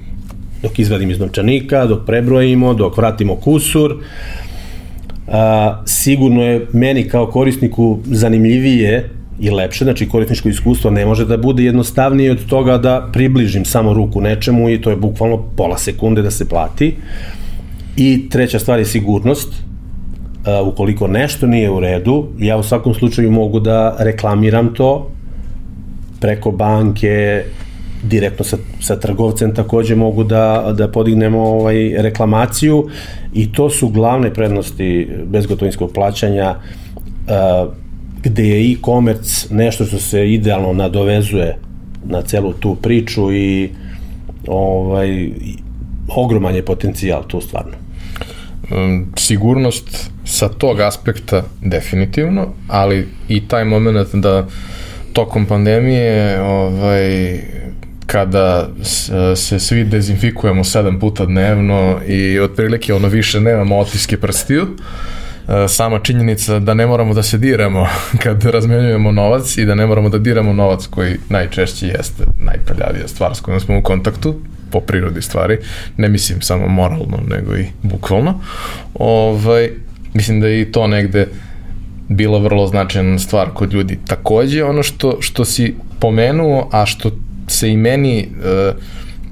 dok 0.63 0.79
izvadim 0.79 1.11
iz 1.11 1.19
novčanika, 1.19 1.87
dok 1.87 2.07
prebrojimo, 2.07 2.75
dok 2.75 2.97
vratimo 2.97 3.37
kusur. 3.37 3.93
Uh, 3.93 5.35
sigurno 5.87 6.43
je 6.43 6.67
meni 6.73 7.09
kao 7.09 7.27
korisniku 7.27 7.99
zanimljivije 8.05 9.11
i 9.41 9.51
lepše, 9.51 9.85
znači 9.85 10.09
korisničko 10.09 10.49
iskustvo 10.49 10.91
ne 10.91 11.07
može 11.07 11.25
da 11.25 11.37
bude 11.37 11.65
jednostavnije 11.65 12.31
od 12.31 12.47
toga 12.47 12.79
da 12.79 13.09
približim 13.13 13.65
samo 13.65 13.95
ruku 13.95 14.21
nečemu 14.21 14.71
i 14.71 14.81
to 14.81 14.91
je 14.91 14.97
bukvalno 14.97 15.45
pola 15.57 15.79
sekunde 15.79 16.23
da 16.23 16.31
se 16.31 16.49
plati. 16.49 16.95
Uh, 16.99 17.38
I 17.99 18.29
treća 18.29 18.59
stvar 18.59 18.79
je 18.79 18.85
sigurnost. 18.85 19.49
Uh, 19.49 20.69
ukoliko 20.69 21.07
nešto 21.07 21.47
nije 21.47 21.71
u 21.71 21.81
redu, 21.81 22.27
ja 22.39 22.57
u 22.57 22.63
svakom 22.63 22.95
slučaju 22.95 23.31
mogu 23.31 23.61
da 23.61 23.97
reklamiram 23.99 24.75
to 24.75 25.11
preko 26.21 26.51
banke, 26.51 27.45
direktno 28.03 28.45
sa, 28.45 28.57
sa 28.81 28.97
trgovcem 29.01 29.55
takođe 29.55 29.97
mogu 29.97 30.25
da, 30.25 30.75
da 30.77 30.89
podignemo 30.89 31.43
ovaj, 31.43 32.03
reklamaciju. 32.03 32.87
I 33.35 33.53
to 33.53 33.71
su 33.71 33.89
glavne 33.89 34.35
prednosti 34.35 35.09
bezgotovinskog 35.25 35.93
plaćanja. 35.93 36.55
Uh, 36.55 37.75
gde 38.23 38.49
je 38.49 38.73
e-commerce 38.73 39.55
nešto 39.55 39.85
što 39.85 39.99
se 39.99 40.33
idealno 40.33 40.73
nadovezuje 40.73 41.57
na 42.05 42.23
celu 42.23 42.53
tu 42.53 42.75
priču 42.75 43.33
i 43.33 43.71
ovaj, 44.47 45.31
ogroman 46.17 46.55
je 46.55 46.65
potencijal 46.65 47.25
tu 47.29 47.41
stvarno 47.41 47.88
sigurnost 49.17 50.11
sa 50.25 50.49
tog 50.49 50.81
aspekta 50.81 51.43
definitivno, 51.63 52.47
ali 52.69 53.09
i 53.29 53.49
taj 53.49 53.65
moment 53.65 54.15
da 54.15 54.47
tokom 55.13 55.47
pandemije 55.47 56.41
ovaj, 56.43 57.41
kada 58.07 58.69
se 59.37 59.59
svi 59.59 59.85
dezinfikujemo 59.85 60.65
sedam 60.65 60.99
puta 61.01 61.27
dnevno 61.27 62.01
i 62.07 62.39
otprilike 62.39 62.95
ono 62.95 63.09
više 63.09 63.41
nemamo 63.41 63.79
otiske 63.79 64.17
prstiju, 64.17 64.67
e, 65.49 65.69
sama 65.69 65.99
činjenica 65.99 66.59
da 66.59 66.75
ne 66.75 66.87
moramo 66.87 67.15
da 67.15 67.23
se 67.23 67.39
diramo 67.39 67.87
kad 68.23 68.45
razmenjujemo 68.45 69.13
novac 69.13 69.57
i 69.57 69.65
da 69.65 69.75
ne 69.75 69.87
moramo 69.87 70.09
da 70.09 70.19
diramo 70.19 70.53
novac 70.53 70.87
koji 70.87 71.17
najčešće 71.29 71.87
jeste 71.87 72.25
najprljavija 72.41 73.09
stvar 73.09 73.37
s 73.37 73.41
kojom 73.41 73.61
smo 73.61 73.79
u 73.79 73.83
kontaktu, 73.83 74.41
po 74.71 74.81
prirodi 74.81 75.23
stvari, 75.23 75.59
ne 75.97 76.09
mislim 76.09 76.43
samo 76.43 76.69
moralno, 76.69 77.19
nego 77.29 77.57
i 77.57 77.65
bukvalno. 77.83 78.41
Ovaj, 78.95 79.71
mislim 80.15 80.41
da 80.41 80.49
je 80.49 80.61
i 80.61 80.73
to 80.73 80.87
negde 80.87 81.27
bila 82.09 82.39
vrlo 82.39 82.67
značajna 82.67 83.19
stvar 83.19 83.49
kod 83.55 83.73
ljudi. 83.73 83.99
Takođe, 84.07 84.65
ono 84.65 84.83
što, 84.83 85.17
što 85.21 85.45
si 85.45 85.75
pomenuo, 86.01 86.69
a 86.73 86.87
što 86.87 87.11
se 87.47 87.71
i 87.71 87.77
meni, 87.77 88.29
uh, 88.29 88.77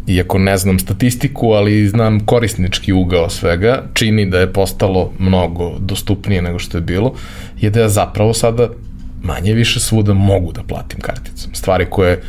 iako 0.07 0.39
ne 0.39 0.57
znam 0.57 0.79
statistiku, 0.79 1.51
ali 1.53 1.89
znam 1.89 2.21
korisnički 2.21 2.93
ugao 2.93 3.31
svega, 3.31 3.83
čini 3.95 4.31
da 4.31 4.39
je 4.39 4.53
postalo 4.53 5.13
mnogo 5.19 5.79
dostupnije 5.79 6.43
nego 6.43 6.59
što 6.59 6.79
je 6.79 6.83
bilo, 6.83 7.15
je 7.61 7.71
da 7.71 7.81
ja 7.81 7.89
zapravo 7.89 8.35
sada 8.35 8.69
manje 9.23 9.53
više 9.53 9.81
svuda 9.81 10.15
mogu 10.15 10.53
da 10.53 10.63
platim 10.63 11.01
karticom. 11.01 11.55
Stvari 11.55 11.87
koje 11.91 12.23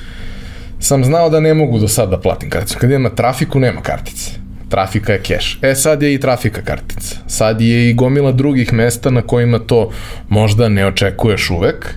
sam 0.79 1.03
znao 1.03 1.29
da 1.29 1.39
ne 1.39 1.53
mogu 1.53 1.79
do 1.79 1.87
sada 1.87 2.11
da 2.11 2.19
platim 2.19 2.49
karticom. 2.49 2.79
Kad 2.79 2.89
idem 2.89 3.03
na 3.03 3.09
trafiku, 3.09 3.59
nema 3.59 3.81
kartice. 3.81 4.31
Trafika 4.69 5.13
je 5.13 5.21
keš. 5.21 5.59
E, 5.61 5.75
sad 5.75 6.01
je 6.01 6.13
i 6.13 6.19
trafika 6.19 6.61
kartica. 6.61 7.15
Sad 7.27 7.61
je 7.61 7.89
i 7.89 7.93
gomila 7.93 8.31
drugih 8.31 8.73
mesta 8.73 9.09
na 9.09 9.21
kojima 9.21 9.59
to 9.59 9.91
možda 10.29 10.69
ne 10.69 10.87
očekuješ 10.87 11.49
uvek, 11.49 11.95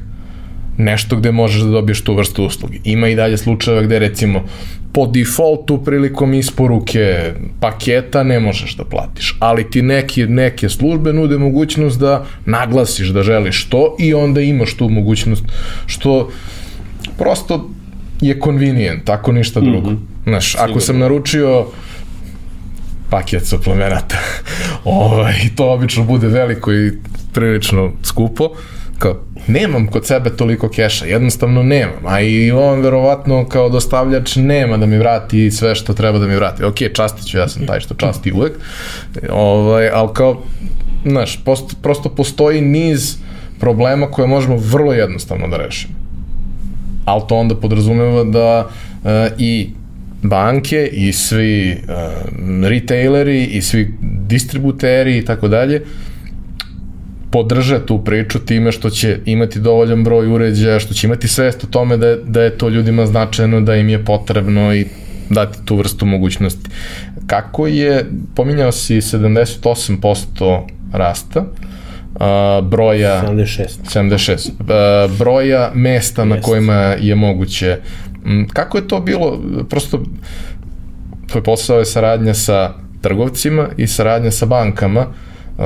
nešto 0.78 1.16
gde 1.16 1.32
možeš 1.32 1.62
da 1.62 1.70
dobiješ 1.70 2.04
tu 2.04 2.14
vrstu 2.14 2.44
usluge. 2.44 2.78
Ima 2.84 3.08
i 3.08 3.14
dalje 3.14 3.36
slučajeva 3.36 3.82
gde 3.82 3.98
recimo 3.98 4.44
po 4.92 5.06
defaultu 5.06 5.84
prilikom 5.84 6.34
isporuke 6.34 7.32
paketa 7.60 8.22
ne 8.22 8.40
možeš 8.40 8.74
da 8.76 8.84
platiš, 8.84 9.36
ali 9.38 9.70
ti 9.70 9.82
neke, 9.82 10.26
neke 10.26 10.68
službe 10.68 11.12
nude 11.12 11.38
mogućnost 11.38 12.00
da 12.00 12.24
naglasiš 12.46 13.08
da 13.08 13.22
želiš 13.22 13.64
to 13.68 13.96
i 13.98 14.14
onda 14.14 14.40
imaš 14.40 14.74
tu 14.74 14.88
mogućnost 14.88 15.44
što 15.86 16.30
prosto 17.18 17.70
je 18.20 18.40
convenient, 18.44 19.04
tako 19.04 19.32
ništa 19.32 19.60
drugo. 19.60 19.90
Mm 19.90 19.96
-hmm. 19.96 20.30
Znaš, 20.30 20.50
Sigurno. 20.50 20.70
ako 20.72 20.80
sam 20.80 20.98
naručio 20.98 21.66
paket 23.10 23.46
suplemenata, 23.46 24.18
ovaj, 24.84 25.34
to 25.56 25.72
obično 25.72 26.04
bude 26.04 26.28
veliko 26.28 26.72
i 26.72 26.92
prilično 27.32 27.92
skupo, 28.02 28.48
kao, 28.98 29.20
nemam 29.46 29.86
kod 29.86 30.06
sebe 30.06 30.30
toliko 30.30 30.68
keša, 30.68 31.04
jednostavno 31.04 31.62
nemam, 31.62 32.06
a 32.06 32.20
i 32.20 32.50
on 32.50 32.80
verovatno 32.80 33.48
kao 33.48 33.68
dostavljač 33.68 34.36
nema 34.36 34.76
da 34.76 34.86
mi 34.86 34.98
vrati 34.98 35.50
sve 35.50 35.74
što 35.74 35.92
treba 35.92 36.18
da 36.18 36.26
mi 36.26 36.36
vrati. 36.36 36.64
Ok, 36.64 36.76
častit 36.94 37.26
ću, 37.26 37.38
ja 37.38 37.48
sam 37.48 37.66
taj 37.66 37.80
što 37.80 37.94
časti 37.94 38.32
uvek, 38.32 38.52
ovaj, 39.30 39.88
ali 39.88 40.08
kao, 40.14 40.42
znaš, 41.04 41.44
post, 41.44 41.76
prosto 41.82 42.08
postoji 42.08 42.60
niz 42.60 43.16
problema 43.60 44.10
koje 44.10 44.28
možemo 44.28 44.56
vrlo 44.56 44.92
jednostavno 44.92 45.48
da 45.48 45.56
rešimo. 45.56 45.99
Ali 47.10 47.22
to 47.28 47.36
onda 47.36 47.54
podrazumeva 47.54 48.24
da 48.24 48.68
uh, 48.68 49.10
i 49.38 49.70
banke 50.22 50.88
i 50.92 51.12
svi 51.12 51.72
uh, 51.72 52.68
retaileri 52.68 53.44
i 53.44 53.62
svi 53.62 53.94
distributeri 54.02 55.18
i 55.18 55.24
tako 55.24 55.48
dalje 55.48 55.82
podrže 57.30 57.86
tu 57.86 58.04
priču 58.04 58.38
time 58.38 58.72
što 58.72 58.90
će 58.90 59.18
imati 59.24 59.60
dovoljan 59.60 60.04
broj 60.04 60.26
uređaja, 60.26 60.80
što 60.80 60.94
će 60.94 61.06
imati 61.06 61.28
svest 61.28 61.64
o 61.64 61.66
tome 61.66 61.96
da 61.96 62.16
da 62.16 62.42
je 62.42 62.58
to 62.58 62.68
ljudima 62.68 63.06
značajno, 63.06 63.60
da 63.60 63.76
im 63.76 63.88
je 63.88 64.04
potrebno 64.04 64.74
i 64.74 64.86
dati 65.30 65.58
tu 65.64 65.76
vrstu 65.76 66.06
mogućnosti. 66.06 66.70
Kako 67.26 67.66
je, 67.66 68.06
pominjao 68.34 68.72
si 68.72 68.96
78% 68.96 70.60
rasta, 70.92 71.40
uh, 71.40 71.69
broja 72.62 73.22
76, 73.22 73.68
76 73.84 74.50
uh, 74.50 75.18
broja 75.18 75.70
mesta 75.74 76.22
Jest. 76.22 76.36
na 76.36 76.40
kojima 76.40 76.74
je 77.00 77.14
moguće 77.14 77.78
kako 78.52 78.78
je 78.78 78.88
to 78.88 79.00
bilo 79.00 79.40
prosto 79.68 80.02
tvoj 81.26 81.42
posao 81.42 81.78
je 81.78 81.84
saradnja 81.84 82.34
sa 82.34 82.74
trgovcima 83.00 83.68
i 83.76 83.86
saradnja 83.86 84.30
sa 84.30 84.46
bankama 84.46 85.00
uh, 85.00 85.64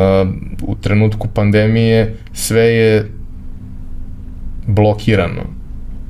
u 0.62 0.76
trenutku 0.76 1.28
pandemije 1.28 2.16
sve 2.32 2.62
je 2.62 3.10
blokirano. 4.66 5.42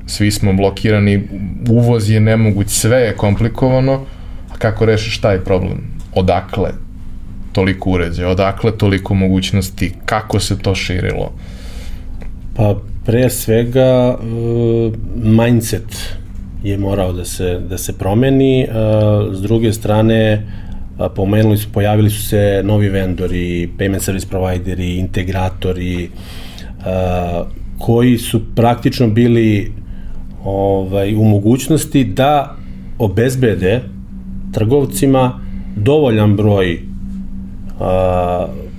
Svi 0.07 0.31
smo 0.31 0.53
blokirani, 0.53 1.29
uvoz 1.69 2.11
je 2.11 2.21
nemoguć, 2.21 2.69
sve 2.69 2.99
je 2.99 3.17
komplikovano, 3.17 4.05
a 4.53 4.57
kako 4.59 4.87
rešiš 4.87 5.21
taj 5.21 5.39
problem? 5.39 5.79
Odakle 6.15 6.84
toliko 7.55 7.91
uređaja, 7.91 8.29
odakle 8.29 8.79
toliko 8.79 9.15
mogućnosti, 9.15 9.93
kako 10.05 10.41
se 10.41 10.59
to 10.59 10.75
širilo? 10.75 11.33
Pa 12.57 12.75
pre 13.05 13.31
svega 13.31 14.17
uh, 14.19 14.93
mindset 15.15 16.17
je 16.63 16.79
morao 16.79 17.13
da 17.13 17.25
se, 17.25 17.61
da 17.71 17.79
se 17.79 17.99
promeni, 17.99 18.67
uh, 18.69 19.35
s 19.35 19.43
druge 19.43 19.73
strane 19.73 20.35
uh, 20.35 21.07
pomenuli 21.17 21.57
su, 21.57 21.69
pojavili 21.73 22.11
su 22.11 22.23
se 22.23 22.63
novi 22.65 22.89
vendori, 22.89 23.71
payment 23.79 24.01
service 24.01 24.29
provideri, 24.29 24.97
integratori, 24.97 26.11
koji 27.79 28.19
su 28.19 28.41
praktično 28.55 29.09
bili 29.09 29.73
ovaj, 30.45 31.15
u 31.15 31.25
mogućnosti 31.25 32.05
da 32.05 32.57
obezbede 32.99 33.81
trgovcima 34.53 35.41
dovoljan 35.77 36.37
broj 36.37 36.81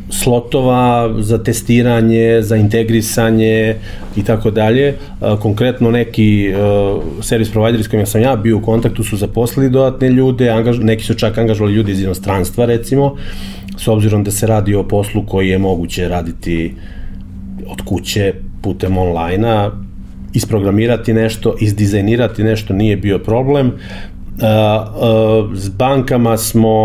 slotova 0.10 1.16
za 1.20 1.44
testiranje, 1.44 2.42
za 2.42 2.56
integrisanje 2.56 3.76
i 4.16 4.24
tako 4.24 4.52
dalje. 4.52 4.96
Konkretno 5.42 5.92
neki 5.92 6.54
servis 7.22 7.52
provideri 7.52 7.84
s 7.84 7.88
kojima 7.88 8.06
sam 8.06 8.22
ja 8.22 8.36
bio 8.36 8.58
u 8.58 8.62
kontaktu 8.62 9.04
su 9.04 9.18
zaposlili 9.18 9.70
dodatne 9.70 10.10
ljude, 10.10 10.50
angaž, 10.50 10.80
neki 10.80 11.04
su 11.04 11.14
čak 11.14 11.38
angažovali 11.38 11.76
ljudi 11.76 11.92
iz 11.92 12.02
inostranstva 12.02 12.66
recimo, 12.66 13.16
s 13.78 13.88
obzirom 13.88 14.24
da 14.24 14.32
se 14.32 14.48
radi 14.48 14.76
o 14.76 14.84
poslu 14.84 15.26
koji 15.26 15.50
je 15.50 15.58
moguće 15.58 16.08
raditi 16.08 16.76
od 17.68 17.82
kuće 17.82 18.34
putem 18.62 18.98
onlajna, 18.98 19.72
isprogramirati 20.34 21.14
nešto, 21.14 21.56
izdizajnirati 21.62 22.44
nešto 22.44 22.74
nije 22.74 22.98
bio 22.98 23.20
problem. 23.20 23.72
S 25.56 25.70
bankama 25.70 26.38
smo 26.38 26.78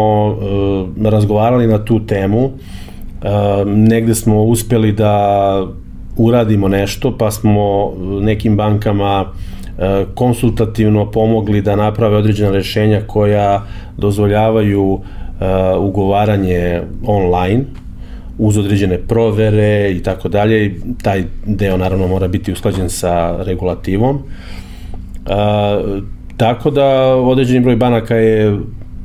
razgovarali 1.04 1.66
na 1.66 1.84
tu 1.84 2.06
temu, 2.06 2.50
negde 3.66 4.14
smo 4.14 4.42
uspeli 4.42 4.92
da 4.92 5.66
uradimo 6.16 6.68
nešto, 6.68 7.18
pa 7.18 7.30
smo 7.30 7.92
nekim 8.20 8.56
bankama 8.56 9.24
e, 9.78 10.04
konsultativno 10.14 11.10
pomogli 11.10 11.62
da 11.62 11.76
naprave 11.76 12.16
određena 12.16 12.50
rešenja 12.50 13.00
koja 13.06 13.62
dozvoljavaju 13.96 15.00
e, 15.00 15.44
ugovaranje 15.76 16.82
online 17.06 17.64
uz 18.38 18.56
određene 18.56 18.98
provere 18.98 19.92
i 19.92 20.02
tako 20.02 20.28
dalje. 20.28 20.80
Taj 21.02 21.24
deo 21.46 21.76
naravno 21.76 22.06
mora 22.06 22.28
biti 22.28 22.52
usklađen 22.52 22.90
sa 22.90 23.42
regulativom. 23.42 24.22
Tako 26.40 26.70
da 26.70 27.16
određeni 27.16 27.60
broj 27.60 27.76
banaka 27.76 28.16
je 28.16 28.58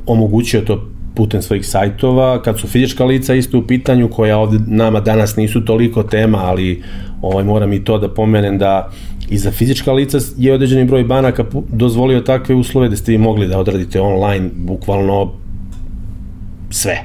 omogućio 0.06 0.60
to 0.60 0.88
putem 1.14 1.42
svojih 1.42 1.66
sajtova, 1.66 2.42
kad 2.42 2.58
su 2.58 2.68
fizička 2.68 3.04
lica 3.04 3.34
isto 3.34 3.58
u 3.58 3.62
pitanju, 3.62 4.08
koja 4.08 4.38
ovde 4.38 4.58
nama 4.66 5.00
danas 5.00 5.36
nisu 5.36 5.64
toliko 5.64 6.02
tema, 6.02 6.38
ali 6.38 6.82
ovaj, 7.22 7.44
moram 7.44 7.72
i 7.72 7.84
to 7.84 7.98
da 7.98 8.08
pomenem 8.08 8.58
da 8.58 8.90
i 9.30 9.38
za 9.38 9.50
fizička 9.50 9.92
lica 9.92 10.18
je 10.36 10.54
određeni 10.54 10.84
broj 10.84 11.04
banaka 11.04 11.44
dozvolio 11.68 12.20
takve 12.20 12.54
uslove 12.54 12.88
da 12.88 12.96
ste 12.96 13.12
vi 13.12 13.18
mogli 13.18 13.48
da 13.48 13.58
odradite 13.58 14.00
online 14.00 14.50
bukvalno 14.56 15.32
sve. 16.70 17.00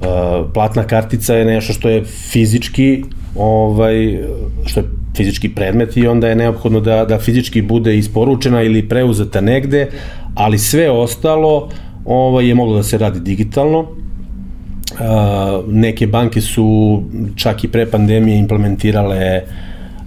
Uh, 0.00 0.50
platna 0.54 0.84
kartica 0.84 1.34
je 1.34 1.44
nešto 1.44 1.72
što 1.72 1.88
je 1.88 2.04
fizički 2.04 3.04
ovaj, 3.36 4.22
što 4.66 4.80
je 4.80 5.03
fizički 5.16 5.48
predmet 5.54 5.96
i 5.96 6.06
onda 6.06 6.28
je 6.28 6.36
neophodno 6.36 6.80
da, 6.80 7.04
da 7.04 7.18
fizički 7.18 7.62
bude 7.62 7.98
isporučena 7.98 8.62
ili 8.62 8.88
preuzeta 8.88 9.40
negde, 9.40 9.88
ali 10.34 10.58
sve 10.58 10.90
ostalo 10.90 11.68
ovaj, 12.04 12.48
je 12.48 12.54
moglo 12.54 12.76
da 12.76 12.82
se 12.82 12.98
radi 12.98 13.20
digitalno. 13.20 13.80
Uh, 13.80 15.74
neke 15.74 16.06
banke 16.06 16.40
su 16.40 17.02
čak 17.36 17.64
i 17.64 17.68
pre 17.68 17.86
pandemije 17.90 18.38
implementirale 18.38 19.42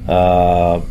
uh, 0.07 0.83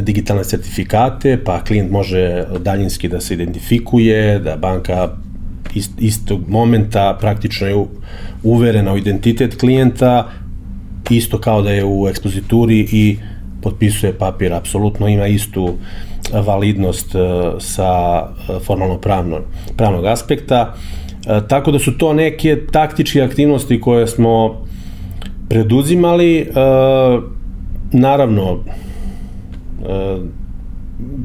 digitalne 0.00 0.44
sertifikate, 0.44 1.38
pa 1.44 1.64
klijent 1.64 1.90
može 1.90 2.44
daljinski 2.58 3.08
da 3.08 3.20
se 3.20 3.34
identifikuje, 3.34 4.38
da 4.38 4.56
banka 4.56 5.08
ist, 5.74 5.92
istog 5.98 6.48
momenta 6.48 7.16
praktično 7.20 7.66
je 7.66 7.84
uverena 8.42 8.92
u 8.92 8.98
identitet 8.98 9.60
klijenta, 9.60 10.28
isto 11.10 11.38
kao 11.38 11.62
da 11.62 11.70
je 11.70 11.84
u 11.84 12.08
ekspozituri 12.08 12.88
i 12.92 13.16
potpisuje 13.62 14.12
papir, 14.18 14.52
apsolutno 14.52 15.08
ima 15.08 15.26
istu 15.26 15.74
validnost 16.32 17.14
e, 17.14 17.18
sa 17.58 18.22
e, 18.48 18.58
formalno 18.60 18.98
pravno, 18.98 19.40
pravnog 19.76 20.06
aspekta. 20.06 20.74
E, 21.26 21.40
tako 21.48 21.70
da 21.70 21.78
su 21.78 21.98
to 21.98 22.12
neke 22.12 22.66
taktičke 22.72 23.22
aktivnosti 23.22 23.80
koje 23.80 24.06
smo 24.06 24.66
preduzimali. 25.48 26.46
Naravno, 27.92 28.58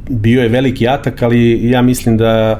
bio 0.10 0.42
je 0.44 0.50
veliki 0.50 0.88
atak, 0.88 1.22
ali 1.22 1.70
ja 1.70 1.82
mislim 1.82 2.18
da 2.18 2.60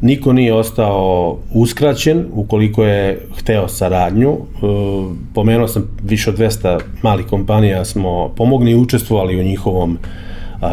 Niko 0.00 0.32
nije 0.32 0.54
ostao 0.54 1.38
uskraćen 1.54 2.24
ukoliko 2.32 2.84
je 2.84 3.26
hteo 3.38 3.68
saradnju. 3.68 4.30
E, 4.32 4.38
pomenuo 5.34 5.68
sam 5.68 5.90
više 6.02 6.30
od 6.30 6.38
200 6.38 6.80
malih 7.02 7.26
kompanija 7.26 7.84
smo 7.84 8.28
pomogli 8.36 8.70
i 8.70 8.76
učestvovali 8.76 9.40
u 9.40 9.42
njihovom 9.42 9.98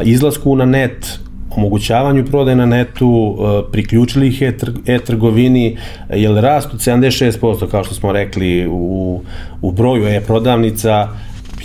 izlasku 0.04 0.56
na 0.56 0.66
net, 0.66 1.20
omogućavanju 1.50 2.26
prodaje 2.26 2.56
na 2.56 2.66
netu, 2.66 3.38
e, 3.40 3.72
priključili 3.72 4.28
ih 4.28 4.42
e-trgovini, 4.86 5.78
jer 6.10 6.32
rast 6.32 6.74
od 6.74 6.80
76%, 6.80 7.68
kao 7.68 7.84
što 7.84 7.96
smo 7.96 8.12
rekli, 8.12 8.68
u, 8.68 9.22
u 9.62 9.72
broju 9.72 10.08
e-prodavnica 10.08 11.10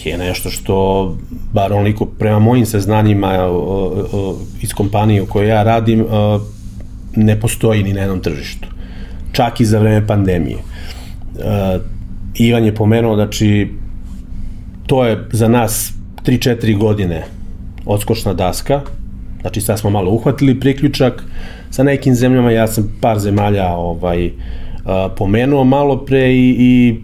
je 0.04 0.18
nešto 0.18 0.50
što, 0.50 1.16
bar 1.52 1.72
onoliko 1.72 2.06
prema 2.06 2.38
mojim 2.38 2.66
saznanjima 2.66 3.48
iz 4.62 4.72
kompanije 4.74 5.22
u 5.22 5.26
kojoj 5.26 5.48
ja 5.48 5.62
radim, 5.62 6.06
ne 7.16 7.40
postoji 7.40 7.82
ni 7.82 7.92
na 7.92 8.00
jednom 8.00 8.20
tržištu. 8.20 8.68
Čak 9.32 9.61
i 9.61 9.64
za 9.64 9.78
vreme 9.78 10.06
pandemije. 10.06 10.58
Ivan 12.34 12.64
je 12.64 12.74
pomenuo, 12.74 13.14
znači, 13.14 13.68
to 14.86 15.04
je 15.04 15.28
za 15.32 15.48
nas 15.48 15.92
3-4 16.24 16.78
godine 16.78 17.24
odskočna 17.86 18.34
daska, 18.34 18.80
Znači 19.40 19.61
sad 19.61 19.78
smo 19.78 19.90
malo 19.90 20.12
uhvatili 20.12 20.61
priključak 20.61 21.24
sa 21.70 21.82
nekim 21.82 22.14
zemljama, 22.14 22.50
ja 22.50 22.66
sam 22.66 22.96
par 23.00 23.18
zemalja 23.18 23.68
ovaj, 23.68 24.30
pomenuo 25.16 25.64
malo 25.64 26.04
pre 26.04 26.32
i, 26.34 26.56
i 26.58 27.00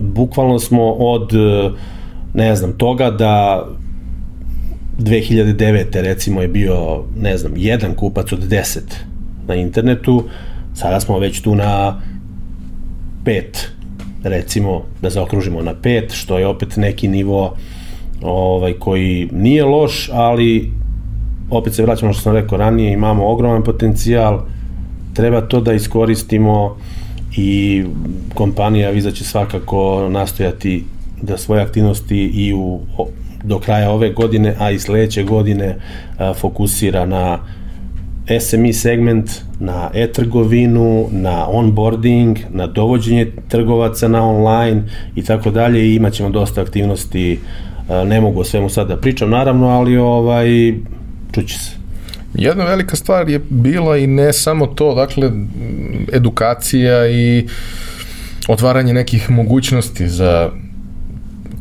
bukvalno 0.00 0.58
smo 0.58 0.92
od 0.92 1.32
ne 2.34 2.56
znam 2.56 2.72
toga 2.72 3.10
da 3.10 3.66
2009. 4.98 5.84
recimo 5.92 6.42
je 6.42 6.48
bio 6.48 7.04
ne 7.20 7.38
znam 7.38 7.52
jedan 7.56 7.94
kupac 7.94 8.32
od 8.32 8.48
10 8.48 8.80
na 9.46 9.54
internetu. 9.54 10.24
Sada 10.74 11.00
smo 11.00 11.18
već 11.18 11.40
tu 11.40 11.54
na 11.54 12.00
pet 13.24 13.74
recimo 14.24 14.82
da 15.02 15.10
zaokružimo 15.10 15.62
na 15.62 15.74
pet 15.74 16.12
što 16.12 16.38
je 16.38 16.46
opet 16.46 16.76
neki 16.76 17.08
nivo 17.08 17.56
ovaj 18.22 18.72
koji 18.72 19.28
nije 19.32 19.64
loš 19.64 20.10
ali 20.12 20.72
opet 21.50 21.74
se 21.74 21.82
vraćamo 21.82 22.12
što 22.12 22.22
sam 22.22 22.34
rekao 22.34 22.58
ranije, 22.58 22.92
imamo 22.92 23.26
ogroman 23.26 23.62
potencijal, 23.62 24.40
treba 25.14 25.40
to 25.40 25.60
da 25.60 25.72
iskoristimo 25.72 26.76
i 27.36 27.84
kompanija 28.34 28.90
Viza 28.90 29.10
će 29.10 29.24
svakako 29.24 30.08
nastojati 30.10 30.84
da 31.22 31.38
svoje 31.38 31.62
aktivnosti 31.62 32.18
i 32.18 32.54
u, 32.54 32.80
do 33.44 33.58
kraja 33.58 33.90
ove 33.90 34.10
godine, 34.10 34.54
a 34.58 34.70
i 34.70 34.78
sledeće 34.78 35.22
godine 35.22 35.76
a, 36.18 36.34
fokusira 36.34 37.06
na 37.06 37.38
SME 38.40 38.72
segment, 38.72 39.30
na 39.60 39.90
e-trgovinu, 39.94 41.08
na 41.12 41.48
onboarding, 41.48 42.38
na 42.50 42.66
dovođenje 42.66 43.32
trgovaca 43.48 44.08
na 44.08 44.28
online 44.28 44.82
i 45.16 45.22
tako 45.22 45.50
dalje 45.50 45.88
i 45.88 45.94
imaćemo 45.94 46.30
dosta 46.30 46.60
aktivnosti, 46.60 47.38
ne 48.06 48.20
mogu 48.20 48.40
o 48.40 48.44
svemu 48.44 48.68
sad 48.68 48.88
da 48.88 48.96
pričam 48.96 49.30
naravno, 49.30 49.68
ali 49.68 49.96
ovaj 49.96 50.74
čuće 51.32 51.58
se. 51.58 51.70
Jedna 52.34 52.64
velika 52.64 52.96
stvar 52.96 53.28
je 53.28 53.40
bila 53.48 53.98
i 53.98 54.06
ne 54.06 54.32
samo 54.32 54.66
to, 54.66 54.94
dakle, 54.94 55.30
edukacija 56.12 57.08
i 57.08 57.46
otvaranje 58.48 58.92
nekih 58.92 59.30
mogućnosti 59.30 60.08
za 60.08 60.50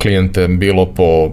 klijente, 0.02 0.48
bilo 0.48 0.86
po 0.86 1.32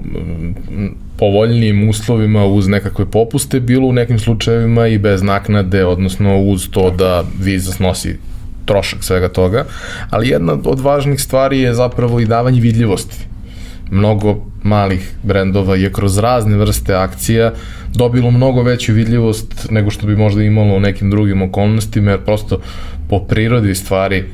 povoljnijim 1.20 1.88
uslovima 1.88 2.44
uz 2.46 2.68
nekakve 2.68 3.10
popuste, 3.10 3.60
bilo 3.60 3.88
u 3.88 3.92
nekim 3.92 4.18
slučajevima 4.18 4.86
i 4.86 4.98
bez 4.98 5.22
naknade, 5.22 5.84
odnosno 5.84 6.38
uz 6.38 6.68
to 6.70 6.90
da 6.90 7.24
viza 7.40 7.72
snosi 7.72 8.16
trošak 8.64 9.04
svega 9.04 9.28
toga, 9.28 9.64
ali 10.10 10.28
jedna 10.28 10.58
od 10.64 10.80
važnih 10.80 11.20
stvari 11.20 11.60
je 11.60 11.74
zapravo 11.74 12.20
i 12.20 12.26
davanje 12.26 12.60
vidljivosti. 12.60 13.16
Mnogo 13.90 14.36
malih 14.62 15.12
brendova 15.22 15.76
je 15.76 15.92
kroz 15.92 16.18
razne 16.18 16.56
vrste 16.56 16.94
akcija 16.94 17.52
dobilo 17.94 18.30
mnogo 18.30 18.62
veću 18.62 18.92
vidljivost 18.92 19.66
nego 19.70 19.90
što 19.90 20.06
bi 20.06 20.16
možda 20.16 20.42
imalo 20.42 20.74
u 20.74 20.80
nekim 20.80 21.10
drugim 21.10 21.42
okolnostima, 21.42 22.10
jer 22.10 22.20
prosto 22.20 22.60
po 23.08 23.18
prirodi 23.18 23.74
stvari 23.74 24.24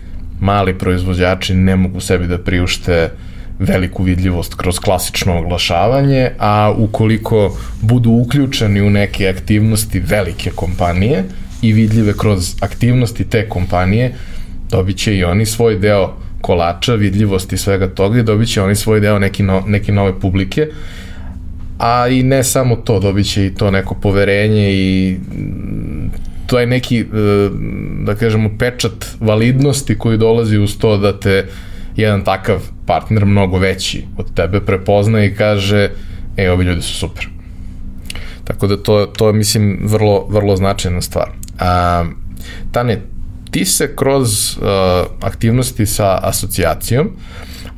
mali 0.40 0.78
proizvođači 0.78 1.54
ne 1.54 1.76
mogu 1.76 2.00
sebi 2.00 2.26
da 2.26 2.38
priušte 2.38 3.10
veliku 3.58 4.02
vidljivost 4.02 4.54
kroz 4.54 4.78
klasično 4.78 5.38
oglašavanje, 5.38 6.30
a 6.38 6.74
ukoliko 6.78 7.58
budu 7.80 8.10
uključeni 8.10 8.80
u 8.80 8.90
neke 8.90 9.28
aktivnosti 9.28 10.00
velike 10.00 10.50
kompanije 10.50 11.24
i 11.62 11.72
vidljive 11.72 12.12
kroz 12.18 12.54
aktivnosti 12.60 13.24
te 13.24 13.48
kompanije, 13.48 14.14
dobit 14.70 14.96
će 14.96 15.16
i 15.16 15.24
oni 15.24 15.46
svoj 15.46 15.78
deo 15.78 16.12
kolača, 16.40 16.94
vidljivosti 16.94 17.56
svega 17.56 17.88
toga 17.88 18.18
i 18.18 18.22
dobit 18.22 18.48
će 18.48 18.62
oni 18.62 18.74
svoj 18.74 19.00
deo 19.00 19.18
neki 19.18 19.42
no, 19.42 19.62
neke 19.66 19.92
nove 19.92 20.20
publike. 20.20 20.68
A 21.78 22.08
i 22.08 22.22
ne 22.22 22.44
samo 22.44 22.76
to, 22.76 23.00
dobit 23.00 23.26
će 23.32 23.46
i 23.46 23.54
to 23.54 23.70
neko 23.70 23.94
poverenje 23.94 24.72
i 24.72 25.16
mm, 25.16 26.10
to 26.46 26.58
je 26.58 26.66
neki, 26.66 27.00
e, 27.00 27.04
da 28.04 28.14
kažemo, 28.14 28.50
pečat 28.58 29.06
validnosti 29.20 29.98
koji 29.98 30.18
dolazi 30.18 30.58
uz 30.58 30.78
to 30.78 30.96
da 30.98 31.20
te 31.20 31.44
jedan 31.96 32.24
takav 32.24 32.62
partner 32.86 33.24
mnogo 33.24 33.58
veći 33.58 34.04
od 34.16 34.34
tebe 34.34 34.60
prepozna 34.60 35.24
i 35.24 35.34
kaže, 35.34 35.90
e, 36.36 36.50
ovi 36.50 36.64
ljudi 36.64 36.82
su 36.82 36.94
super. 36.94 37.28
Tako 38.44 38.66
da 38.66 38.76
to, 38.82 39.06
to 39.06 39.26
je, 39.26 39.32
mislim, 39.32 39.78
vrlo, 39.82 40.26
vrlo 40.30 40.56
značajna 40.56 41.00
stvar. 41.00 41.30
A, 41.58 42.04
Tane, 42.72 43.00
ti 43.50 43.64
se 43.64 43.96
kroz 43.96 44.56
uh, 44.56 44.62
aktivnosti 45.20 45.86
sa 45.86 46.18
asocijacijom, 46.22 47.10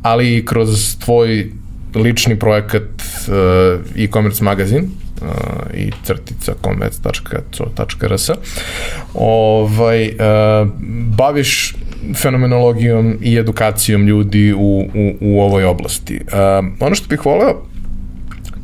ali 0.03 0.37
i 0.37 0.45
kroz 0.45 0.97
tvoj 0.99 1.53
lični 1.95 2.39
projekat 2.39 2.83
uh, 2.83 4.03
e-commerce 4.03 4.45
magazin 4.45 4.85
uh, 4.85 5.29
i 5.75 5.93
crtica 6.05 6.55
commerce.co.rs 6.65 8.31
ovaj, 9.15 10.09
uh, 10.09 10.69
baviš 11.17 11.75
fenomenologijom 12.15 13.19
i 13.23 13.37
edukacijom 13.37 14.07
ljudi 14.07 14.53
u, 14.53 14.81
u, 14.81 15.13
u 15.21 15.41
ovoj 15.41 15.65
oblasti. 15.65 16.21
Uh, 16.23 16.67
ono 16.81 16.95
što 16.95 17.09
bih 17.09 17.27
voleo 17.27 17.63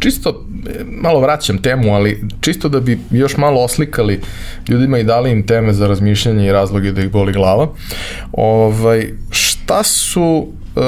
čisto 0.05 0.47
malo 0.87 1.21
vraćam 1.21 1.59
temu, 1.59 1.95
ali 1.95 2.25
čisto 2.41 2.69
da 2.69 2.81
bi 2.81 2.99
još 3.11 3.37
malo 3.37 3.61
oslikali 3.61 4.21
ljudima 4.69 4.99
i 4.99 5.05
dali 5.05 5.31
im 5.31 5.47
teme 5.47 5.73
za 5.73 5.89
razmišljanje 5.89 6.47
i 6.47 6.53
razloge 6.53 6.93
da 6.93 7.03
ih 7.03 7.11
boli 7.11 7.33
glava. 7.33 7.69
Ovaj, 8.33 9.09
šta 9.31 9.83
su 9.83 10.47
Uh, 10.77 10.83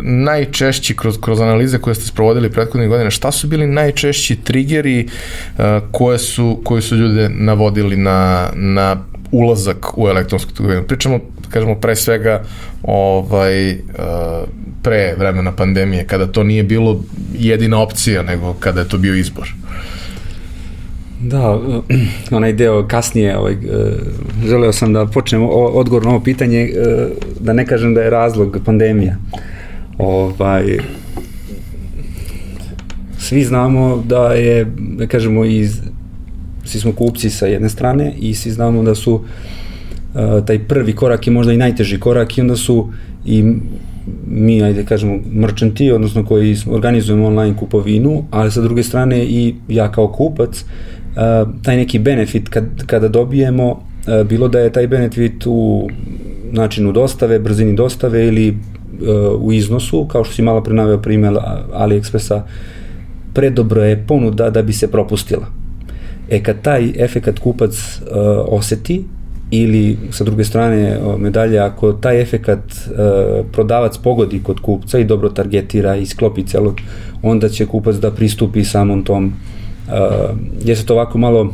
najčešći 0.00 0.96
kroz, 0.96 1.18
kroz 1.20 1.40
analize 1.40 1.78
koje 1.78 1.94
ste 1.94 2.06
sprovodili 2.06 2.50
prethodnih 2.50 2.88
godina, 2.88 3.10
šta 3.10 3.30
su 3.32 3.48
bili 3.48 3.66
najčešći 3.66 4.36
triggeri 4.36 5.06
uh, 5.06 5.64
koje, 5.90 6.18
su, 6.18 6.60
koje 6.64 6.82
su 6.82 6.96
ljude 6.96 7.28
navodili 7.28 7.96
na, 7.96 8.48
na 8.54 8.96
ulazak 9.32 9.98
u 9.98 10.08
elektronsku 10.08 10.52
trgovinu? 10.52 10.82
Pričamo, 10.82 11.20
kažemo, 11.52 11.74
pre 11.74 11.96
svega 11.96 12.42
ovaj, 12.82 13.70
uh, 13.72 14.48
pre 14.82 15.14
vremena 15.18 15.52
pandemije, 15.52 16.06
kada 16.06 16.26
to 16.26 16.44
nije 16.44 16.62
bilo 16.62 17.00
jedina 17.38 17.82
opcija, 17.82 18.22
nego 18.22 18.54
kada 18.54 18.80
je 18.80 18.88
to 18.88 18.98
bio 18.98 19.14
izbor. 19.14 19.54
Da, 21.20 21.60
onaj 22.36 22.52
deo 22.52 22.86
kasnije, 22.88 23.38
ovaj, 23.38 23.52
e, 23.52 23.56
želeo 24.46 24.72
sam 24.72 24.92
da 24.92 25.06
počnem 25.06 25.42
odgovor 25.52 26.04
na 26.04 26.10
ovo 26.10 26.20
pitanje, 26.20 26.70
da 27.40 27.52
ne 27.52 27.66
kažem 27.66 27.94
da 27.94 28.02
je 28.02 28.10
razlog 28.10 28.58
pandemija. 28.64 29.16
Ovaj, 29.98 30.78
svi 33.18 33.44
znamo 33.44 34.02
da 34.06 34.32
je, 34.32 34.66
da 34.78 35.06
kažemo, 35.06 35.44
iz, 35.44 35.80
svi 36.64 36.80
smo 36.80 36.92
kupci 36.92 37.30
sa 37.30 37.46
jedne 37.46 37.68
strane 37.68 38.12
i 38.18 38.34
svi 38.34 38.50
znamo 38.50 38.82
da 38.82 38.94
su 38.94 39.20
e, 39.24 39.61
taj 40.46 40.58
prvi 40.68 40.92
korak 40.92 41.26
je 41.26 41.32
možda 41.32 41.52
i 41.52 41.56
najteži 41.56 42.00
korak 42.00 42.38
i 42.38 42.40
onda 42.40 42.56
su 42.56 42.88
i 43.24 43.54
mi, 44.26 44.62
ajde 44.62 44.84
kažemo, 44.84 45.18
mrčanti, 45.34 45.92
odnosno 45.92 46.24
koji 46.24 46.56
organizujemo 46.66 47.26
online 47.26 47.56
kupovinu, 47.56 48.24
ali 48.30 48.50
sa 48.50 48.60
druge 48.60 48.82
strane 48.82 49.24
i 49.24 49.54
ja 49.68 49.92
kao 49.92 50.08
kupac, 50.08 50.64
taj 51.62 51.76
neki 51.76 51.98
benefit 51.98 52.48
kad, 52.48 52.64
kada 52.86 53.08
dobijemo, 53.08 53.82
bilo 54.28 54.48
da 54.48 54.58
je 54.58 54.72
taj 54.72 54.86
benefit 54.86 55.46
u 55.46 55.88
načinu 56.52 56.92
dostave, 56.92 57.38
brzini 57.38 57.76
dostave 57.76 58.26
ili 58.26 58.56
u 59.38 59.52
iznosu, 59.52 60.04
kao 60.04 60.24
što 60.24 60.34
si 60.34 60.42
malo 60.42 60.62
prenaveo 60.62 60.98
primjer 60.98 61.34
AliExpressa, 61.72 62.40
predobro 63.34 63.84
je 63.84 64.04
ponuda 64.06 64.50
da 64.50 64.62
bi 64.62 64.72
se 64.72 64.90
propustila. 64.90 65.46
E 66.30 66.42
kad 66.42 66.62
taj 66.62 66.92
efekat 66.96 67.38
kupac 67.38 68.00
oseti, 68.48 69.04
ili 69.54 69.96
sa 70.10 70.24
druge 70.24 70.44
strane 70.44 70.98
medalje, 71.18 71.58
ako 71.58 71.92
taj 71.92 72.20
efekat 72.20 72.58
uh, 72.58 73.46
prodavac 73.52 73.98
pogodi 73.98 74.40
kod 74.42 74.60
kupca 74.60 74.98
i 74.98 75.04
dobro 75.04 75.28
targetira 75.28 75.96
i 75.96 76.06
sklopi 76.06 76.46
celo, 76.46 76.74
onda 77.22 77.48
će 77.48 77.66
kupac 77.66 77.96
da 77.96 78.10
pristupi 78.10 78.64
samom 78.64 79.04
tom 79.04 79.26
uh, 79.26 80.36
je 80.64 80.76
se 80.76 80.86
to 80.86 80.94
ovako 80.94 81.18
malo 81.18 81.52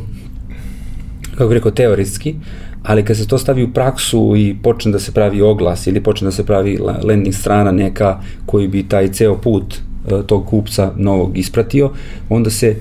kako 1.31 1.49
bih 1.49 1.55
rekao, 1.55 1.71
teoretski, 1.71 2.35
ali 2.83 3.03
kad 3.05 3.17
se 3.17 3.27
to 3.27 3.37
stavi 3.37 3.63
u 3.63 3.73
praksu 3.73 4.33
i 4.37 4.55
počne 4.63 4.91
da 4.91 4.99
se 4.99 5.11
pravi 5.11 5.41
oglas 5.41 5.87
ili 5.87 6.03
počne 6.03 6.25
da 6.25 6.31
se 6.31 6.45
pravi 6.45 6.77
landing 7.03 7.35
strana 7.35 7.71
neka 7.71 8.19
koji 8.45 8.67
bi 8.67 8.83
taj 8.83 9.07
ceo 9.07 9.37
put 9.37 9.75
e, 9.75 9.79
tog 10.27 10.45
kupca 10.45 10.91
novog 10.97 11.37
ispratio, 11.37 11.91
onda 12.29 12.49
se 12.49 12.75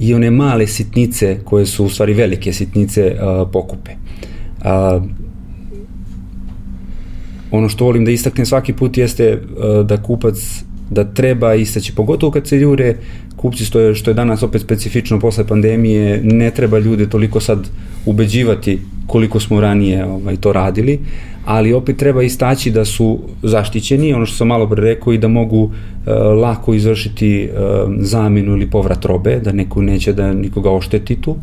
i 0.00 0.14
one 0.14 0.30
male 0.30 0.66
sitnice 0.66 1.38
koje 1.44 1.66
su 1.66 1.84
u 1.84 1.88
stvari 1.88 2.14
velike 2.14 2.52
sitnice 2.52 3.16
uh, 3.22 3.48
pokupe. 3.52 3.90
Uh, 4.64 5.02
ono 7.50 7.68
što 7.68 7.84
volim 7.84 8.04
da 8.04 8.10
istaknem 8.10 8.46
svaki 8.46 8.72
put 8.72 8.98
jeste 8.98 9.40
uh, 9.40 9.86
da 9.86 10.02
kupac 10.02 10.64
da 10.90 11.04
treba 11.04 11.54
istaći, 11.54 11.94
pogotovo 11.94 12.32
kad 12.32 12.46
se 12.46 12.60
jure 12.60 12.96
kupci, 13.36 13.64
što 13.64 13.80
je, 13.80 13.94
što 13.94 14.10
je 14.10 14.14
danas 14.14 14.42
opet 14.42 14.62
specifično 14.62 15.20
posle 15.20 15.46
pandemije, 15.46 16.20
ne 16.22 16.50
treba 16.50 16.78
ljude 16.78 17.08
toliko 17.08 17.40
sad 17.40 17.68
ubeđivati 18.06 18.78
koliko 19.06 19.40
smo 19.40 19.60
ranije 19.60 20.04
ovaj, 20.04 20.36
to 20.36 20.52
radili, 20.52 20.98
ali 21.44 21.72
opet 21.72 21.96
treba 21.96 22.22
istaći 22.22 22.70
da 22.70 22.84
su 22.84 23.18
zaštićeni, 23.42 24.12
ono 24.12 24.26
što 24.26 24.36
sam 24.36 24.48
malo 24.48 24.68
pre 24.68 24.82
rekao, 24.82 25.12
i 25.12 25.18
da 25.18 25.28
mogu 25.28 25.62
uh, 25.62 25.72
lako 26.40 26.74
izvršiti 26.74 27.48
uh, 27.52 27.94
zamenu 28.00 28.52
ili 28.52 28.70
povrat 28.70 29.04
robe, 29.04 29.40
da 29.44 29.52
neko 29.52 29.82
neće 29.82 30.12
da 30.12 30.32
nikoga 30.32 30.70
ošteti 30.70 31.16
tu, 31.16 31.36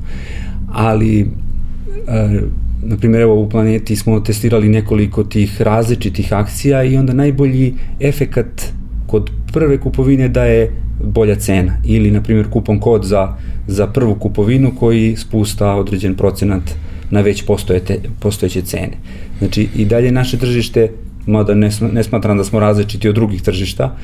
ali 0.71 1.21
uh, 1.21 2.41
na 2.83 2.97
primjer, 2.97 3.21
evo 3.21 3.41
u 3.41 3.49
planeti 3.49 3.95
smo 3.95 4.19
testirali 4.19 4.69
nekoliko 4.69 5.23
tih 5.23 5.61
različitih 5.61 6.33
akcija 6.33 6.83
i 6.83 6.97
onda 6.97 7.13
najbolji 7.13 7.73
efekat 7.99 8.73
kod 9.07 9.29
prve 9.53 9.77
kupovine 9.77 10.29
da 10.29 10.45
je 10.45 10.71
bolja 11.03 11.35
cena 11.35 11.77
ili 11.85 12.11
na 12.11 12.21
primjer 12.21 12.49
kupon 12.49 12.79
kod 12.79 13.03
za, 13.03 13.35
za 13.67 13.87
prvu 13.87 14.15
kupovinu 14.15 14.71
koji 14.79 15.15
spusta 15.15 15.75
određen 15.75 16.15
procenat 16.15 16.63
na 17.09 17.21
već 17.21 17.45
postojete, 17.45 17.99
postojeće 18.19 18.61
cene. 18.61 18.97
Znači 19.39 19.67
i 19.75 19.85
dalje 19.85 20.11
naše 20.11 20.37
tržište, 20.37 20.89
mada 21.25 21.53
ne, 21.53 21.69
ne 21.91 22.03
smatram 22.03 22.37
da 22.37 22.43
smo 22.43 22.59
različiti 22.59 23.09
od 23.09 23.15
drugih 23.15 23.41
tržišta, 23.41 23.95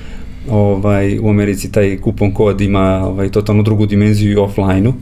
ovaj, 0.50 1.20
u 1.20 1.30
Americi 1.30 1.72
taj 1.72 1.98
kupon 1.98 2.32
kod 2.32 2.62
ima 2.62 3.08
ovaj, 3.08 3.30
totalno 3.30 3.64
drugu 3.64 3.86
dimenziju 3.86 4.32
i 4.32 4.36
offline-u. 4.36 4.94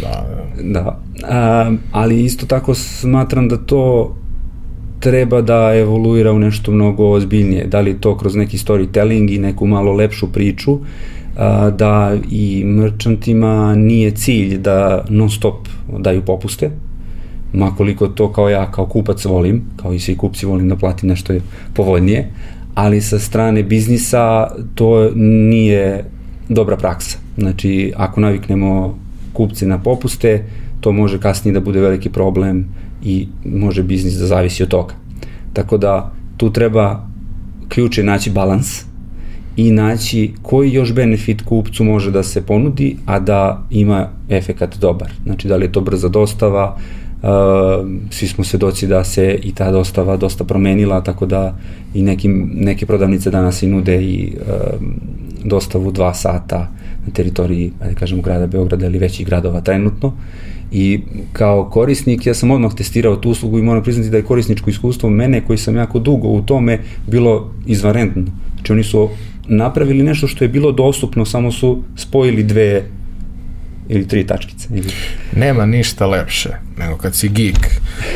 Da, 0.00 0.26
da. 0.62 0.72
da. 0.72 1.00
A, 1.28 1.72
ali 1.92 2.24
isto 2.24 2.46
tako 2.46 2.74
smatram 2.74 3.48
da 3.48 3.56
to 3.56 4.14
treba 5.00 5.40
da 5.40 5.72
evoluira 5.74 6.32
u 6.32 6.38
nešto 6.38 6.72
mnogo 6.72 7.10
ozbiljnije. 7.10 7.66
Da 7.66 7.80
li 7.80 8.00
to 8.00 8.18
kroz 8.18 8.36
neki 8.36 8.58
storytelling 8.58 9.34
i 9.34 9.38
neku 9.38 9.66
malo 9.66 9.92
lepšu 9.92 10.32
priču, 10.32 10.78
a, 11.36 11.70
da 11.70 12.16
i 12.30 12.64
merchantima 12.64 13.74
nije 13.74 14.10
cilj 14.10 14.58
da 14.58 15.04
non 15.08 15.30
stop 15.30 15.68
daju 15.98 16.22
popuste, 16.22 16.70
makoliko 17.52 18.08
to 18.08 18.32
kao 18.32 18.48
ja, 18.48 18.70
kao 18.70 18.86
kupac 18.86 19.24
volim, 19.24 19.62
kao 19.76 19.92
i 19.92 19.98
svi 19.98 20.16
kupci 20.16 20.46
volim 20.46 20.68
da 20.68 20.76
platim 20.76 21.08
nešto 21.08 21.34
povoljnije, 21.74 22.30
ali 22.74 23.00
sa 23.00 23.18
strane 23.18 23.62
biznisa 23.62 24.50
to 24.74 25.10
nije 25.16 26.04
dobra 26.48 26.76
praksa. 26.76 27.18
Znači, 27.38 27.92
ako 27.96 28.20
naviknemo 28.20 28.98
kupce 29.32 29.66
na 29.66 29.78
popuste, 29.78 30.44
to 30.80 30.92
može 30.92 31.20
kasnije 31.20 31.54
da 31.54 31.60
bude 31.60 31.80
veliki 31.80 32.10
problem 32.10 32.64
i 33.04 33.28
može 33.44 33.82
biznis 33.82 34.14
da 34.14 34.26
zavisi 34.26 34.62
od 34.62 34.68
toga. 34.68 34.94
Tako 35.52 35.78
da 35.78 36.12
tu 36.36 36.52
treba 36.52 37.06
ključ 37.68 37.98
je 37.98 38.04
naći 38.04 38.30
balans 38.30 38.84
i 39.56 39.70
naći 39.70 40.32
koji 40.42 40.72
još 40.72 40.94
benefit 40.94 41.42
kupcu 41.42 41.84
može 41.84 42.10
da 42.10 42.22
se 42.22 42.42
ponudi, 42.46 42.96
a 43.06 43.20
da 43.20 43.66
ima 43.70 44.08
efekat 44.28 44.78
dobar. 44.78 45.12
Znači 45.24 45.48
da 45.48 45.56
li 45.56 45.64
je 45.64 45.72
to 45.72 45.80
brza 45.80 46.08
dostava, 46.08 46.76
uh, 47.22 47.28
svi 48.10 48.26
smo 48.28 48.44
svedoci 48.44 48.86
da 48.86 49.04
se 49.04 49.38
i 49.42 49.54
ta 49.54 49.70
dostava 49.70 50.16
dosta 50.16 50.44
promenila, 50.44 51.04
tako 51.04 51.26
da 51.26 51.56
i 51.94 52.02
nekim, 52.02 52.50
neke 52.54 52.86
prodavnice 52.86 53.30
danas 53.30 53.62
i 53.62 53.66
nude 53.66 54.02
i 54.02 54.32
uh, 54.36 54.80
dostavu 55.44 55.92
dva 55.92 56.14
sata 56.14 56.68
na 57.06 57.12
teritoriji, 57.12 57.72
da 57.78 57.94
kažemo, 57.94 58.22
grada 58.22 58.46
Beograda 58.46 58.86
ili 58.86 58.98
većih 58.98 59.26
gradova 59.26 59.60
trenutno. 59.60 60.12
I 60.72 61.00
kao 61.32 61.70
korisnik 61.70 62.26
ja 62.26 62.34
sam 62.34 62.50
odmah 62.50 62.74
testirao 62.74 63.16
tu 63.16 63.30
uslugu 63.30 63.58
i 63.58 63.62
moram 63.62 63.82
priznati 63.82 64.10
da 64.10 64.16
je 64.16 64.22
korisničko 64.22 64.70
iskustvo 64.70 65.10
mene 65.10 65.40
koji 65.46 65.58
sam 65.58 65.76
jako 65.76 65.98
dugo 65.98 66.28
u 66.28 66.42
tome 66.42 66.78
bilo 67.06 67.50
izvanredno. 67.66 68.24
Znači 68.54 68.72
oni 68.72 68.84
su 68.84 69.08
napravili 69.48 70.02
nešto 70.02 70.26
što 70.26 70.44
je 70.44 70.48
bilo 70.48 70.72
dostupno, 70.72 71.24
samo 71.24 71.52
su 71.52 71.82
spojili 71.96 72.42
dve 72.42 72.84
ili 73.92 74.08
tri 74.08 74.26
tačkice. 74.26 74.68
Nema 75.36 75.66
ništa 75.66 76.06
lepše 76.06 76.50
nego 76.78 76.96
kad 76.96 77.14
si 77.14 77.28
geek 77.28 77.68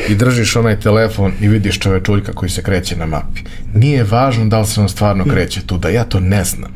i 0.08 0.14
držiš 0.14 0.56
onaj 0.56 0.80
telefon 0.80 1.32
i 1.40 1.48
vidiš 1.48 1.78
čovečuljka 1.78 2.32
koji 2.32 2.50
se 2.50 2.62
kreće 2.62 2.96
na 2.96 3.06
mapi. 3.06 3.40
Nije 3.74 4.04
važno 4.04 4.46
da 4.46 4.60
li 4.60 4.66
se 4.66 4.80
on 4.80 4.88
stvarno 4.88 5.24
kreće 5.24 5.60
tu, 5.66 5.78
da 5.78 5.88
ja 5.88 6.04
to 6.04 6.20
ne 6.20 6.44
znam. 6.44 6.70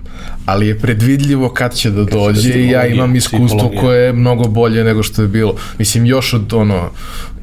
Ali 0.46 0.66
je 0.66 0.78
predvidljivo 0.78 1.48
kad 1.48 1.74
će 1.74 1.90
da 1.90 2.04
dođe 2.04 2.54
i 2.54 2.68
ja 2.68 2.86
imam 2.86 3.16
iskustvo 3.16 3.72
koje 3.80 4.04
je 4.06 4.12
mnogo 4.12 4.48
bolje 4.48 4.84
nego 4.84 5.02
što 5.02 5.22
je 5.22 5.28
bilo. 5.28 5.56
Mislim, 5.78 6.06
još 6.06 6.34
od 6.34 6.52
ono 6.52 6.90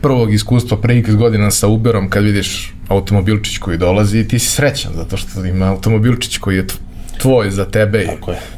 prvog 0.01 0.33
iskustva 0.33 0.77
pre 0.77 0.97
x 0.97 1.15
godina 1.15 1.51
sa 1.51 1.67
Uberom 1.67 2.09
kad 2.09 2.23
vidiš 2.23 2.73
automobilčić 2.87 3.57
koji 3.57 3.77
dolazi 3.77 4.19
i 4.19 4.27
ti 4.27 4.39
si 4.39 4.49
srećan 4.49 4.91
zato 4.95 5.17
što 5.17 5.45
ima 5.45 5.65
automobilčić 5.65 6.37
koji 6.37 6.57
je 6.57 6.67
tvoj 7.17 7.51
za 7.51 7.65
tebe 7.65 8.03
i 8.03 8.07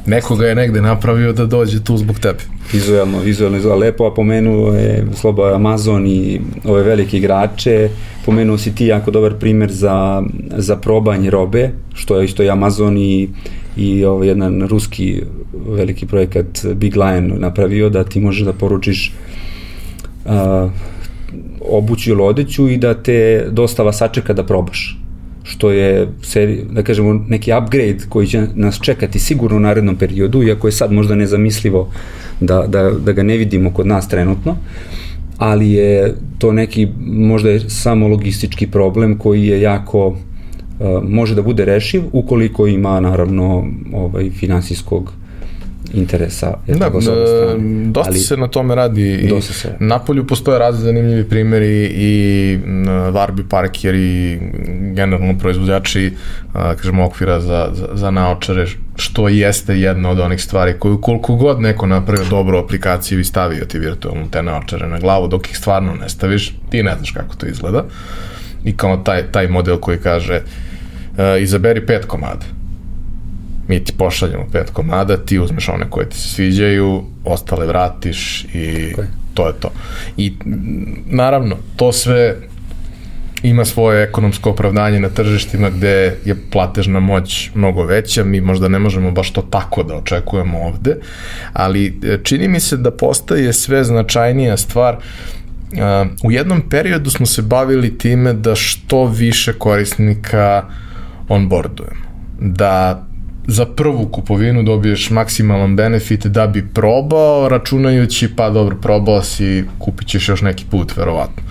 nekoga 0.06 0.46
je 0.46 0.54
negde 0.54 0.82
napravio 0.82 1.32
da 1.32 1.46
dođe 1.46 1.84
tu 1.84 1.96
zbog 1.96 2.18
tebe. 2.18 2.38
Vizualno, 2.72 3.18
vizualno 3.18 3.58
izgleda 3.58 3.76
lepo, 3.76 4.06
a 4.06 4.14
pomenuo 4.14 4.74
je 4.74 5.06
Slobo 5.14 5.44
Amazon 5.44 6.06
i 6.06 6.40
ove 6.64 6.82
velike 6.82 7.16
igrače, 7.16 7.88
pomenuo 8.26 8.58
si 8.58 8.74
ti 8.74 8.86
jako 8.86 9.10
dobar 9.10 9.34
primer 9.34 9.72
za, 9.72 10.22
za 10.56 10.76
probanje 10.76 11.30
robe, 11.30 11.70
što 11.94 12.18
je 12.18 12.24
isto 12.24 12.42
i 12.42 12.50
Amazon 12.50 12.98
i, 12.98 13.28
i 13.76 14.04
ovaj 14.04 14.28
jedan 14.28 14.66
ruski 14.68 15.22
veliki 15.68 16.06
projekat 16.06 16.66
Big 16.74 16.96
Lion 16.96 17.32
napravio, 17.38 17.88
da 17.88 18.04
ti 18.04 18.20
možeš 18.20 18.44
da 18.44 18.52
poručiš 18.52 19.12
uh, 20.24 20.70
obuću 21.60 22.10
ili 22.10 22.22
odeću 22.22 22.68
i 22.68 22.76
da 22.76 22.94
te 22.94 23.46
dostava 23.50 23.92
sačeka 23.92 24.32
da 24.32 24.46
probaš 24.46 24.99
što 25.42 25.70
je, 25.70 26.08
seri, 26.22 26.60
da 26.70 26.82
kažemo, 26.82 27.24
neki 27.28 27.52
upgrade 27.52 27.98
koji 28.08 28.26
će 28.26 28.46
nas 28.54 28.80
čekati 28.80 29.18
sigurno 29.18 29.56
u 29.56 29.60
narednom 29.60 29.96
periodu, 29.96 30.42
iako 30.42 30.68
je 30.68 30.72
sad 30.72 30.92
možda 30.92 31.14
nezamislivo 31.14 31.88
da, 32.40 32.66
da, 32.68 32.90
da 32.90 33.12
ga 33.12 33.22
ne 33.22 33.36
vidimo 33.36 33.72
kod 33.72 33.86
nas 33.86 34.08
trenutno, 34.08 34.56
ali 35.38 35.72
je 35.72 36.14
to 36.38 36.52
neki 36.52 36.88
možda 37.06 37.50
je 37.50 37.60
samo 37.70 38.08
logistički 38.08 38.66
problem 38.66 39.18
koji 39.18 39.46
je 39.46 39.60
jako 39.60 40.06
uh, 40.08 40.16
može 41.08 41.34
da 41.34 41.42
bude 41.42 41.64
rešiv 41.64 42.02
ukoliko 42.12 42.66
ima 42.66 43.00
naravno 43.00 43.66
ovaj 43.92 44.30
finansijskog 44.30 45.12
interesa. 45.92 46.54
Je 46.66 46.74
da, 46.74 46.78
tako 46.78 47.00
da, 47.00 47.14
dosta 47.86 48.10
ali, 48.10 48.18
se 48.18 48.36
na 48.36 48.48
tome 48.48 48.74
radi 48.74 49.14
i 49.14 49.42
se. 49.42 49.76
na 49.78 49.98
polju 49.98 50.26
postoje 50.26 50.58
razli 50.58 50.84
zanimljivi 50.84 51.28
primjeri 51.28 51.92
i 51.94 52.58
Varbi 53.12 53.44
Parker 53.48 53.94
i 53.94 54.38
generalno 54.94 55.38
proizvođači 55.38 56.12
kažemo 56.52 57.04
okvira 57.04 57.40
za, 57.40 57.68
za, 57.72 57.88
za 57.92 58.10
naočare 58.10 58.66
što 58.96 59.28
jeste 59.28 59.80
jedna 59.80 60.10
od 60.10 60.20
onih 60.20 60.42
stvari 60.42 60.74
koju 60.78 61.00
koliko 61.00 61.34
god 61.34 61.60
neko 61.60 61.86
napravio 61.86 62.26
dobru 62.30 62.58
aplikaciju 62.58 63.20
i 63.20 63.24
stavio 63.24 63.64
ti 63.64 63.78
virtualno 63.78 64.26
te 64.30 64.42
naočare 64.42 64.88
na 64.88 64.98
glavu 64.98 65.28
dok 65.28 65.50
ih 65.50 65.58
stvarno 65.58 65.94
ne 65.94 66.08
staviš 66.08 66.54
ti 66.70 66.82
ne 66.82 66.94
znaš 66.96 67.10
kako 67.10 67.34
to 67.34 67.46
izgleda 67.46 67.84
i 68.64 68.76
kao 68.76 68.96
taj, 68.96 69.32
taj 69.32 69.48
model 69.48 69.76
koji 69.76 69.98
kaže 69.98 70.36
uh, 70.36 71.42
izaberi 71.42 71.86
pet 71.86 72.04
komada 72.04 72.59
mi 73.70 73.84
ti 73.84 73.92
pošaljemo 73.98 74.46
pet 74.52 74.70
komada, 74.70 75.16
ti 75.16 75.38
uzmeš 75.38 75.68
one 75.68 75.90
koje 75.90 76.08
ti 76.08 76.16
se 76.16 76.28
sviđaju, 76.28 77.04
ostale 77.24 77.66
vratiš 77.66 78.44
i 78.44 78.58
okay. 78.58 79.04
to 79.34 79.46
je 79.46 79.52
to. 79.60 79.70
I 80.16 80.32
naravno, 81.06 81.56
to 81.76 81.92
sve 81.92 82.36
ima 83.42 83.64
svoje 83.64 84.02
ekonomsko 84.02 84.50
opravdanje 84.50 85.00
na 85.00 85.08
tržištima 85.08 85.70
gde 85.70 86.16
je 86.24 86.36
platežna 86.50 87.00
moć 87.00 87.50
mnogo 87.54 87.84
veća, 87.84 88.24
mi 88.24 88.40
možda 88.40 88.68
ne 88.68 88.78
možemo 88.78 89.10
baš 89.10 89.30
to 89.32 89.42
tako 89.42 89.82
da 89.82 89.94
očekujemo 89.94 90.58
ovde, 90.58 90.96
ali 91.52 91.98
e, 92.04 92.18
čini 92.22 92.48
mi 92.48 92.60
se 92.60 92.76
da 92.76 92.90
postaje 92.90 93.52
sve 93.52 93.84
značajnija 93.84 94.56
stvar 94.56 94.96
u 96.24 96.32
jednom 96.32 96.62
periodu 96.70 97.10
smo 97.10 97.26
se 97.26 97.42
bavili 97.42 97.98
time 97.98 98.32
da 98.32 98.54
što 98.54 99.04
više 99.06 99.52
korisnika 99.52 100.64
onboardujemo. 101.28 102.10
Da 102.40 103.06
za 103.50 103.66
prvu 103.66 104.08
kupovinu 104.08 104.62
dobiješ 104.62 105.10
maksimalan 105.10 105.76
benefit 105.76 106.26
da 106.26 106.46
bi 106.46 106.68
probao, 106.74 107.48
računajući 107.48 108.36
pa 108.36 108.50
dobro, 108.50 108.76
probao 108.76 109.22
si, 109.22 109.64
kupit 109.78 110.08
ćeš 110.08 110.28
još 110.28 110.42
neki 110.42 110.64
put, 110.70 110.96
verovatno. 110.96 111.42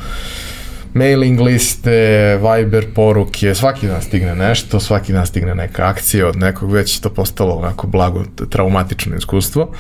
Mailing 0.93 1.39
liste, 1.39 2.37
Viber 2.37 2.85
poruke, 2.95 3.55
svaki 3.55 3.87
dan 3.87 4.01
stigne 4.01 4.35
nešto, 4.35 4.79
svaki 4.79 5.13
dan 5.13 5.25
stigne 5.25 5.55
neka 5.55 5.87
akcija 5.87 6.27
od 6.27 6.35
nekog, 6.35 6.71
već 6.71 6.99
to 6.99 7.09
postalo 7.09 7.55
onako 7.55 7.87
blago 7.87 8.23
traumatično 8.49 9.15
iskustvo. 9.15 9.71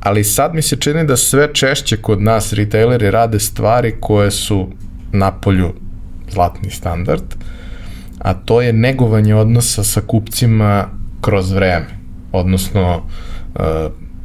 ali 0.00 0.24
sad 0.24 0.54
mi 0.54 0.62
se 0.62 0.76
čini 0.76 1.06
da 1.06 1.16
sve 1.16 1.54
češće 1.54 1.96
kod 1.96 2.22
nas 2.22 2.52
retaileri 2.52 3.10
rade 3.10 3.38
stvari 3.38 3.94
koje 4.00 4.30
su 4.30 4.68
na 5.12 5.32
polju 5.32 5.72
zlatni 6.30 6.70
standard, 6.70 7.34
a 8.18 8.34
to 8.34 8.62
je 8.62 8.72
negovanje 8.72 9.34
odnosa 9.34 9.84
sa 9.84 10.00
kupcima 10.00 10.99
kroz 11.20 11.52
vreme, 11.52 11.86
odnosno 12.32 12.96
uh, 12.96 13.62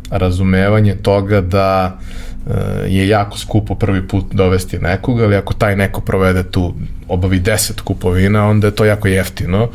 razumevanje 0.09 0.95
toga 0.95 1.41
da 1.41 1.97
uh, 2.45 2.53
je 2.87 3.07
jako 3.07 3.37
skupo 3.37 3.75
prvi 3.75 4.07
put 4.07 4.25
dovesti 4.31 4.79
nekoga, 4.79 5.23
ali 5.23 5.35
ako 5.35 5.53
taj 5.53 5.75
neko 5.75 6.01
provede 6.01 6.43
tu, 6.43 6.73
obavi 7.07 7.39
10 7.39 7.81
kupovina, 7.81 8.47
onda 8.47 8.67
je 8.67 8.75
to 8.75 8.85
jako 8.85 9.07
jeftino, 9.07 9.69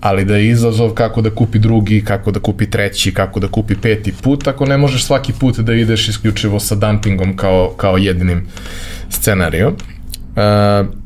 ali 0.00 0.24
da 0.24 0.36
je 0.36 0.48
izazov 0.48 0.90
kako 0.90 1.22
da 1.22 1.30
kupi 1.30 1.58
drugi, 1.58 2.04
kako 2.04 2.30
da 2.30 2.40
kupi 2.40 2.70
treći, 2.70 3.14
kako 3.14 3.40
da 3.40 3.48
kupi 3.48 3.74
peti 3.74 4.12
put, 4.22 4.48
ako 4.48 4.66
ne 4.66 4.78
možeš 4.78 5.04
svaki 5.04 5.32
put 5.32 5.58
da 5.58 5.74
ideš 5.74 6.08
isključivo 6.08 6.60
sa 6.60 6.74
dumpingom 6.74 7.36
kao, 7.36 7.74
kao 7.76 7.96
jedinim 7.96 8.46
scenarijom. 9.10 9.74
Uh, 10.36 11.01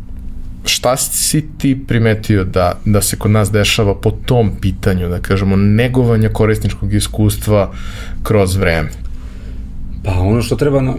šta 0.69 0.97
si 0.97 1.45
ti 1.59 1.79
primetio 1.87 2.45
da, 2.45 2.79
da 2.85 3.03
se 3.03 3.17
kod 3.17 3.31
nas 3.31 3.53
dešava 3.53 3.95
po 3.95 4.11
tom 4.11 4.51
pitanju, 4.61 5.09
da 5.09 5.21
kažemo, 5.21 5.57
negovanja 5.57 6.29
korisničkog 6.29 6.95
iskustva 6.95 7.73
kroz 8.23 8.57
vreme? 8.57 8.89
Pa 10.05 10.13
ono 10.21 10.43
što 10.43 10.57
treba 10.57 10.95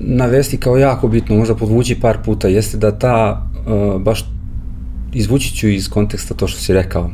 navesti 0.00 0.56
kao 0.56 0.76
jako 0.76 1.08
bitno, 1.08 1.36
možda 1.36 1.54
podvući 1.54 2.00
par 2.00 2.18
puta, 2.24 2.48
jeste 2.48 2.76
da 2.76 2.98
ta, 2.98 3.46
uh, 3.66 4.02
baš 4.02 4.24
izvući 5.12 5.56
ću 5.56 5.68
iz 5.68 5.88
konteksta 5.88 6.34
to 6.34 6.48
što 6.48 6.60
si 6.60 6.72
rekao, 6.72 7.10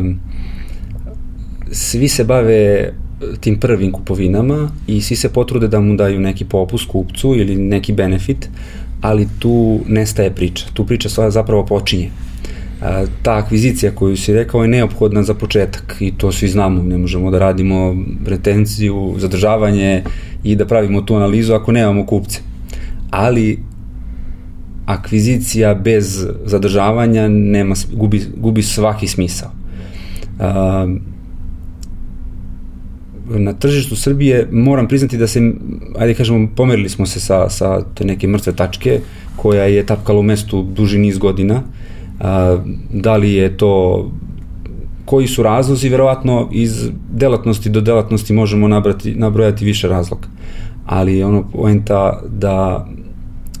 um, 0.00 0.20
svi 1.72 2.08
se 2.08 2.24
bave 2.24 2.92
tim 3.40 3.60
prvim 3.60 3.92
kupovinama 3.92 4.70
i 4.86 5.00
svi 5.02 5.16
se 5.16 5.28
potrude 5.28 5.68
da 5.68 5.80
mu 5.80 5.96
daju 5.96 6.20
neki 6.20 6.44
popust 6.44 6.88
kupcu 6.88 7.34
ili 7.36 7.56
neki 7.56 7.92
benefit, 7.92 8.48
ali 9.04 9.28
tu 9.38 9.80
nestaje 9.88 10.30
priča. 10.30 10.66
Tu 10.72 10.86
priča 10.86 11.08
sva 11.08 11.30
zapravo 11.30 11.66
počinje. 11.66 12.10
Ta 13.22 13.36
akvizicija 13.36 13.92
koju 13.92 14.16
si 14.16 14.32
rekao 14.32 14.62
je 14.62 14.68
neophodna 14.68 15.22
za 15.22 15.34
početak 15.34 15.96
i 16.00 16.12
to 16.16 16.32
svi 16.32 16.48
znamo, 16.48 16.82
ne 16.82 16.98
možemo 16.98 17.30
da 17.30 17.38
radimo 17.38 17.96
retenciju, 18.26 19.14
zadržavanje 19.18 20.02
i 20.44 20.56
da 20.56 20.66
pravimo 20.66 21.02
tu 21.02 21.16
analizu 21.16 21.54
ako 21.54 21.72
nemamo 21.72 22.06
kupce. 22.06 22.40
Ali 23.10 23.58
akvizicija 24.86 25.74
bez 25.74 26.26
zadržavanja 26.44 27.28
nema, 27.28 27.74
gubi, 27.92 28.22
gubi 28.36 28.62
svaki 28.62 29.08
smisao. 29.08 29.50
Na 33.28 33.52
tržištu 33.52 33.96
Srbije 33.96 34.48
moram 34.52 34.88
priznati 34.88 35.18
da 35.18 35.26
se, 35.26 35.52
ajde 35.98 36.14
kažemo, 36.14 36.48
pomerili 36.56 36.88
smo 36.88 37.06
se 37.06 37.20
sa, 37.20 37.48
sa 37.48 37.80
te 37.94 38.04
neke 38.04 38.28
mrtve 38.28 38.52
tačke 38.52 39.00
koja 39.36 39.64
je 39.64 39.86
tapkala 39.86 40.18
u 40.18 40.22
mestu 40.22 40.62
duži 40.62 40.98
niz 40.98 41.18
godina. 41.18 41.62
A, 42.20 42.58
da 42.90 43.16
li 43.16 43.32
je 43.32 43.56
to 43.56 44.12
koji 45.04 45.26
su 45.26 45.42
razlozi, 45.42 45.88
verovatno 45.88 46.48
iz 46.52 46.90
delatnosti 47.12 47.70
do 47.70 47.80
delatnosti 47.80 48.32
možemo 48.32 48.68
nabrati, 48.68 49.14
nabrojati 49.14 49.64
više 49.64 49.88
razloga. 49.88 50.28
Ali 50.86 51.22
ono 51.22 51.44
poenta 51.52 52.20
da 52.28 52.88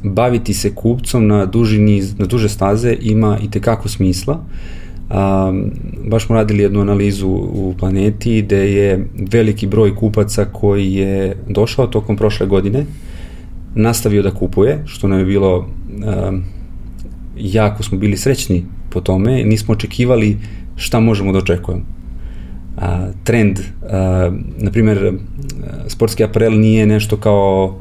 baviti 0.02 0.54
se 0.54 0.74
kupcom 0.74 1.26
na 1.26 1.46
duži 1.46 1.78
niz, 1.78 2.18
na 2.18 2.26
duže 2.26 2.48
staze 2.48 2.96
ima 3.00 3.38
i 3.42 3.50
tekako 3.50 3.88
smisla. 3.88 4.34
Uh, 4.34 4.83
Um, 5.10 5.70
baš 6.08 6.26
smo 6.26 6.34
radili 6.34 6.62
jednu 6.62 6.80
analizu 6.80 7.28
u 7.28 7.74
planeti 7.78 8.42
gde 8.42 8.72
je 8.72 9.08
veliki 9.32 9.66
broj 9.66 9.96
kupaca 9.96 10.44
koji 10.44 10.94
je 10.94 11.36
došao 11.48 11.86
tokom 11.86 12.16
prošle 12.16 12.46
godine 12.46 12.86
nastavio 13.74 14.22
da 14.22 14.30
kupuje, 14.30 14.82
što 14.86 15.08
nam 15.08 15.18
je 15.18 15.24
bilo 15.24 15.58
um, 15.58 16.44
jako 17.36 17.82
smo 17.82 17.98
bili 17.98 18.16
srećni 18.16 18.64
po 18.90 19.00
tome, 19.00 19.44
nismo 19.44 19.74
očekivali 19.74 20.38
šta 20.76 21.00
možemo 21.00 21.32
da 21.32 21.38
očekujemo. 21.38 21.84
A, 22.76 23.08
trend, 23.24 23.60
a, 23.82 24.30
na 24.58 24.70
primjer, 24.70 25.12
sportski 25.88 26.24
aparel 26.24 26.60
nije 26.60 26.86
nešto 26.86 27.16
kao, 27.16 27.80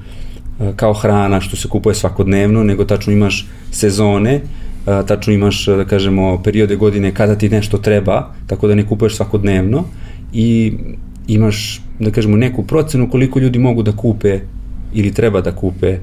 kao 0.75 0.93
hrana 0.93 1.41
što 1.41 1.55
se 1.55 1.69
kupuje 1.69 1.95
svakodnevno, 1.95 2.63
nego 2.63 2.85
tačno 2.85 3.13
imaš 3.13 3.47
sezone, 3.71 4.41
tačno 4.85 5.33
imaš, 5.33 5.65
da 5.65 5.85
kažemo, 5.85 6.41
periode 6.43 6.75
godine 6.75 7.11
kada 7.11 7.35
ti 7.35 7.49
nešto 7.49 7.77
treba, 7.77 8.33
tako 8.47 8.67
da 8.67 8.75
ne 8.75 8.87
kupuješ 8.87 9.15
svakodnevno 9.15 9.83
i 10.33 10.73
imaš, 11.27 11.81
da 11.99 12.11
kažemo, 12.11 12.37
neku 12.37 12.63
procenu 12.63 13.09
koliko 13.09 13.39
ljudi 13.39 13.59
mogu 13.59 13.83
da 13.83 13.91
kupe 13.91 14.39
ili 14.93 15.13
treba 15.13 15.41
da 15.41 15.51
kupe 15.55 15.97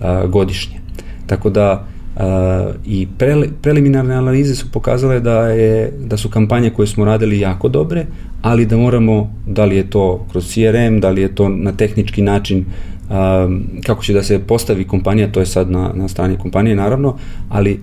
a, 0.00 0.26
godišnje. 0.26 0.80
Tako 1.26 1.50
da 1.50 1.86
a, 2.16 2.70
i 2.86 3.08
pre, 3.18 3.36
preliminarne 3.62 4.14
analize 4.14 4.54
su 4.54 4.72
pokazale 4.72 5.20
da, 5.20 5.46
je, 5.48 5.92
da 6.04 6.16
su 6.16 6.28
kampanje 6.28 6.70
koje 6.70 6.86
smo 6.86 7.04
radili 7.04 7.40
jako 7.40 7.68
dobre, 7.68 8.06
ali 8.42 8.66
da 8.66 8.76
moramo, 8.76 9.34
da 9.46 9.64
li 9.64 9.76
je 9.76 9.90
to 9.90 10.26
kroz 10.30 10.46
CRM, 10.46 11.00
da 11.00 11.10
li 11.10 11.22
je 11.22 11.34
to 11.34 11.48
na 11.48 11.72
tehnički 11.72 12.22
način 12.22 12.64
a, 13.10 13.48
kako 13.86 14.02
će 14.02 14.12
da 14.12 14.22
se 14.22 14.38
postavi 14.38 14.84
kompanija, 14.84 15.32
to 15.32 15.40
je 15.40 15.46
sad 15.46 15.70
na, 15.70 15.92
na 15.94 16.08
strani 16.08 16.38
kompanije 16.38 16.76
naravno, 16.76 17.16
ali 17.48 17.80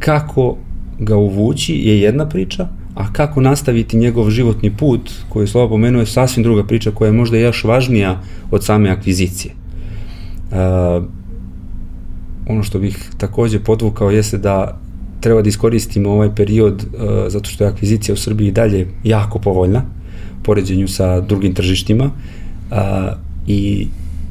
kako 0.00 0.56
ga 0.98 1.16
uvući 1.16 1.74
je 1.74 2.00
jedna 2.00 2.28
priča, 2.28 2.68
a 2.94 3.12
kako 3.12 3.40
nastaviti 3.40 3.96
njegov 3.96 4.30
životni 4.30 4.76
put, 4.76 5.10
koji 5.28 5.42
je 5.42 5.46
Slova 5.46 5.68
pomenuo, 5.68 6.00
je 6.00 6.06
sasvim 6.06 6.42
druga 6.42 6.64
priča 6.64 6.90
koja 6.90 7.08
je 7.08 7.12
možda 7.12 7.38
još 7.38 7.64
važnija 7.64 8.20
od 8.50 8.64
same 8.64 8.90
akvizicije. 8.90 9.54
Uh, 10.50 10.56
ono 12.48 12.62
što 12.62 12.78
bih 12.78 13.10
takođe 13.18 13.60
podvukao 13.60 14.10
jeste 14.10 14.38
da 14.38 14.78
treba 15.20 15.42
da 15.42 15.48
iskoristimo 15.48 16.10
ovaj 16.10 16.34
period 16.34 16.74
uh, 16.74 17.00
zato 17.28 17.50
što 17.50 17.64
je 17.64 17.70
akvizicija 17.70 18.12
u 18.12 18.16
Srbiji 18.16 18.50
dalje 18.50 18.86
jako 19.04 19.38
povoljna 19.38 19.82
poređenju 20.42 20.88
sa 20.88 21.20
drugim 21.20 21.54
tržištima 21.54 22.04
uh, 22.04 22.76
i 23.46 23.86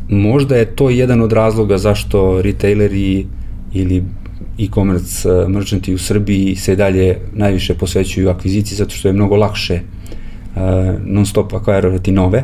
možda 0.09 0.55
je 0.55 0.75
to 0.75 0.89
jedan 0.89 1.21
od 1.21 1.33
razloga 1.33 1.77
zašto 1.77 2.41
retaileri 2.41 3.25
ili 3.73 4.03
e-commerce 4.59 5.29
eh, 5.29 5.47
merchanti 5.47 5.93
u 5.93 5.97
Srbiji 5.97 6.55
se 6.55 6.75
dalje 6.75 7.17
najviše 7.33 7.73
posvećuju 7.73 8.29
akviziciji 8.29 8.77
zato 8.77 8.95
što 8.95 9.07
je 9.07 9.13
mnogo 9.13 9.35
lakše 9.35 9.79
uh, 10.55 10.61
non 11.05 11.25
stop 11.25 11.53
akvarirati 11.53 12.11
nove, 12.11 12.43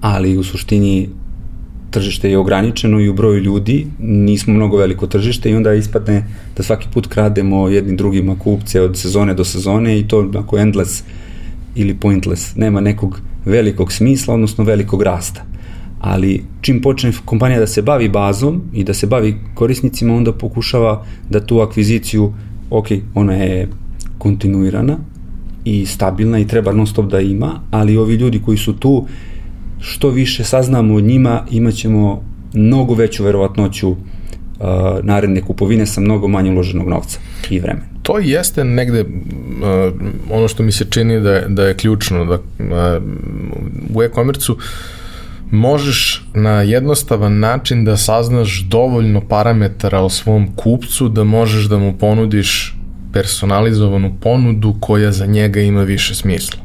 ali 0.00 0.38
u 0.38 0.42
suštini 0.42 1.08
tržište 1.90 2.30
je 2.30 2.38
ograničeno 2.38 3.00
i 3.00 3.08
u 3.08 3.14
broju 3.14 3.40
ljudi, 3.40 3.86
nismo 3.98 4.54
mnogo 4.54 4.76
veliko 4.76 5.06
tržište 5.06 5.50
i 5.50 5.54
onda 5.54 5.74
ispadne 5.74 6.24
da 6.56 6.62
svaki 6.62 6.88
put 6.92 7.06
krademo 7.06 7.68
jednim 7.68 7.96
drugima 7.96 8.38
kupce 8.38 8.80
od 8.80 8.98
sezone 8.98 9.34
do 9.34 9.44
sezone 9.44 9.98
i 9.98 10.08
to 10.08 10.30
ako 10.38 10.58
endless 10.58 11.04
ili 11.74 11.94
pointless, 11.94 12.56
nema 12.56 12.80
nekog 12.80 13.20
velikog 13.44 13.92
smisla, 13.92 14.34
odnosno 14.34 14.64
velikog 14.64 15.02
rasta 15.02 15.51
ali 16.02 16.44
čim 16.60 16.80
počne 16.80 17.12
kompanija 17.24 17.60
da 17.60 17.66
se 17.66 17.82
bavi 17.82 18.08
bazom 18.08 18.62
i 18.72 18.84
da 18.84 18.94
se 18.94 19.06
bavi 19.06 19.34
korisnicima, 19.54 20.14
onda 20.14 20.32
pokušava 20.32 21.04
da 21.30 21.40
tu 21.46 21.60
akviziciju, 21.60 22.32
ok, 22.70 22.86
ona 23.14 23.34
je 23.34 23.68
kontinuirana 24.18 24.96
i 25.64 25.86
stabilna 25.86 26.38
i 26.38 26.46
treba 26.46 26.72
non 26.72 26.86
stop 26.86 27.10
da 27.10 27.20
ima, 27.20 27.60
ali 27.70 27.96
ovi 27.96 28.14
ljudi 28.14 28.40
koji 28.44 28.58
su 28.58 28.72
tu, 28.72 29.06
što 29.80 30.10
više 30.10 30.44
saznamo 30.44 30.94
od 30.94 31.04
njima, 31.04 31.44
imaćemo 31.50 32.22
mnogo 32.54 32.94
veću 32.94 33.24
verovatnoću 33.24 33.90
uh, 33.90 33.96
naredne 35.02 35.40
kupovine 35.40 35.86
sa 35.86 36.00
mnogo 36.00 36.28
manje 36.28 36.50
uloženog 36.50 36.88
novca 36.88 37.18
i 37.50 37.60
vremena. 37.60 37.86
To 38.02 38.18
jeste 38.18 38.64
negde 38.64 39.00
uh, 39.00 39.06
ono 40.30 40.48
što 40.48 40.62
mi 40.62 40.72
se 40.72 40.84
čini 40.90 41.20
da 41.20 41.40
da 41.48 41.64
je 41.64 41.74
ključno 41.74 42.24
da, 42.24 42.34
uh, 42.34 43.02
u 43.94 44.02
e-komercu 44.02 44.52
uh, 44.52 44.58
možeš 45.52 46.24
na 46.34 46.62
jednostavan 46.62 47.38
način 47.38 47.84
da 47.84 47.96
saznaš 47.96 48.64
dovoljno 48.68 49.20
parametara 49.20 50.00
o 50.00 50.08
svom 50.08 50.56
kupcu 50.56 51.08
da 51.08 51.24
možeš 51.24 51.64
da 51.64 51.78
mu 51.78 51.98
ponudiš 51.98 52.76
personalizovanu 53.12 54.16
ponudu 54.20 54.76
koja 54.80 55.12
za 55.12 55.26
njega 55.26 55.60
ima 55.60 55.82
više 55.82 56.14
smisla. 56.14 56.60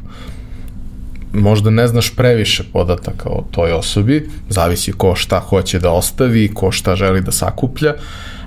Možda 1.32 1.70
ne 1.70 1.88
znaš 1.88 2.16
previše 2.16 2.62
podataka 2.72 3.28
o 3.28 3.44
toj 3.50 3.72
osobi, 3.72 4.28
zavisi 4.48 4.92
ko 4.92 5.14
šta 5.14 5.38
hoće 5.38 5.78
da 5.78 5.90
ostavi, 5.90 6.50
ko 6.54 6.72
šta 6.72 6.96
želi 6.96 7.20
da 7.20 7.32
sakuplja, 7.32 7.94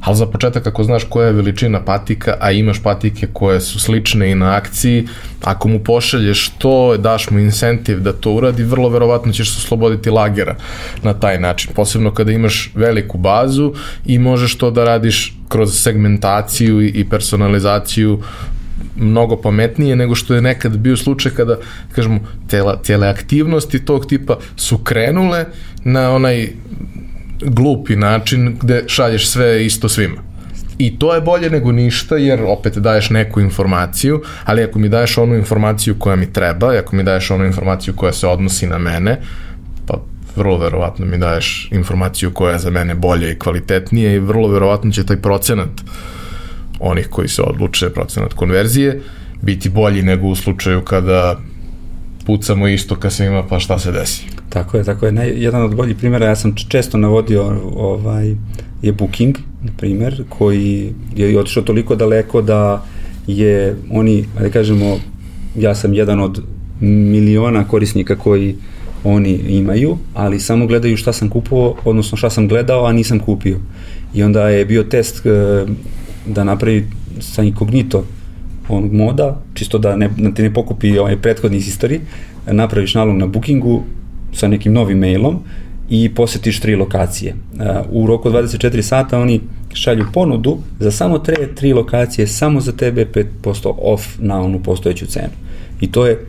ali 0.02 0.18
za 0.18 0.26
početak 0.26 0.68
ako 0.68 0.84
znaš 0.84 1.04
koja 1.10 1.28
je 1.28 1.34
veličina 1.34 1.82
patika, 1.86 2.38
a 2.40 2.52
imaš 2.52 2.84
patike 2.84 3.28
koje 3.34 3.62
su 3.62 3.80
slične 3.80 4.32
i 4.32 4.36
na 4.36 4.56
akciji, 4.56 5.08
ako 5.44 5.68
mu 5.68 5.80
pošalješ 5.80 6.50
to, 6.50 6.98
daš 6.98 7.30
mu 7.30 7.40
incentiv 7.40 8.00
da 8.00 8.14
to 8.14 8.32
uradi, 8.32 8.64
vrlo 8.64 8.90
verovatno 8.90 9.32
ćeš 9.32 9.54
se 9.54 9.58
osloboditi 9.58 10.10
lagera 10.10 10.56
na 11.04 11.14
taj 11.14 11.40
način, 11.40 11.72
posebno 11.76 12.14
kada 12.14 12.32
imaš 12.32 12.72
veliku 12.76 13.18
bazu 13.18 13.74
i 14.06 14.20
možeš 14.20 14.58
to 14.58 14.72
da 14.72 14.84
radiš 14.84 15.36
kroz 15.50 15.82
segmentaciju 15.82 16.82
i 16.82 17.06
personalizaciju 17.10 18.22
mnogo 18.96 19.42
pametnije 19.42 19.96
nego 19.96 20.16
što 20.16 20.36
je 20.36 20.42
nekad 20.42 20.78
bio 20.78 20.98
slučaj 20.98 21.32
kada, 21.32 21.58
kažemo, 21.96 22.20
tela, 22.48 22.80
cijele 22.84 23.08
aktivnosti 23.08 23.86
tog 23.86 24.06
tipa 24.06 24.38
su 24.56 24.78
krenule 24.78 25.46
na 25.84 26.12
onaj 26.12 26.50
glupi 27.42 27.96
način 27.96 28.58
gde 28.62 28.84
šalješ 28.88 29.30
sve 29.30 29.66
isto 29.66 29.89
svima. 29.89 30.32
I 30.78 31.00
to 31.00 31.16
je 31.16 31.22
bolje 31.22 31.50
nego 31.50 31.72
ništa, 31.72 32.18
jer 32.18 32.42
opet 32.44 32.78
daješ 32.78 33.10
neku 33.10 33.42
informaciju, 33.42 34.22
ali 34.46 34.64
ako 34.64 34.80
mi 34.80 34.89
daješ 34.89 35.18
onu 35.18 35.36
informaciju 35.36 35.96
koja 36.00 36.16
mi 36.16 36.34
treba, 36.34 36.78
ako 36.80 36.96
mi 36.96 37.04
daješ 37.04 37.32
onu 37.32 37.46
informaciju 37.46 37.94
koja 37.94 38.14
se 38.14 38.28
odnosi 38.28 38.68
na 38.68 38.78
mene, 38.78 39.22
pa 39.88 40.02
vrlo 40.36 40.58
verovatno 40.58 41.06
mi 41.06 41.18
daješ 41.18 41.70
informaciju 41.72 42.32
koja 42.34 42.54
je 42.54 42.60
za 42.60 42.70
mene 42.70 42.96
bolje 42.96 43.32
i 43.32 43.39
kvalitetnije 43.39 44.16
i 44.16 44.20
vrlo 44.20 44.48
verovatno 44.48 44.92
će 44.92 45.06
taj 45.06 45.18
procenat 45.18 45.70
onih 46.82 47.08
koji 47.10 47.28
se 47.28 47.42
odluče, 47.42 47.90
procenat 47.90 48.34
konverzije, 48.34 49.02
biti 49.42 49.70
bolji 49.70 50.02
nego 50.02 50.28
u 50.28 50.36
slučaju 50.36 50.82
kada 50.82 51.40
pucamo 52.26 52.68
isto 52.68 52.96
ka 52.96 53.10
svima, 53.10 53.44
pa 53.48 53.60
šta 53.60 53.80
se 53.80 53.92
desi. 53.92 54.24
Tako 54.50 54.78
je, 54.78 54.84
tako 54.84 55.06
je. 55.06 55.12
Ne, 55.12 55.30
jedan 55.30 55.64
od 55.64 55.76
boljih 55.76 55.96
primjera, 55.96 56.26
ja 56.26 56.36
sam 56.36 56.56
često 56.70 56.98
navodio 56.98 57.62
ovaj, 57.76 58.36
je 58.82 58.92
Booking, 58.92 59.38
na 59.64 59.72
primjer, 59.78 60.24
koji 60.30 60.94
je 61.16 61.40
otišao 61.40 61.64
toliko 61.64 61.96
daleko 61.96 62.42
da 62.42 62.86
je 63.28 63.76
oni, 63.92 64.26
da 64.40 64.50
kažemo, 64.50 64.98
ja 65.56 65.76
sam 65.76 65.94
jedan 65.94 66.20
od 66.20 66.42
miliona 66.82 67.68
korisnika 67.68 68.16
koji 68.16 68.56
oni 69.04 69.34
imaju, 69.34 69.98
ali 70.14 70.40
samo 70.40 70.68
gledaju 70.68 70.98
šta 70.98 71.14
sam 71.14 71.30
kupovao, 71.30 71.76
odnosno 71.86 72.18
šta 72.18 72.30
sam 72.30 72.48
gledao, 72.48 72.86
a 72.86 72.94
nisam 72.94 73.20
kupio. 73.20 73.58
I 74.14 74.24
onda 74.24 74.50
je 74.50 74.66
bio 74.66 74.84
test 74.84 75.26
e, 75.26 75.66
da 76.26 76.44
napravi 76.44 76.88
sa 77.20 77.44
inkognito 77.44 78.06
onog 78.70 78.94
moda, 78.94 79.42
čisto 79.54 79.78
da 79.78 79.96
ne, 79.96 80.10
da 80.18 80.32
ti 80.32 80.42
ne 80.42 80.54
pokupi 80.54 80.98
ovaj 81.00 81.18
prethodni 81.18 81.58
istori, 81.58 82.00
napraviš 82.48 82.96
nalog 82.96 83.18
na 83.18 83.28
bookingu 83.28 83.84
sa 84.34 84.48
nekim 84.48 84.74
novim 84.74 85.00
mailom 85.00 85.40
i 85.90 86.10
posetiš 86.10 86.60
tri 86.60 86.76
lokacije. 86.76 87.36
U 87.90 88.08
roku 88.08 88.30
24 88.30 88.82
sata 88.82 89.20
oni 89.20 89.42
šalju 89.74 90.06
ponudu 90.14 90.58
za 90.80 90.92
samo 90.92 91.20
tre, 91.20 91.56
tri 91.56 91.74
lokacije, 91.74 92.28
samo 92.28 92.62
za 92.62 92.72
tebe 92.72 93.06
5% 93.44 93.74
off 93.78 94.06
na 94.20 94.42
onu 94.42 94.64
postojeću 94.64 95.06
cenu. 95.06 95.34
I 95.82 95.92
to 95.92 96.06
je 96.06 96.26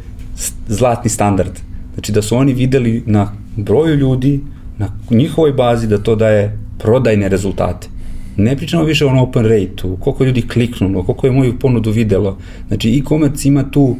zlatni 0.68 1.10
standard. 1.10 1.52
Znači 1.94 2.12
da 2.12 2.22
su 2.22 2.36
oni 2.36 2.52
videli 2.52 3.02
na 3.06 3.32
broju 3.56 3.94
ljudi, 3.94 4.40
na 4.78 4.88
njihovoj 5.10 5.52
bazi 5.52 5.86
da 5.86 5.98
to 5.98 6.16
daje 6.16 6.58
prodajne 6.78 7.28
rezultate. 7.28 7.88
Ne 8.36 8.56
pričamo 8.56 8.84
više 8.84 9.06
o 9.06 9.22
open 9.22 9.44
rate-u, 9.44 9.96
koliko 9.96 10.24
ljudi 10.24 10.42
kliknulo, 10.42 11.02
koliko 11.02 11.26
je 11.26 11.32
moju 11.32 11.58
ponudu 11.58 11.90
videlo. 11.90 12.38
Znači 12.68 12.98
e-commerce 12.98 13.48
ima 13.48 13.70
tu 13.70 13.96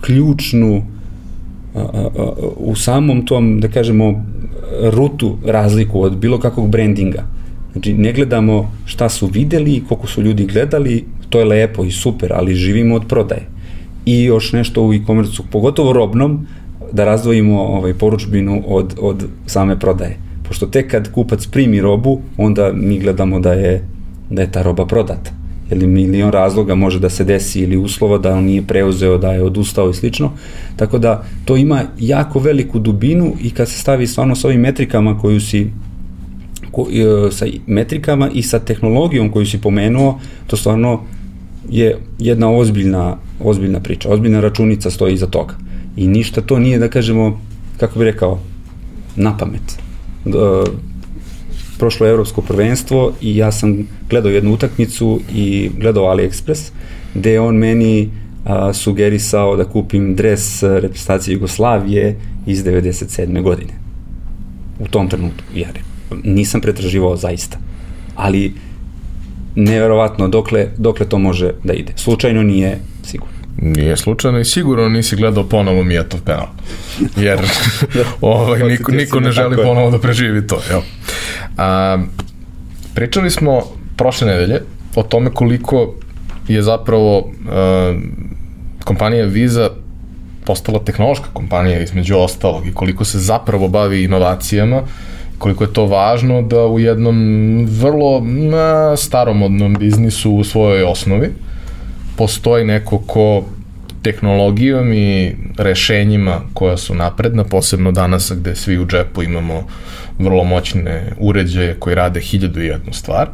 ključnu 0.00 0.82
u 2.56 2.74
samom 2.76 3.26
tom, 3.26 3.60
da 3.60 3.68
kažemo, 3.68 4.24
rutu 4.82 5.36
razliku 5.46 6.02
od 6.02 6.16
bilo 6.16 6.38
kakvog 6.38 6.70
brandinga. 6.70 7.24
Znači, 7.72 7.94
ne 7.94 8.12
gledamo 8.12 8.72
šta 8.84 9.08
su 9.08 9.26
videli, 9.26 9.82
koliko 9.88 10.06
su 10.06 10.22
ljudi 10.22 10.46
gledali, 10.46 11.04
to 11.28 11.38
je 11.38 11.44
lepo 11.44 11.84
i 11.84 11.90
super, 11.90 12.32
ali 12.32 12.54
živimo 12.54 12.94
od 12.94 13.06
prodaje. 13.08 13.46
I 14.06 14.22
još 14.22 14.52
nešto 14.52 14.86
u 14.86 14.94
e-commerce, 14.94 15.42
pogotovo 15.50 15.92
robnom, 15.92 16.46
da 16.92 17.04
razdvojimo 17.04 17.62
ovaj, 17.62 17.94
poručbinu 17.94 18.62
od, 18.66 18.94
od 19.00 19.24
same 19.46 19.78
prodaje. 19.78 20.18
Pošto 20.52 20.66
tek 20.66 20.90
kad 20.90 21.12
kupac 21.12 21.46
primi 21.46 21.80
robu, 21.80 22.20
onda 22.36 22.72
mi 22.74 22.98
gledamo 22.98 23.40
da 23.40 23.52
je, 23.52 23.88
da 24.30 24.42
je 24.42 24.52
ta 24.52 24.62
roba 24.62 24.86
prodata 24.86 25.30
ili 25.70 25.86
milion 25.86 26.30
razloga 26.30 26.74
može 26.74 26.98
da 27.00 27.08
se 27.08 27.24
desi 27.24 27.60
ili 27.60 27.76
uslova 27.76 28.18
da 28.18 28.34
on 28.34 28.44
nije 28.44 28.62
preuzeo, 28.62 29.18
da 29.18 29.32
je 29.32 29.42
odustao 29.42 29.90
i 29.90 29.94
slično. 29.94 30.32
Tako 30.76 30.98
da 30.98 31.24
to 31.44 31.56
ima 31.56 31.82
jako 31.98 32.38
veliku 32.38 32.78
dubinu 32.78 33.32
i 33.40 33.50
kad 33.50 33.68
se 33.68 33.78
stavi 33.78 34.06
stvarno 34.06 34.36
sa 34.36 34.48
ovim 34.48 34.60
metrikama 34.60 35.18
koju 35.18 35.40
si 35.40 35.70
ko, 36.70 36.86
e, 36.92 37.30
sa 37.30 37.46
metrikama 37.66 38.28
i 38.34 38.42
sa 38.42 38.58
tehnologijom 38.58 39.30
koju 39.32 39.46
si 39.46 39.60
pomenuo, 39.60 40.20
to 40.46 40.56
stvarno 40.56 41.00
je 41.70 41.96
jedna 42.18 42.50
ozbiljna, 42.50 43.16
ozbiljna 43.40 43.80
priča, 43.80 44.10
ozbiljna 44.10 44.40
računica 44.40 44.90
stoji 44.90 45.14
iza 45.14 45.26
toga. 45.26 45.54
I 45.96 46.06
ništa 46.08 46.40
to 46.40 46.58
nije, 46.58 46.78
da 46.78 46.88
kažemo, 46.88 47.40
kako 47.80 47.98
bi 47.98 48.04
rekao, 48.04 48.38
na 49.16 49.36
pamet 49.36 49.81
prošlo 51.78 52.06
evropsko 52.06 52.42
prvenstvo 52.42 53.12
i 53.20 53.36
ja 53.36 53.52
sam 53.52 53.88
gledao 54.10 54.32
jednu 54.32 54.52
utakmicu 54.52 55.20
i 55.34 55.70
gledao 55.78 56.04
AliExpress, 56.04 56.70
gde 57.14 57.32
je 57.32 57.40
on 57.40 57.56
meni 57.56 58.10
a, 58.44 58.72
sugerisao 58.72 59.56
da 59.56 59.64
kupim 59.64 60.14
dres 60.16 60.62
reprezentacije 60.62 61.34
Jugoslavije 61.34 62.16
iz 62.46 62.64
97. 62.64 63.42
godine. 63.42 63.72
U 64.78 64.88
tom 64.88 65.08
trenutku, 65.08 65.44
jer 65.54 65.78
nisam 66.24 66.60
pretraživao 66.60 67.16
zaista. 67.16 67.58
Ali 68.14 68.52
neverovatno 69.54 70.28
dokle, 70.28 70.68
dokle 70.78 71.08
to 71.08 71.18
može 71.18 71.52
da 71.64 71.72
ide. 71.72 71.92
Slučajno 71.96 72.42
nije 72.42 72.78
sigurno. 73.04 73.41
Nije 73.56 73.96
slučajno 73.96 74.38
i 74.38 74.44
sigurno 74.44 74.88
nisi 74.88 75.16
gledao 75.16 75.48
ponovo 75.48 75.84
Mijatov 75.84 76.20
penal. 76.20 76.46
Jer 77.16 77.38
ovaj, 78.20 78.62
niko, 78.62 78.92
niko 78.92 79.20
ne 79.20 79.32
želi 79.32 79.56
ponovo 79.56 79.90
da 79.90 79.98
preživi 79.98 80.46
to. 80.46 80.60
Jel? 80.70 80.80
A, 81.56 81.98
pričali 82.94 83.30
smo 83.30 83.62
prošle 83.96 84.26
nedelje 84.26 84.62
o 84.96 85.02
tome 85.02 85.30
koliko 85.30 85.94
je 86.48 86.62
zapravo 86.62 87.30
a, 87.50 87.94
kompanija 88.84 89.26
Visa 89.26 89.70
postala 90.44 90.84
tehnološka 90.84 91.26
kompanija 91.32 91.80
između 91.80 92.16
ostalog 92.16 92.66
i 92.66 92.72
koliko 92.72 93.04
se 93.04 93.18
zapravo 93.18 93.68
bavi 93.68 94.04
inovacijama 94.04 94.82
koliko 95.42 95.64
je 95.64 95.72
to 95.72 95.86
važno 95.86 96.42
da 96.42 96.66
u 96.66 96.78
jednom 96.78 97.16
vrlo 97.70 98.20
na, 98.24 98.96
staromodnom 98.96 99.74
biznisu 99.74 100.32
u 100.32 100.44
svojoj 100.44 100.82
osnovi 100.82 101.32
postoji 102.22 102.64
neko 102.64 102.98
ko 102.98 103.44
tehnologijom 104.02 104.92
i 104.92 105.36
rešenjima 105.58 106.40
koja 106.54 106.76
su 106.76 106.94
napredna, 106.94 107.44
posebno 107.44 107.92
danas 107.92 108.32
gde 108.36 108.54
svi 108.56 108.78
u 108.78 108.86
džepu 108.86 109.22
imamo 109.22 109.66
vrlo 110.18 110.44
moćne 110.44 111.12
uređaje 111.18 111.74
koji 111.78 111.94
rade 111.94 112.20
hiljadu 112.20 112.62
i 112.62 112.66
jednu 112.66 112.92
stvar, 112.92 113.28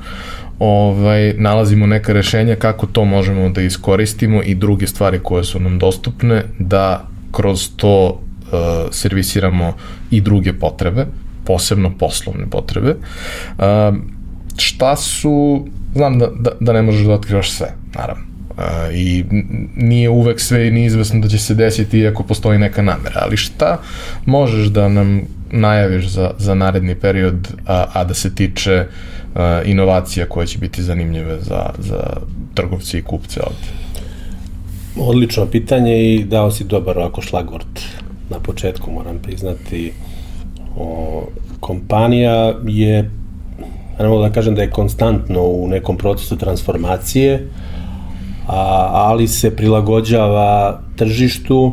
ovaj, 0.58 1.34
nalazimo 1.36 1.86
neka 1.86 2.12
rešenja 2.12 2.56
kako 2.56 2.86
to 2.86 3.04
možemo 3.04 3.48
da 3.48 3.62
iskoristimo 3.62 4.42
i 4.42 4.54
druge 4.54 4.86
stvari 4.86 5.20
koje 5.22 5.44
su 5.44 5.60
nam 5.60 5.78
dostupne 5.78 6.44
da 6.58 7.04
kroz 7.32 7.68
to 7.76 8.06
uh, 8.08 8.18
servisiramo 8.90 9.74
i 10.10 10.20
druge 10.20 10.52
potrebe, 10.52 11.06
posebno 11.44 11.92
poslovne 11.98 12.50
potrebe. 12.50 12.94
Uh, 13.58 13.64
šta 14.56 14.96
su, 14.96 15.66
znam 15.94 16.18
da, 16.18 16.30
da, 16.40 16.50
da 16.60 16.72
ne 16.72 16.82
možeš 16.82 17.06
da 17.06 17.12
otkrivaš 17.12 17.50
sve, 17.50 17.74
naravno 17.94 18.27
i 18.92 19.24
nije 19.76 20.10
uvek 20.10 20.40
sve 20.40 20.70
ni 20.70 20.84
izvesno 20.84 21.20
da 21.20 21.28
će 21.28 21.38
se 21.38 21.54
desiti 21.54 21.98
iako 21.98 22.22
postoji 22.22 22.58
neka 22.58 22.82
namera, 22.82 23.20
ali 23.22 23.36
šta 23.36 23.80
možeš 24.26 24.66
da 24.66 24.88
nam 24.88 25.22
najaviš 25.50 26.06
za, 26.06 26.30
za 26.38 26.54
naredni 26.54 26.94
period, 26.94 27.48
a, 27.66 27.86
a 27.92 28.04
da 28.04 28.14
se 28.14 28.34
tiče 28.34 28.84
a, 29.34 29.62
inovacija 29.64 30.26
koje 30.26 30.46
će 30.46 30.58
biti 30.58 30.82
zanimljive 30.82 31.40
za, 31.40 31.70
za 31.78 32.02
trgovci 32.54 32.98
i 32.98 33.02
kupce 33.02 33.40
ovde? 33.40 33.68
Odlično 34.96 35.46
pitanje 35.46 36.14
i 36.14 36.24
dao 36.24 36.50
si 36.50 36.64
dobar 36.64 36.98
ovako 36.98 37.22
šlagvort 37.22 37.80
na 38.30 38.40
početku, 38.40 38.90
moram 38.90 39.18
priznati. 39.18 39.92
O, 40.76 41.26
kompanija 41.60 42.54
je, 42.66 43.10
ne 44.00 44.08
mogu 44.08 44.22
da 44.22 44.32
kažem 44.32 44.54
da 44.54 44.62
je 44.62 44.70
konstantno 44.70 45.42
u 45.42 45.68
nekom 45.68 45.96
procesu 45.96 46.36
transformacije, 46.36 47.34
a, 47.34 47.67
ali 48.92 49.28
se 49.28 49.56
prilagođava 49.56 50.80
tržištu, 50.96 51.72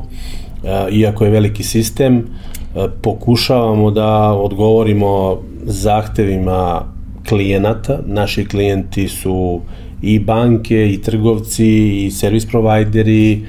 a, 0.63 0.88
iako 0.91 1.26
je 1.26 1.32
veliki 1.32 1.63
sistem, 1.63 2.28
a, 2.76 2.88
pokušavamo 3.01 3.91
da 3.91 4.34
odgovorimo 4.34 5.38
zahtevima 5.63 6.82
klijenata. 7.30 7.99
Naši 8.05 8.45
klijenti 8.45 9.07
su 9.07 9.61
i 10.01 10.19
banke, 10.19 10.89
i 10.89 11.01
trgovci, 11.01 12.05
i 12.05 12.11
servis 12.11 12.45
provajderi, 12.45 13.45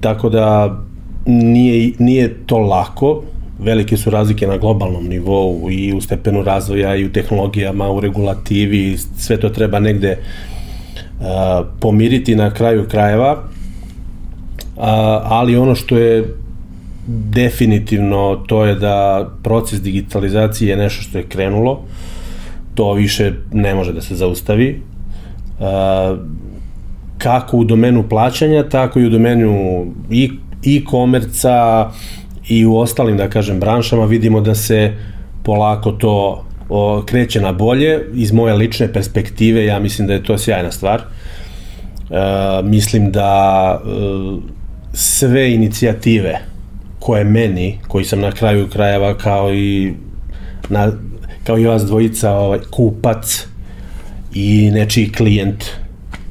tako 0.00 0.28
da 0.28 0.78
nije, 1.26 1.92
nije 1.98 2.46
to 2.46 2.58
lako, 2.58 3.22
velike 3.58 3.96
su 3.96 4.10
razlike 4.10 4.46
na 4.46 4.56
globalnom 4.56 5.08
nivou 5.08 5.70
i 5.70 5.92
u 5.92 6.00
stepenu 6.00 6.42
razvoja 6.42 6.96
i 6.96 7.04
u 7.04 7.12
tehnologijama, 7.12 7.90
u 7.90 8.00
regulativi, 8.00 8.98
sve 9.18 9.40
to 9.40 9.48
treba 9.48 9.78
negde 9.78 10.18
pomiriti 11.80 12.36
na 12.36 12.50
kraju 12.50 12.88
krajeva, 12.88 13.42
ali 15.22 15.56
ono 15.56 15.74
što 15.74 15.98
je 15.98 16.34
definitivno 17.06 18.36
to 18.46 18.64
je 18.64 18.74
da 18.74 19.28
proces 19.42 19.82
digitalizacije 19.82 20.70
je 20.70 20.76
nešto 20.76 21.02
što 21.02 21.18
je 21.18 21.28
krenulo, 21.28 21.80
to 22.74 22.92
više 22.92 23.32
ne 23.52 23.74
može 23.74 23.92
da 23.92 24.00
se 24.00 24.14
zaustavi. 24.14 24.82
kako 27.18 27.56
u 27.56 27.64
domenu 27.64 28.08
plaćanja, 28.08 28.68
tako 28.68 29.00
i 29.00 29.06
u 29.06 29.10
domenu 29.10 29.86
e-komerca 30.66 31.90
i 32.48 32.66
u 32.66 32.76
ostalim, 32.76 33.16
da 33.16 33.28
kažem, 33.28 33.60
branšama 33.60 34.04
vidimo 34.04 34.40
da 34.40 34.54
se 34.54 34.94
polako 35.42 35.92
to 35.92 36.44
o, 36.70 37.02
kreće 37.06 37.40
na 37.40 37.52
bolje. 37.52 38.00
Iz 38.14 38.32
moje 38.32 38.54
lične 38.54 38.92
perspektive 38.92 39.64
ja 39.64 39.78
mislim 39.78 40.08
da 40.08 40.14
je 40.14 40.22
to 40.24 40.38
sjajna 40.38 40.70
stvar. 40.70 41.00
E, 41.00 41.04
mislim 42.62 43.12
da 43.12 43.80
e, 43.84 43.88
sve 44.92 45.54
inicijative 45.54 46.38
koje 46.98 47.24
meni, 47.24 47.78
koji 47.88 48.04
sam 48.04 48.20
na 48.20 48.32
kraju 48.32 48.68
krajeva 48.68 49.18
kao 49.18 49.54
i 49.54 49.92
na, 50.68 50.92
kao 51.44 51.58
i 51.58 51.66
vas 51.66 51.82
dvojica 51.82 52.32
ovaj, 52.32 52.58
kupac 52.70 53.46
i 54.34 54.70
nečiji 54.70 55.12
klijent 55.12 55.64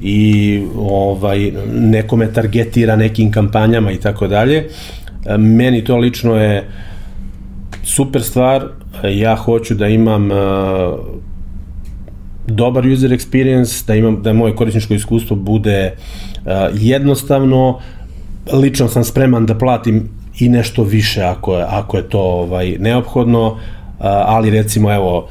i 0.02 0.62
ovaj 0.76 1.52
nekome 1.72 2.32
targetira 2.32 2.96
nekim 2.96 3.32
kampanjama 3.32 3.92
i 3.92 3.96
tako 3.96 4.28
dalje. 4.28 4.68
Meni 5.38 5.84
to 5.84 5.96
lično 5.96 6.36
je 6.36 6.68
super 7.84 8.22
stvar. 8.22 8.68
Ja 9.08 9.36
hoću 9.36 9.74
da 9.74 9.88
imam 9.88 10.30
uh, 10.30 10.38
dobar 12.46 12.86
user 12.86 13.10
experience, 13.10 13.86
da 13.86 13.94
imam 13.94 14.22
da 14.22 14.32
moje 14.32 14.56
korisničko 14.56 14.94
iskustvo 14.94 15.36
bude 15.36 15.92
uh, 15.92 16.52
jednostavno. 16.74 17.78
Lično 18.52 18.88
sam 18.88 19.04
spreman 19.04 19.46
da 19.46 19.58
platim 19.58 20.08
i 20.38 20.48
nešto 20.48 20.82
više 20.82 21.22
ako 21.22 21.56
je, 21.56 21.64
ako 21.68 21.96
je 21.96 22.08
to 22.08 22.20
ovaj 22.20 22.76
neophodno, 22.78 23.46
uh, 23.48 23.58
ali 24.00 24.50
recimo 24.50 24.94
evo 24.94 25.28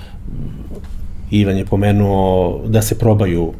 Ivan 1.31 1.57
je 1.57 1.65
pomenuo 1.65 2.61
da 2.67 2.81
se 2.81 2.99
probaju 2.99 3.53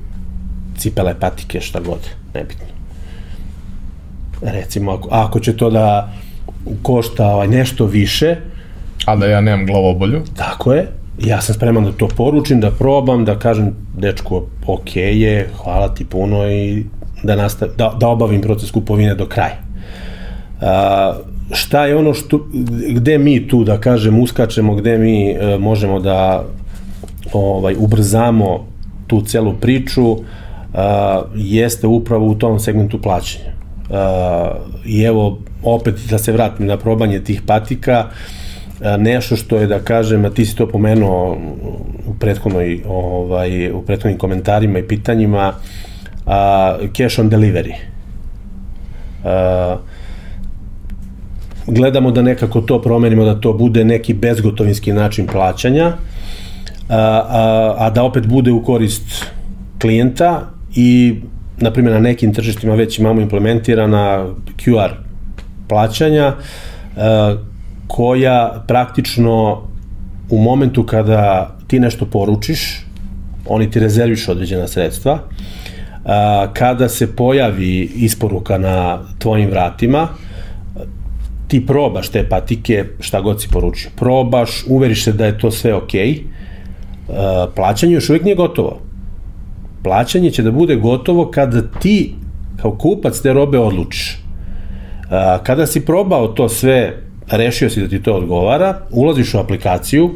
cipele, 0.77 1.19
patike, 1.19 1.61
šta 1.61 1.79
god, 1.79 1.99
nebitno. 2.33 2.65
Recimo, 4.41 4.91
ako, 4.91 5.09
ako 5.11 5.39
će 5.39 5.57
to 5.57 5.69
da 5.69 6.13
košta 6.81 7.27
ovaj, 7.27 7.47
nešto 7.47 7.85
više... 7.85 8.37
A 9.05 9.15
da 9.15 9.25
ja 9.25 9.41
nemam 9.41 9.65
glavobolju? 9.65 10.21
Tako 10.37 10.73
je. 10.73 10.87
Ja 11.19 11.41
sam 11.41 11.55
spreman 11.55 11.83
da 11.83 11.91
to 11.91 12.07
poručim, 12.07 12.59
da 12.59 12.71
probam, 12.71 13.25
da 13.25 13.39
kažem, 13.39 13.73
dečko, 13.97 14.45
ok 14.67 14.95
je, 14.95 15.49
hvala 15.63 15.93
ti 15.93 16.05
puno 16.05 16.49
i 16.51 16.85
da, 17.23 17.35
nastav, 17.35 17.69
da, 17.77 17.93
da 17.99 18.07
obavim 18.07 18.41
proces 18.41 18.71
kupovine 18.71 19.15
do 19.15 19.25
kraja. 19.25 19.57
A, 20.61 21.13
šta 21.51 21.85
je 21.85 21.95
ono 21.95 22.13
što, 22.13 22.47
gde 22.89 23.17
mi 23.17 23.47
tu, 23.47 23.63
da 23.63 23.77
kažem, 23.77 24.19
uskačemo, 24.19 24.75
gde 24.75 24.97
mi 24.97 25.31
e, 25.31 25.57
možemo 25.57 25.99
da 25.99 26.43
ovaj, 27.33 27.75
ubrzamo 27.77 28.67
tu 29.07 29.21
celu 29.21 29.53
priču, 29.53 30.17
a, 30.73 31.21
jeste 31.35 31.87
upravo 31.87 32.27
u 32.27 32.35
tom 32.35 32.59
segmentu 32.59 33.01
plaćanja. 33.01 33.51
A, 33.91 34.51
I 34.85 35.01
evo, 35.01 35.39
opet 35.63 35.95
da 36.09 36.17
se 36.17 36.31
vratim 36.31 36.65
na 36.65 36.77
probanje 36.77 37.23
tih 37.23 37.41
patika, 37.41 37.97
a, 37.97 38.09
nešto 38.97 39.35
što 39.35 39.57
je 39.57 39.67
da 39.67 39.79
kažem, 39.79 40.25
a 40.25 40.29
ti 40.29 40.45
si 40.45 40.55
to 40.55 40.67
pomenuo 40.67 41.37
u 42.07 42.13
prethodnoj 42.19 42.81
ovaj 42.87 43.71
u 43.71 43.81
prethodnim 43.81 44.17
komentarima 44.17 44.79
i 44.79 44.87
pitanjima, 44.87 45.53
a, 46.25 46.77
cash 46.97 47.19
on 47.19 47.29
delivery. 47.29 47.73
A, 49.23 49.77
gledamo 51.67 52.11
da 52.11 52.21
nekako 52.21 52.61
to 52.61 52.81
promenimo, 52.81 53.25
da 53.25 53.41
to 53.41 53.53
bude 53.53 53.85
neki 53.85 54.13
bezgotovinski 54.13 54.93
način 54.93 55.27
plaćanja, 55.27 55.87
a, 55.87 55.93
a, 56.89 57.75
a 57.77 57.89
da 57.89 58.03
opet 58.03 58.27
bude 58.27 58.51
u 58.51 58.63
korist 58.63 59.25
klijenta 59.81 60.41
i 60.75 61.15
na 61.57 61.71
primjer 61.71 61.93
na 61.93 61.99
nekim 61.99 62.33
tržištima 62.33 62.75
već 62.75 62.99
imamo 62.99 63.21
implementirana 63.21 64.25
QR 64.65 64.89
plaćanja 65.67 66.33
e, 66.97 67.48
koja 67.89 68.63
praktično 68.67 69.61
u 70.29 70.37
momentu 70.37 70.83
kada 70.85 71.55
ti 71.67 71.79
nešto 71.79 72.05
poručiš, 72.05 72.85
oni 73.47 73.71
ti 73.71 73.79
rezerviš 73.79 74.27
određena 74.29 74.67
sredstva, 74.67 75.19
kada 76.53 76.89
se 76.89 77.15
pojavi 77.15 77.91
isporuka 77.95 78.57
na 78.57 78.99
tvojim 79.19 79.49
vratima, 79.49 80.07
ti 81.47 81.65
probaš 81.65 82.09
te 82.09 82.29
patike, 82.29 82.85
šta 82.99 83.21
god 83.21 83.41
si 83.41 83.47
poručio. 83.51 83.89
Probaš, 83.95 84.63
uveriš 84.67 85.03
se 85.03 85.13
da 85.13 85.25
je 85.25 85.37
to 85.39 85.51
sve 85.51 85.73
okej, 85.73 86.23
okay, 87.09 87.47
plaćanje 87.55 87.93
još 87.93 88.09
uvijek 88.09 88.23
nije 88.23 88.35
gotovo 88.35 88.79
plaćanje 89.83 90.31
će 90.31 90.43
da 90.43 90.51
bude 90.51 90.75
gotovo 90.75 91.31
kada 91.31 91.61
ti 91.79 92.15
kao 92.61 92.71
kupac 92.71 93.19
te 93.19 93.33
robe 93.33 93.59
odlučiš. 93.59 94.17
Kada 95.43 95.65
si 95.65 95.85
probao 95.85 96.27
to 96.27 96.49
sve, 96.49 96.97
rešio 97.31 97.69
si 97.69 97.81
da 97.81 97.87
ti 97.87 98.03
to 98.03 98.13
odgovara, 98.13 98.81
ulaziš 98.91 99.33
u 99.33 99.39
aplikaciju, 99.39 100.11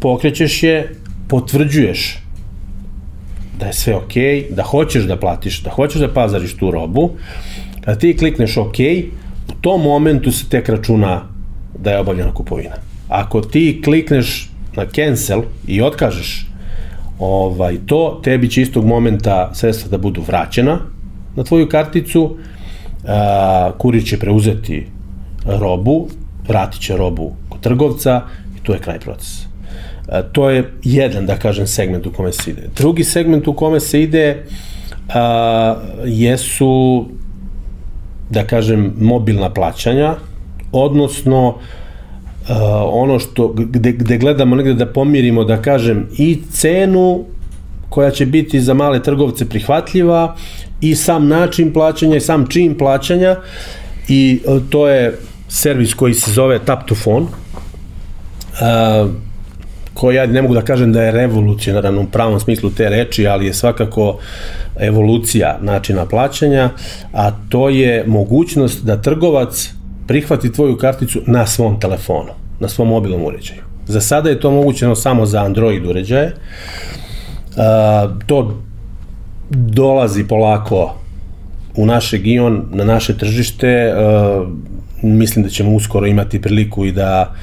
pokrećeš 0.00 0.62
je, 0.62 0.94
potvrđuješ 1.28 2.18
da 3.58 3.66
je 3.66 3.72
sve 3.72 3.94
ok, 3.96 4.14
da 4.50 4.62
hoćeš 4.62 5.04
da 5.04 5.16
platiš, 5.16 5.62
da 5.62 5.70
hoćeš 5.70 6.00
da 6.00 6.12
pazariš 6.14 6.54
tu 6.56 6.70
robu, 6.70 7.10
kada 7.80 7.98
ti 7.98 8.16
klikneš 8.16 8.56
ok, 8.56 8.78
u 9.48 9.52
tom 9.60 9.82
momentu 9.82 10.32
se 10.32 10.48
tek 10.48 10.68
računa 10.68 11.22
da 11.78 11.90
je 11.90 11.98
obavljena 11.98 12.34
kupovina. 12.34 12.76
Ako 13.08 13.40
ti 13.40 13.80
klikneš 13.84 14.50
na 14.76 14.86
cancel 14.86 15.42
i 15.66 15.82
otkažeš 15.82 16.46
ovaj, 17.18 17.78
to, 17.86 18.20
tebi 18.24 18.50
će 18.50 18.62
istog 18.62 18.86
momenta 18.86 19.50
sredstva 19.54 19.90
da 19.90 19.98
budu 19.98 20.22
vraćena 20.26 20.78
na 21.36 21.44
tvoju 21.44 21.68
karticu, 21.68 22.36
a, 23.04 23.72
kurir 23.78 24.04
će 24.04 24.18
preuzeti 24.18 24.86
robu, 25.48 26.08
vratit 26.48 26.82
će 26.82 26.96
robu 26.96 27.32
kod 27.48 27.60
trgovca 27.60 28.22
i 28.56 28.60
to 28.62 28.72
je 28.72 28.78
kraj 28.78 29.00
procesa. 29.00 29.48
A, 30.08 30.22
to 30.22 30.50
je 30.50 30.72
jedan, 30.84 31.26
da 31.26 31.36
kažem, 31.36 31.66
segment 31.66 32.06
u 32.06 32.12
kome 32.12 32.32
se 32.32 32.50
ide. 32.50 32.68
Drugi 32.76 33.04
segment 33.04 33.48
u 33.48 33.52
kome 33.52 33.80
se 33.80 34.02
ide 34.02 34.44
a, 35.14 35.76
jesu, 36.04 37.06
da 38.30 38.44
kažem, 38.44 38.92
mobilna 39.00 39.50
plaćanja, 39.50 40.14
odnosno 40.72 41.54
Uh, 42.48 42.54
ono 42.92 43.18
što, 43.18 43.48
gde, 43.48 43.92
gde 43.92 44.18
gledamo 44.18 44.56
negde 44.56 44.74
da 44.74 44.86
pomirimo, 44.86 45.44
da 45.44 45.62
kažem, 45.62 46.06
i 46.18 46.38
cenu 46.52 47.24
koja 47.88 48.10
će 48.10 48.26
biti 48.26 48.60
za 48.60 48.74
male 48.74 49.02
trgovce 49.02 49.48
prihvatljiva 49.48 50.36
i 50.80 50.94
sam 50.94 51.28
način 51.28 51.72
plaćanja 51.72 52.16
i 52.16 52.20
sam 52.20 52.46
čin 52.46 52.78
plaćanja 52.78 53.36
i 54.08 54.40
to 54.70 54.88
je 54.88 55.18
servis 55.48 55.94
koji 55.94 56.14
se 56.14 56.32
zove 56.32 56.58
Tap 56.58 56.88
to 56.88 56.94
Phone 56.94 57.26
uh, 57.26 59.10
koji 59.94 60.16
ja 60.16 60.26
ne 60.26 60.42
mogu 60.42 60.54
da 60.54 60.62
kažem 60.62 60.92
da 60.92 61.02
je 61.02 61.12
revolucionaran 61.12 61.98
u 61.98 62.06
pravom 62.06 62.40
smislu 62.40 62.70
te 62.70 62.88
reči, 62.88 63.26
ali 63.26 63.46
je 63.46 63.54
svakako 63.54 64.18
evolucija 64.80 65.58
načina 65.60 66.06
plaćanja, 66.06 66.70
a 67.12 67.30
to 67.48 67.68
je 67.68 68.04
mogućnost 68.06 68.84
da 68.84 69.02
trgovac 69.02 69.70
prihvati 70.06 70.52
tvoju 70.52 70.76
karticu 70.76 71.20
na 71.26 71.46
svom 71.46 71.80
telefonu, 71.80 72.30
na 72.60 72.68
svom 72.68 72.88
mobilnom 72.88 73.24
uređaju. 73.24 73.62
Za 73.86 74.00
sada 74.00 74.30
je 74.30 74.40
to 74.40 74.50
mogućeno 74.50 74.94
samo 74.94 75.26
za 75.26 75.44
Android 75.44 75.86
uređaje. 75.86 76.32
Uh, 77.48 77.54
to 78.26 78.62
dolazi 79.50 80.24
polako 80.24 80.94
u 81.76 81.86
naš 81.86 82.10
region, 82.10 82.64
na 82.70 82.84
naše 82.84 83.18
tržište. 83.18 83.94
Uh, 83.94 84.48
mislim 85.02 85.42
da 85.42 85.50
ćemo 85.50 85.74
uskoro 85.74 86.06
imati 86.06 86.42
priliku 86.42 86.84
i 86.84 86.92
da 86.92 87.34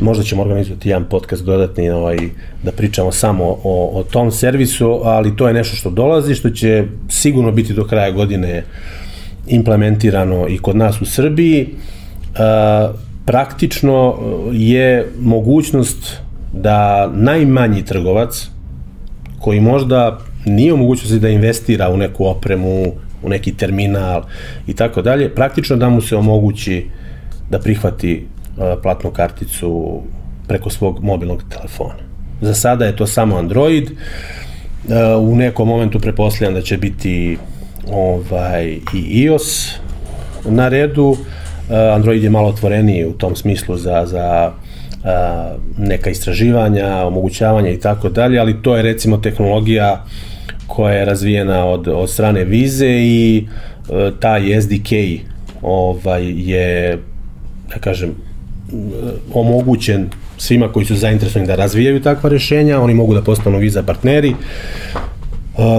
možda 0.00 0.24
ćemo 0.24 0.42
organizovati 0.42 0.88
jedan 0.88 1.04
podcast 1.04 1.44
dodatni 1.44 1.90
ovaj, 1.90 2.16
da 2.62 2.72
pričamo 2.72 3.12
samo 3.12 3.44
o, 3.64 3.90
o 3.94 4.02
tom 4.02 4.30
servisu, 4.30 5.00
ali 5.04 5.36
to 5.36 5.48
je 5.48 5.54
nešto 5.54 5.76
što 5.76 5.90
dolazi, 5.90 6.34
što 6.34 6.50
će 6.50 6.84
sigurno 7.08 7.52
biti 7.52 7.72
do 7.72 7.84
kraja 7.84 8.10
godine 8.10 8.64
implementirano 9.46 10.48
i 10.48 10.58
kod 10.58 10.76
nas 10.76 11.02
u 11.02 11.04
Srbiji, 11.04 11.60
e, 11.60 11.68
praktično 13.26 14.18
je 14.52 15.06
mogućnost 15.20 16.16
da 16.52 17.10
najmanji 17.14 17.84
trgovac 17.84 18.48
koji 19.38 19.60
možda 19.60 20.18
nije 20.46 20.72
u 20.72 20.76
mogućnosti 20.76 21.18
da 21.18 21.28
investira 21.28 21.88
u 21.88 21.96
neku 21.96 22.26
opremu, 22.26 22.92
u 23.24 23.28
neki 23.28 23.56
terminal 23.56 24.22
i 24.66 24.74
tako 24.74 25.02
dalje, 25.02 25.34
praktično 25.34 25.76
da 25.76 25.88
mu 25.88 26.00
se 26.00 26.16
omogući 26.16 26.86
da 27.50 27.58
prihvati 27.58 28.12
e, 28.12 28.82
platnu 28.82 29.10
karticu 29.10 30.02
preko 30.48 30.70
svog 30.70 31.04
mobilnog 31.04 31.42
telefona. 31.48 32.04
Za 32.40 32.54
sada 32.54 32.84
je 32.84 32.96
to 32.96 33.06
samo 33.06 33.36
Android, 33.36 33.90
e, 33.90 33.94
u 35.14 35.36
nekom 35.36 35.68
momentu 35.68 36.00
preposlijam 36.00 36.54
da 36.54 36.62
će 36.62 36.78
biti 36.78 37.38
ovaj, 37.92 38.78
i 38.94 39.22
iOS 39.22 39.74
na 40.44 40.68
redu. 40.68 41.16
Eh, 41.70 41.92
Android 41.94 42.22
je 42.22 42.30
malo 42.30 42.48
otvoreniji 42.48 43.06
u 43.06 43.12
tom 43.12 43.36
smislu 43.36 43.76
za, 43.76 44.06
za 44.06 44.52
neka 45.78 46.10
istraživanja, 46.10 47.06
omogućavanja 47.06 47.70
i 47.70 47.80
tako 47.80 48.08
dalje, 48.08 48.38
ali 48.38 48.62
to 48.62 48.76
je 48.76 48.82
recimo 48.82 49.16
tehnologija 49.16 50.04
koja 50.66 50.94
je 50.94 51.04
razvijena 51.04 51.64
od, 51.64 51.88
od 51.88 52.10
strane 52.10 52.44
Vize 52.44 52.88
i 52.88 53.46
e, 54.48 54.60
SDK 54.60 54.92
ovaj, 55.62 56.24
je, 56.26 56.98
da 57.68 57.78
kažem, 57.80 58.14
omogućen 59.32 60.08
svima 60.38 60.72
koji 60.72 60.86
su 60.86 60.96
zainteresovani 60.96 61.46
da 61.46 61.54
razvijaju 61.54 62.02
takva 62.02 62.30
rešenja, 62.30 62.80
oni 62.80 62.94
mogu 62.94 63.14
da 63.14 63.22
postanu 63.22 63.58
Viza 63.58 63.82
partneri, 63.82 64.34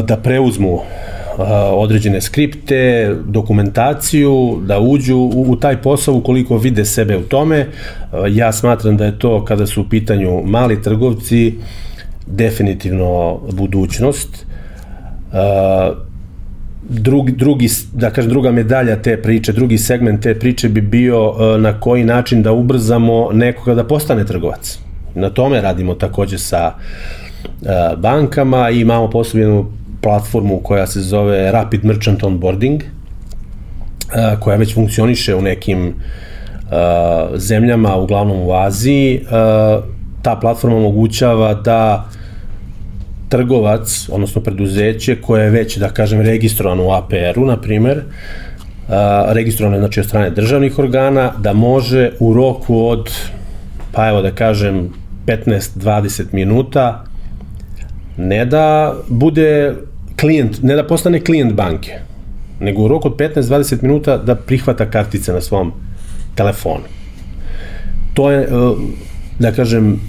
da 0.08 0.18
preuzmu 0.18 0.80
određene 1.72 2.22
skripte, 2.22 3.16
dokumentaciju, 3.26 4.62
da 4.66 4.80
uđu 4.80 5.18
u, 5.18 5.46
u 5.48 5.56
taj 5.56 5.82
posao 5.82 6.16
ukoliko 6.16 6.58
vide 6.58 6.86
sebe 6.86 7.18
u 7.18 7.22
tome. 7.22 7.68
Ja 8.30 8.52
smatram 8.52 8.98
da 8.98 9.06
je 9.06 9.20
to 9.20 9.46
kada 9.46 9.68
su 9.68 9.82
u 9.82 9.90
pitanju 9.90 10.42
mali 10.46 10.82
trgovci 10.82 11.54
definitivno 12.28 13.40
budućnost. 13.52 14.46
Drugi, 16.90 17.32
drugi, 17.32 17.68
da 17.94 18.10
kažem, 18.10 18.30
druga 18.30 18.52
medalja 18.52 19.02
te 19.02 19.22
priče, 19.22 19.54
drugi 19.54 19.78
segment 19.78 20.24
te 20.24 20.40
priče 20.40 20.70
bi 20.70 20.82
bio 20.82 21.34
na 21.58 21.80
koji 21.80 22.04
način 22.04 22.44
da 22.44 22.52
ubrzamo 22.52 23.30
nekoga 23.34 23.76
da 23.76 23.84
postane 23.84 24.26
trgovac. 24.26 24.80
Na 25.16 25.30
tome 25.30 25.62
radimo 25.62 25.94
takođe 25.94 26.38
sa 26.38 26.72
bankama 27.98 28.70
i 28.70 28.80
imamo 28.80 29.10
posebnu 29.10 29.66
platformu 30.02 30.60
koja 30.64 30.88
se 30.88 31.02
zove 31.02 31.52
Rapid 31.52 31.86
Merchant 31.86 32.24
Onboarding, 32.24 32.82
koja 34.40 34.58
već 34.58 34.76
funkcioniše 34.76 35.36
u 35.36 35.42
nekim 35.42 35.94
zemljama, 37.36 37.96
uglavnom 37.96 38.38
u 38.42 38.54
Aziji. 38.54 39.22
Ta 40.22 40.36
platforma 40.42 40.78
omogućava 40.78 41.54
da 41.54 42.10
trgovac, 43.30 44.10
odnosno 44.12 44.42
preduzeće 44.42 45.22
koje 45.22 45.44
je 45.44 45.50
već, 45.50 45.78
da 45.78 45.90
kažem, 45.90 46.22
registrovano 46.22 46.86
u 46.86 46.92
APR-u, 46.92 47.46
na 47.46 47.62
primer, 47.62 48.02
registrovano 49.28 49.76
je 49.76 49.80
znači 49.80 50.00
od 50.00 50.06
strane 50.06 50.30
državnih 50.30 50.80
organa, 50.80 51.34
da 51.40 51.54
može 51.54 52.12
u 52.20 52.34
roku 52.34 52.88
od, 52.88 53.10
pa 53.92 54.10
evo 54.10 54.22
da 54.22 54.32
kažem, 54.32 54.90
15-20 55.26 56.24
minuta 56.32 57.06
ne 58.18 58.46
da 58.46 58.96
bude 59.08 59.76
klijent, 60.20 60.64
ne 60.64 60.76
da 60.76 60.88
postane 60.88 61.20
klijent 61.20 61.54
banke, 61.54 62.00
nego 62.60 62.82
u 62.82 62.88
roku 62.88 63.08
od 63.08 63.16
15-20 63.16 63.82
minuta 63.84 64.18
da 64.18 64.36
prihvata 64.36 64.90
kartice 64.90 65.34
na 65.34 65.42
svom 65.42 65.72
telefonu. 66.36 66.84
To 68.14 68.32
je, 68.32 68.40
e, 68.42 68.48
da 69.40 69.52
kažem, 69.52 70.00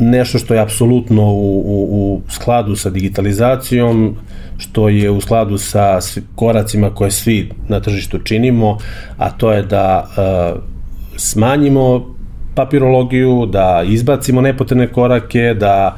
nešto 0.00 0.38
što 0.38 0.54
je 0.54 0.60
apsolutno 0.60 1.22
u, 1.22 1.62
u, 1.66 1.86
u 1.90 2.20
skladu 2.30 2.76
sa 2.76 2.90
digitalizacijom, 2.90 4.16
što 4.58 4.88
je 4.88 5.10
u 5.10 5.20
skladu 5.20 5.58
sa 5.58 5.98
koracima 6.34 6.94
koje 6.94 7.10
svi 7.10 7.50
na 7.68 7.80
tržištu 7.80 8.18
činimo, 8.18 8.78
a 9.16 9.30
to 9.30 9.52
je 9.52 9.62
da 9.62 10.06
uh, 10.06 10.62
smanjimo 11.16 12.14
papirologiju, 12.54 13.46
da 13.46 13.82
izbacimo 13.86 14.40
nepotrebne 14.40 14.86
korake, 14.86 15.54
da 15.54 15.96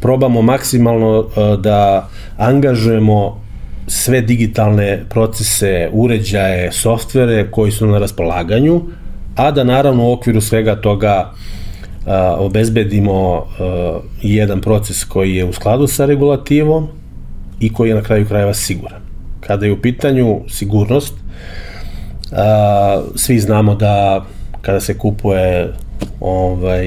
probamo 0.00 0.42
maksimalno 0.42 1.18
uh, 1.18 1.60
da 1.60 2.08
angažujemo 2.36 3.44
sve 3.86 4.20
digitalne 4.20 5.04
procese, 5.10 5.88
uređaje, 5.92 6.72
softvere 6.72 7.50
koji 7.50 7.72
su 7.72 7.86
na 7.86 7.98
raspolaganju, 7.98 8.82
a 9.36 9.50
da 9.50 9.64
naravno 9.64 10.08
u 10.08 10.12
okviru 10.12 10.40
svega 10.40 10.76
toga 10.76 11.10
a, 11.10 11.32
obezbedimo 12.38 13.46
jedan 14.22 14.60
proces 14.60 15.04
koji 15.04 15.36
je 15.36 15.44
u 15.44 15.52
skladu 15.52 15.86
sa 15.86 16.06
regulativom 16.06 16.88
i 17.60 17.72
koji 17.72 17.88
je 17.88 17.94
na 17.94 18.02
kraju 18.02 18.26
krajeva 18.26 18.54
siguran. 18.54 19.00
Kada 19.40 19.66
je 19.66 19.72
u 19.72 19.80
pitanju 19.80 20.40
sigurnost, 20.48 21.14
svi 23.14 23.40
znamo 23.40 23.74
da 23.74 24.24
kada 24.62 24.80
se 24.80 24.98
kupuje 24.98 25.72
ovaj, 26.20 26.86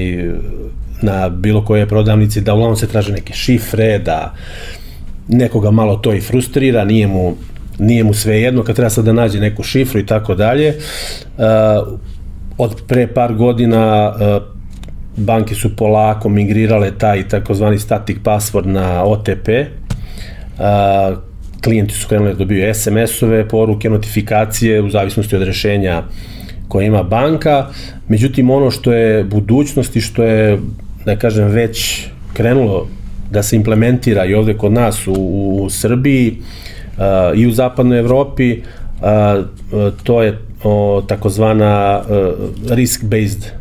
na 1.02 1.28
bilo 1.28 1.64
koje 1.64 1.88
prodavnici, 1.88 2.40
da 2.40 2.54
uglavnom 2.54 2.76
se 2.76 2.88
traže 2.88 3.12
neke 3.12 3.32
šifre, 3.32 3.98
da 3.98 4.34
nekoga 5.28 5.70
malo 5.70 5.96
to 5.96 6.12
i 6.14 6.20
frustrira, 6.20 6.84
nije 6.84 7.06
mu, 7.06 7.34
nije 7.78 8.04
mu 8.04 8.14
sve 8.14 8.40
jedno, 8.40 8.62
kad 8.62 8.76
treba 8.76 8.90
sad 8.90 9.04
da 9.04 9.12
nađe 9.12 9.40
neku 9.40 9.62
šifru 9.62 10.00
i 10.00 10.06
tako 10.06 10.34
dalje. 10.34 10.78
Od 12.58 12.82
pre 12.88 13.06
par 13.14 13.34
godina 13.34 14.14
banke 15.18 15.54
su 15.54 15.76
polako 15.76 16.28
migrirale 16.28 16.90
taj 16.98 17.28
takozvani 17.28 17.78
static 17.78 18.18
password 18.24 18.66
na 18.66 19.04
OTP. 19.04 19.48
Uh, 19.48 21.18
klijenti 21.64 21.94
su 21.94 22.08
krenuli 22.08 22.32
da 22.32 22.38
dobiju 22.38 22.74
SMS-ove, 22.74 23.48
poruke, 23.48 23.90
notifikacije 23.90 24.82
u 24.82 24.90
zavisnosti 24.90 25.36
od 25.36 25.42
rešenja 25.42 26.02
koje 26.68 26.86
ima 26.86 27.02
banka. 27.02 27.66
Međutim, 28.08 28.50
ono 28.50 28.70
što 28.70 28.92
je 28.92 29.24
budućnost 29.24 29.96
i 29.96 30.00
što 30.00 30.22
je, 30.22 30.58
da 31.04 31.16
kažem, 31.16 31.48
već 31.48 32.06
krenulo 32.32 32.88
da 33.30 33.42
se 33.42 33.56
implementira 33.56 34.24
i 34.24 34.34
ovde 34.34 34.54
kod 34.54 34.72
nas 34.72 35.06
u, 35.06 35.12
u 35.62 35.70
Srbiji 35.70 36.36
i 37.34 37.46
u 37.46 37.50
zapadnoj 37.50 37.98
Evropi, 37.98 38.62
to 40.02 40.22
je 40.22 40.38
o, 40.64 41.02
takozvana 41.08 42.02
risk-based 42.68 43.57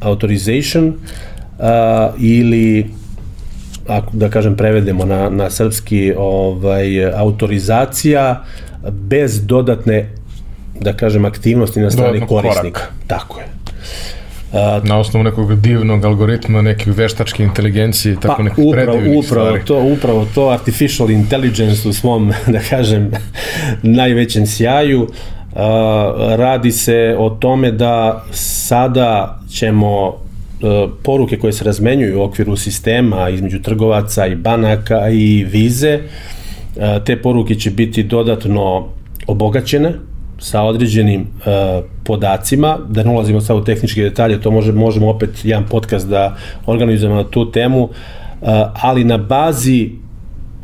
authorization 0.00 0.88
uh, 0.88 1.64
ili 2.18 2.90
ako 3.88 4.10
da 4.12 4.28
kažem 4.30 4.56
prevedemo 4.56 5.04
na, 5.04 5.28
na 5.30 5.50
srpski 5.50 6.12
ovaj 6.16 7.14
autorizacija 7.14 8.44
bez 8.90 9.46
dodatne 9.46 10.08
da 10.80 10.92
kažem 10.92 11.24
aktivnosti 11.24 11.80
na 11.80 11.90
strani 11.90 12.26
korisnika. 12.26 12.80
Koraka. 12.80 13.06
Tako 13.06 13.40
je. 13.40 13.46
A, 14.52 14.80
na 14.84 14.98
osnovu 14.98 15.24
nekog 15.24 15.54
divnog 15.54 16.04
algoritma, 16.04 16.62
nekih 16.62 16.96
veštačke 16.96 17.42
inteligencije, 17.42 18.16
tako 18.20 18.36
pa, 18.36 18.42
nekih 18.42 18.64
upravo, 18.64 18.92
predivnih 18.92 19.18
upravo 19.18 19.46
stvari. 19.46 19.64
To, 19.64 19.82
upravo 19.82 20.26
to, 20.34 20.48
artificial 20.48 21.10
intelligence 21.10 21.88
u 21.88 21.92
svom, 21.92 22.32
da 22.54 22.60
kažem, 22.70 23.10
najvećem 23.82 24.46
sjaju. 24.46 25.08
A, 25.08 25.39
radi 26.36 26.72
se 26.72 27.16
o 27.18 27.30
tome 27.30 27.72
da 27.72 28.24
sada 28.32 29.40
ćemo 29.50 30.08
e, 30.08 30.12
poruke 31.02 31.38
koje 31.38 31.52
se 31.52 31.64
razmenjuju 31.64 32.20
u 32.20 32.22
okviru 32.22 32.56
sistema 32.56 33.28
između 33.28 33.62
trgovaca 33.62 34.26
i 34.26 34.34
banaka 34.34 35.08
i 35.08 35.44
vize, 35.44 35.98
a, 36.80 37.00
te 37.04 37.22
poruke 37.22 37.54
će 37.54 37.70
biti 37.70 38.02
dodatno 38.02 38.86
obogaćene, 39.26 39.92
sa 40.40 40.62
određenim 40.62 41.20
uh, 41.20 41.84
podacima, 42.04 42.78
da 42.88 43.02
ne 43.02 43.10
ulazimo 43.10 43.40
sad 43.40 43.56
u 43.56 43.64
tehničke 43.64 44.02
detalje, 44.02 44.40
to 44.40 44.50
može, 44.50 44.72
možemo 44.72 45.10
opet 45.10 45.30
jedan 45.44 45.66
podcast 45.70 46.08
da 46.08 46.36
organizujemo 46.66 47.16
na 47.16 47.24
tu 47.24 47.50
temu, 47.50 47.88
ali 48.82 49.04
na 49.04 49.18
bazi 49.18 49.90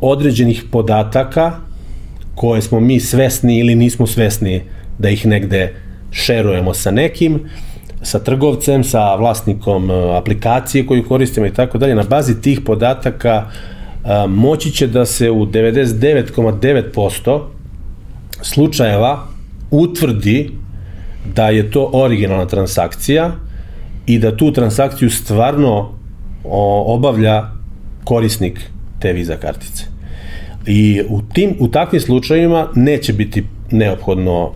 određenih 0.01 0.63
podataka 0.71 1.51
koje 2.35 2.61
smo 2.61 2.79
mi 2.79 2.99
svesni 2.99 3.59
ili 3.59 3.75
nismo 3.75 4.07
svesni 4.07 4.61
da 4.99 5.09
ih 5.09 5.25
negde 5.25 5.73
šerujemo 6.11 6.73
sa 6.73 6.91
nekim, 6.91 7.39
sa 8.01 8.19
trgovcem, 8.19 8.83
sa 8.83 9.15
vlasnikom 9.15 9.89
uh, 9.89 10.15
aplikacije 10.15 10.85
koju 10.85 11.07
koristimo 11.07 11.45
i 11.45 11.53
tako 11.53 11.77
dalje, 11.77 11.95
na 11.95 12.03
bazi 12.03 12.41
tih 12.41 12.61
podataka 12.65 13.43
uh, 13.45 13.49
moći 14.29 14.71
će 14.71 14.87
da 14.87 15.05
se 15.05 15.31
u 15.31 15.45
99,9% 15.45 17.41
slučajeva 18.41 19.27
utvrdi 19.71 20.51
da 21.35 21.49
je 21.49 21.71
to 21.71 21.89
originalna 21.93 22.45
transakcija 22.45 23.31
i 24.05 24.19
da 24.19 24.37
tu 24.37 24.51
transakciju 24.51 25.09
stvarno 25.09 25.91
obavlja 26.85 27.43
korisnik 28.03 28.59
te 28.99 29.13
viza 29.13 29.35
kartice. 29.35 29.83
I 30.67 31.01
u, 31.09 31.21
tim, 31.33 31.55
u 31.59 31.67
takvim 31.67 32.01
slučajevima 32.01 32.67
neće 32.75 33.13
biti 33.13 33.43
neophodno 33.71 34.53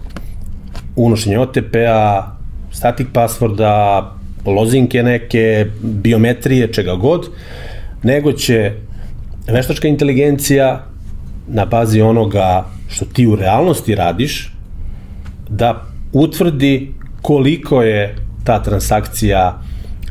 unošenje 0.95 1.39
OTP-a, 1.39 2.35
static 2.71 3.07
passworda, 3.13 4.03
lozinke 4.45 5.03
neke, 5.03 5.65
biometrije, 5.81 6.73
čega 6.73 6.95
god, 6.95 7.29
nego 8.03 8.31
će 8.31 8.73
veštačka 9.47 9.87
inteligencija 9.87 10.85
na 11.47 11.65
bazi 11.65 12.01
onoga 12.01 12.65
što 12.89 13.05
ti 13.05 13.27
u 13.27 13.35
realnosti 13.35 13.95
radiš, 13.95 14.53
da 15.49 15.85
utvrdi 16.13 16.93
koliko 17.21 17.81
je 17.81 18.15
ta 18.43 18.63
transakcija 18.63 19.61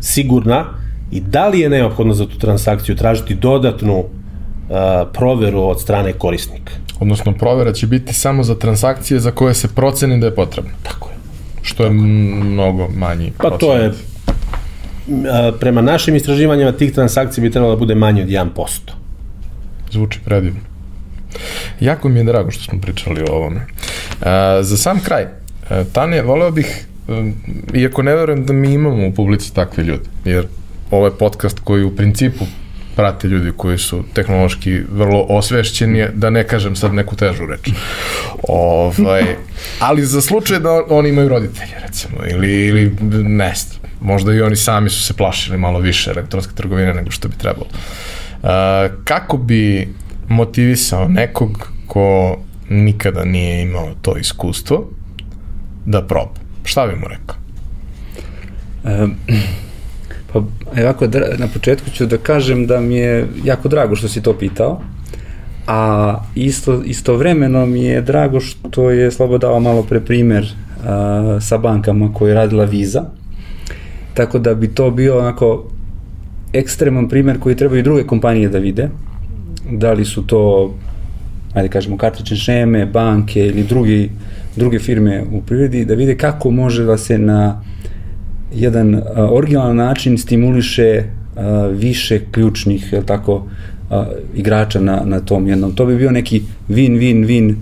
sigurna 0.01 0.65
i 1.13 1.21
da 1.21 1.49
li 1.49 1.61
je 1.61 1.69
neophodno 1.69 2.15
za 2.15 2.27
tu 2.27 2.39
transakciju 2.39 2.97
tražiti 2.97 3.35
dodatnu 3.35 3.99
uh, 3.99 4.07
proveru 5.13 5.63
od 5.63 5.81
strane 5.81 6.13
korisnika. 6.13 6.73
Odnosno, 7.01 7.33
provera 7.33 7.73
će 7.73 7.87
biti 7.87 8.15
samo 8.15 8.43
za 8.43 8.55
transakcije 8.55 9.21
za 9.21 9.31
koje 9.31 9.55
se 9.55 9.69
proceni 9.69 10.21
da 10.21 10.27
je 10.27 10.35
potrebno. 10.35 10.71
Tako 10.83 11.09
je. 11.09 11.17
Što 11.63 11.85
je 11.85 11.91
mnogo 11.91 12.89
manji 12.97 13.33
Pa 13.39 13.49
procenat. 13.49 13.61
to 13.61 13.75
je, 13.77 13.93
prema 15.61 15.83
našim 15.83 16.17
istraživanjima, 16.17 16.73
tih 16.73 16.93
transakcija 16.93 17.43
bi 17.43 17.51
trebalo 17.51 17.75
da 17.75 17.79
bude 17.79 17.95
manje 17.95 18.23
od 18.23 18.29
1%. 18.29 18.47
Zvuči 19.93 20.21
predivno. 20.25 20.61
Jako 21.81 22.09
mi 22.09 22.19
je 22.21 22.25
drago 22.25 22.51
što 22.51 22.65
smo 22.65 22.81
pričali 22.81 23.23
o 23.23 23.33
ovome. 23.33 23.61
A, 24.23 24.59
za 24.63 24.77
sam 24.77 25.01
kraj, 25.01 25.27
Tane, 25.93 26.23
voleo 26.23 26.51
bih, 26.51 26.87
iako 27.75 28.03
ne 28.03 28.15
verujem 28.15 28.47
da 28.47 28.53
mi 28.53 28.73
imamo 28.73 29.07
u 29.07 29.13
publici 29.15 29.55
takve 29.55 29.85
ljude, 29.85 30.03
jer 30.25 30.47
ovo 30.91 31.07
je 31.07 31.19
podcast 31.19 31.61
koji 31.65 31.85
u 31.85 31.97
principu 31.97 32.45
prate 32.97 33.29
ljudi 33.29 33.53
koji 33.57 33.79
su 33.79 34.05
tehnološki 34.15 34.81
vrlo 34.93 35.27
osvešćeni, 35.29 36.07
da 36.15 36.31
ne 36.31 36.47
kažem 36.47 36.77
sad 36.77 36.95
neku 36.95 37.17
težu 37.17 37.47
reč. 37.47 37.71
Ovaj, 38.49 39.23
ali 39.89 40.05
za 40.05 40.21
slučaj 40.21 40.59
da 40.61 40.85
oni 40.89 41.09
imaju 41.09 41.29
roditelje, 41.29 41.75
recimo, 41.87 42.17
ili, 42.31 42.67
ili 42.67 42.97
ne 43.25 43.55
znam, 43.55 43.81
možda 44.01 44.35
i 44.35 44.43
oni 44.43 44.57
sami 44.57 44.91
su 44.91 45.03
se 45.03 45.15
plašili 45.15 45.59
malo 45.59 45.79
više 45.79 46.11
elektronske 46.11 46.55
trgovine 46.55 46.95
nego 46.95 47.11
što 47.11 47.29
bi 47.29 47.35
trebalo. 47.37 47.67
Uh, 48.43 48.49
kako 49.05 49.37
bi 49.37 49.89
motivisao 50.29 51.09
nekog 51.09 51.69
ko 51.87 52.39
nikada 52.69 53.25
nije 53.25 53.63
imao 53.63 53.95
to 54.03 54.17
iskustvo 54.17 54.89
da 55.87 56.07
proba? 56.07 56.35
Šta 56.65 56.87
bi 56.87 56.97
mu 56.97 57.09
rekao? 57.09 57.37
Um, 58.85 59.15
pa 60.33 60.43
ovako, 60.83 61.07
na 61.39 61.49
početku 61.55 61.91
ću 61.91 62.07
da 62.07 62.19
kažem 62.19 62.67
da 62.67 62.81
mi 62.81 62.95
je 62.95 63.27
jako 63.45 63.69
drago 63.69 63.97
što 63.97 64.09
si 64.09 64.23
to 64.23 64.35
pitao, 64.39 64.81
a 65.67 66.15
isto, 66.35 66.83
istovremeno 66.83 67.67
mi 67.67 67.85
je 67.85 68.03
drago 68.03 68.41
što 68.41 68.91
je 68.91 69.11
Slobo 69.11 69.39
dao 69.39 69.61
malo 69.61 69.83
pre 69.83 70.01
primer 70.01 70.47
a, 70.85 71.39
sa 71.41 71.59
bankama 71.59 72.13
koje 72.15 72.31
je 72.31 72.35
radila 72.35 72.65
Visa, 72.65 73.05
tako 74.15 74.39
da 74.39 74.55
bi 74.55 74.69
to 74.69 74.91
bio 74.91 75.19
onako 75.19 75.65
ekstreman 76.53 77.09
primer 77.09 77.41
koji 77.41 77.57
trebaju 77.57 77.83
druge 77.83 78.07
kompanije 78.07 78.49
da 78.49 78.59
vide, 78.59 78.89
da 79.71 79.93
li 79.93 80.05
su 80.05 80.27
to 80.27 80.75
ajde 81.55 81.69
kažemo 81.69 81.97
kartične 81.97 82.37
šeme, 82.37 82.87
banke 82.87 83.47
ili 83.47 83.63
drugi, 83.63 84.11
druge 84.57 84.79
firme 84.79 85.25
u 85.33 85.43
privredi, 85.43 85.85
da 85.85 85.95
vide 85.95 86.17
kako 86.17 86.51
može 86.51 86.85
da 86.85 86.99
se 86.99 87.19
na 87.19 87.63
jedan 88.55 89.03
originalan 89.17 89.77
način 89.77 90.19
stimuliše 90.19 91.03
više 91.73 92.21
ključnih, 92.31 92.93
je 92.93 93.07
tako, 93.07 93.47
igrača 94.35 94.81
na, 94.81 95.03
na 95.05 95.21
tom 95.21 95.49
jednom. 95.49 95.75
To 95.75 95.87
bi 95.87 95.97
bio 95.97 96.11
neki 96.11 96.43
win-win-win 96.69 97.55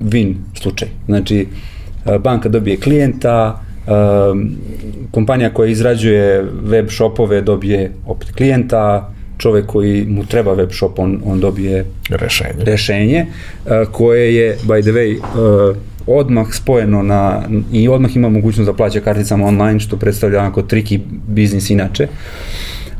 win 0.00 0.34
slučaj. 0.54 0.88
Znači, 1.06 1.46
banka 2.20 2.48
dobije 2.48 2.76
klijenta, 2.76 3.60
kompanija 5.10 5.50
koja 5.54 5.70
izrađuje 5.70 6.46
web 6.62 6.88
shopove 6.90 7.40
dobije 7.40 7.92
opet 8.06 8.30
klijenta, 8.30 9.12
čovek 9.38 9.66
koji 9.66 10.06
mu 10.08 10.26
treba 10.26 10.52
web 10.52 10.70
shop, 10.72 10.98
on, 10.98 11.20
on 11.24 11.40
dobije 11.40 11.84
rešenje, 12.10 12.64
rešenje 12.64 13.26
koje 13.92 14.34
je, 14.34 14.56
by 14.64 14.82
the 14.82 14.90
way, 14.90 15.18
odmah 16.06 16.46
spojeno 16.52 17.02
na, 17.02 17.42
i 17.72 17.88
odmah 17.88 18.16
ima 18.16 18.28
mogućnost 18.28 18.66
da 18.66 18.76
plaća 18.76 19.00
karticama 19.00 19.46
online, 19.46 19.80
što 19.80 19.96
predstavlja 19.96 20.40
onako 20.40 20.62
triki 20.62 21.00
biznis 21.28 21.70
inače. 21.70 22.08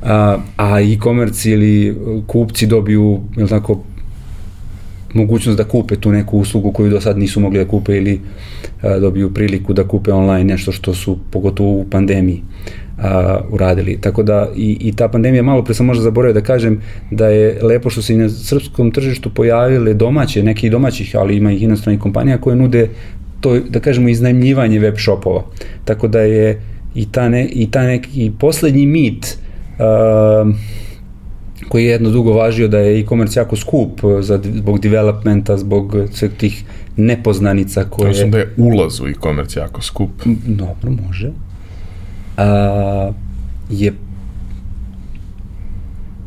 A, 0.02 0.38
a 0.56 0.80
e-commerce 0.80 1.50
ili 1.50 1.96
kupci 2.26 2.66
dobiju, 2.66 3.20
jel 3.36 3.48
tako, 3.48 3.82
mogućnost 5.14 5.58
da 5.58 5.64
kupe 5.64 5.96
tu 5.96 6.12
neku 6.12 6.38
uslugu 6.38 6.72
koju 6.72 6.90
do 6.90 7.00
sad 7.00 7.18
nisu 7.18 7.40
mogli 7.40 7.58
da 7.58 7.68
kupe 7.68 7.96
ili 7.96 8.20
a, 8.82 8.98
dobiju 8.98 9.34
priliku 9.34 9.72
da 9.72 9.88
kupe 9.88 10.12
online 10.12 10.44
nešto 10.44 10.72
što 10.72 10.94
su 10.94 11.18
pogotovo 11.30 11.70
u 11.70 11.84
pandemiji 11.90 12.42
a, 13.02 13.40
uradili. 13.50 13.98
Tako 14.00 14.22
da 14.22 14.48
i, 14.56 14.76
i 14.80 14.92
ta 14.92 15.08
pandemija, 15.08 15.42
malo 15.42 15.64
pre 15.64 15.74
sam 15.74 15.86
možda 15.86 16.02
zaboravio 16.02 16.34
da 16.34 16.40
kažem 16.40 16.80
da 17.10 17.28
je 17.28 17.58
lepo 17.62 17.90
što 17.90 18.02
se 18.02 18.14
i 18.14 18.16
na 18.16 18.28
srpskom 18.28 18.90
tržištu 18.90 19.30
pojavile 19.34 19.94
domaće, 19.94 20.42
neki 20.42 20.70
domaćih, 20.70 21.16
ali 21.18 21.36
ima 21.36 21.52
i 21.52 21.58
inostranih 21.58 22.00
kompanija 22.00 22.38
koje 22.38 22.56
nude 22.56 22.88
to, 23.40 23.58
da 23.58 23.80
kažemo, 23.80 24.08
iznajmljivanje 24.08 24.78
web 24.78 24.94
shopova. 24.98 25.44
Tako 25.84 26.08
da 26.08 26.20
je 26.20 26.60
i 26.94 27.12
ta, 27.12 27.28
ne, 27.28 27.48
i 27.52 27.70
ta 27.70 27.82
neki 27.82 28.32
poslednji 28.38 28.86
mit 28.86 29.38
uh, 29.78 30.54
koji 31.68 31.84
je 31.84 31.90
jedno 31.90 32.10
dugo 32.10 32.32
važio 32.32 32.68
da 32.68 32.78
je 32.78 33.00
e-commerce 33.00 33.40
jako 33.40 33.56
skup 33.56 34.00
za, 34.20 34.40
zbog 34.54 34.80
developmenta, 34.80 35.56
zbog 35.56 35.96
sveg 36.12 36.32
tih 36.38 36.64
nepoznanica 36.96 37.84
koje... 37.84 38.06
Kažem 38.06 38.30
da 38.30 38.38
je 38.38 38.54
ulaz 38.56 39.00
u 39.00 39.08
e-commerce 39.08 39.60
jako 39.60 39.82
skup. 39.82 40.10
Dobro, 40.46 40.90
može 41.08 41.30
a, 42.36 43.10
je 43.70 43.92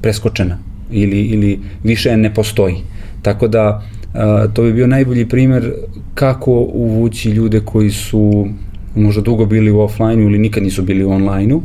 preskočena 0.01 0.57
ili, 0.91 1.21
ili 1.21 1.59
više 1.83 2.17
ne 2.17 2.33
postoji. 2.33 2.75
Tako 3.21 3.47
da 3.47 3.83
a, 4.13 4.47
to 4.53 4.63
bi 4.63 4.73
bio 4.73 4.87
najbolji 4.87 5.29
primer 5.29 5.73
kako 6.13 6.51
uvući 6.73 7.29
ljude 7.29 7.59
koji 7.59 7.89
su 7.89 8.47
možda 8.95 9.21
dugo 9.21 9.45
bili 9.45 9.71
u 9.71 9.79
offline 9.79 10.23
ili 10.23 10.39
nikad 10.39 10.63
nisu 10.63 10.83
bili 10.83 11.03
u 11.03 11.11
online-u. 11.11 11.61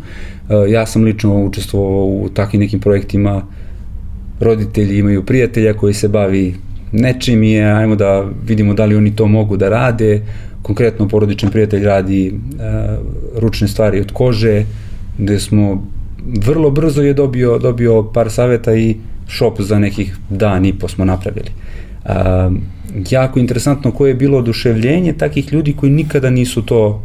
Ja 0.69 0.87
sam 0.87 1.05
lično 1.05 1.45
učestvovao 1.45 2.07
u 2.07 2.29
takvim 2.35 2.61
nekim 2.61 2.81
projektima 2.81 3.43
roditelji 4.41 4.99
imaju 4.99 5.27
prijatelja 5.27 5.75
koji 5.75 5.95
se 5.95 6.09
bavi 6.09 6.55
nečim 6.93 7.43
i 7.43 7.61
ajmo 7.61 7.97
da 7.97 8.25
vidimo 8.47 8.75
da 8.75 8.85
li 8.85 8.97
oni 8.97 9.17
to 9.17 9.27
mogu 9.27 9.57
da 9.57 9.69
rade, 9.69 10.23
konkretno 10.63 11.09
porodični 11.09 11.51
prijatelj 11.51 11.85
radi 11.85 12.27
e, 12.29 12.33
ručne 13.37 13.69
stvari 13.69 14.01
od 14.01 14.13
kože, 14.13 14.65
gde 15.19 15.41
smo 15.41 15.87
vrlo 16.45 16.71
brzo 16.71 17.03
je 17.03 17.15
dobio, 17.15 17.59
dobio 17.59 18.03
par 18.03 18.31
saveta 18.31 18.75
i 18.75 18.97
šop 19.29 19.61
za 19.61 19.79
nekih 19.79 20.17
dan 20.31 20.67
i 20.67 20.73
po 20.79 20.89
smo 20.89 21.05
napravili. 21.05 21.51
E, 22.05 22.11
jako 23.11 23.39
interesantno 23.39 23.93
koje 23.93 24.11
je 24.11 24.15
bilo 24.15 24.39
oduševljenje 24.39 25.13
takih 25.13 25.53
ljudi 25.53 25.73
koji 25.73 25.93
nikada 25.93 26.31
nisu 26.31 26.63
to 26.63 27.03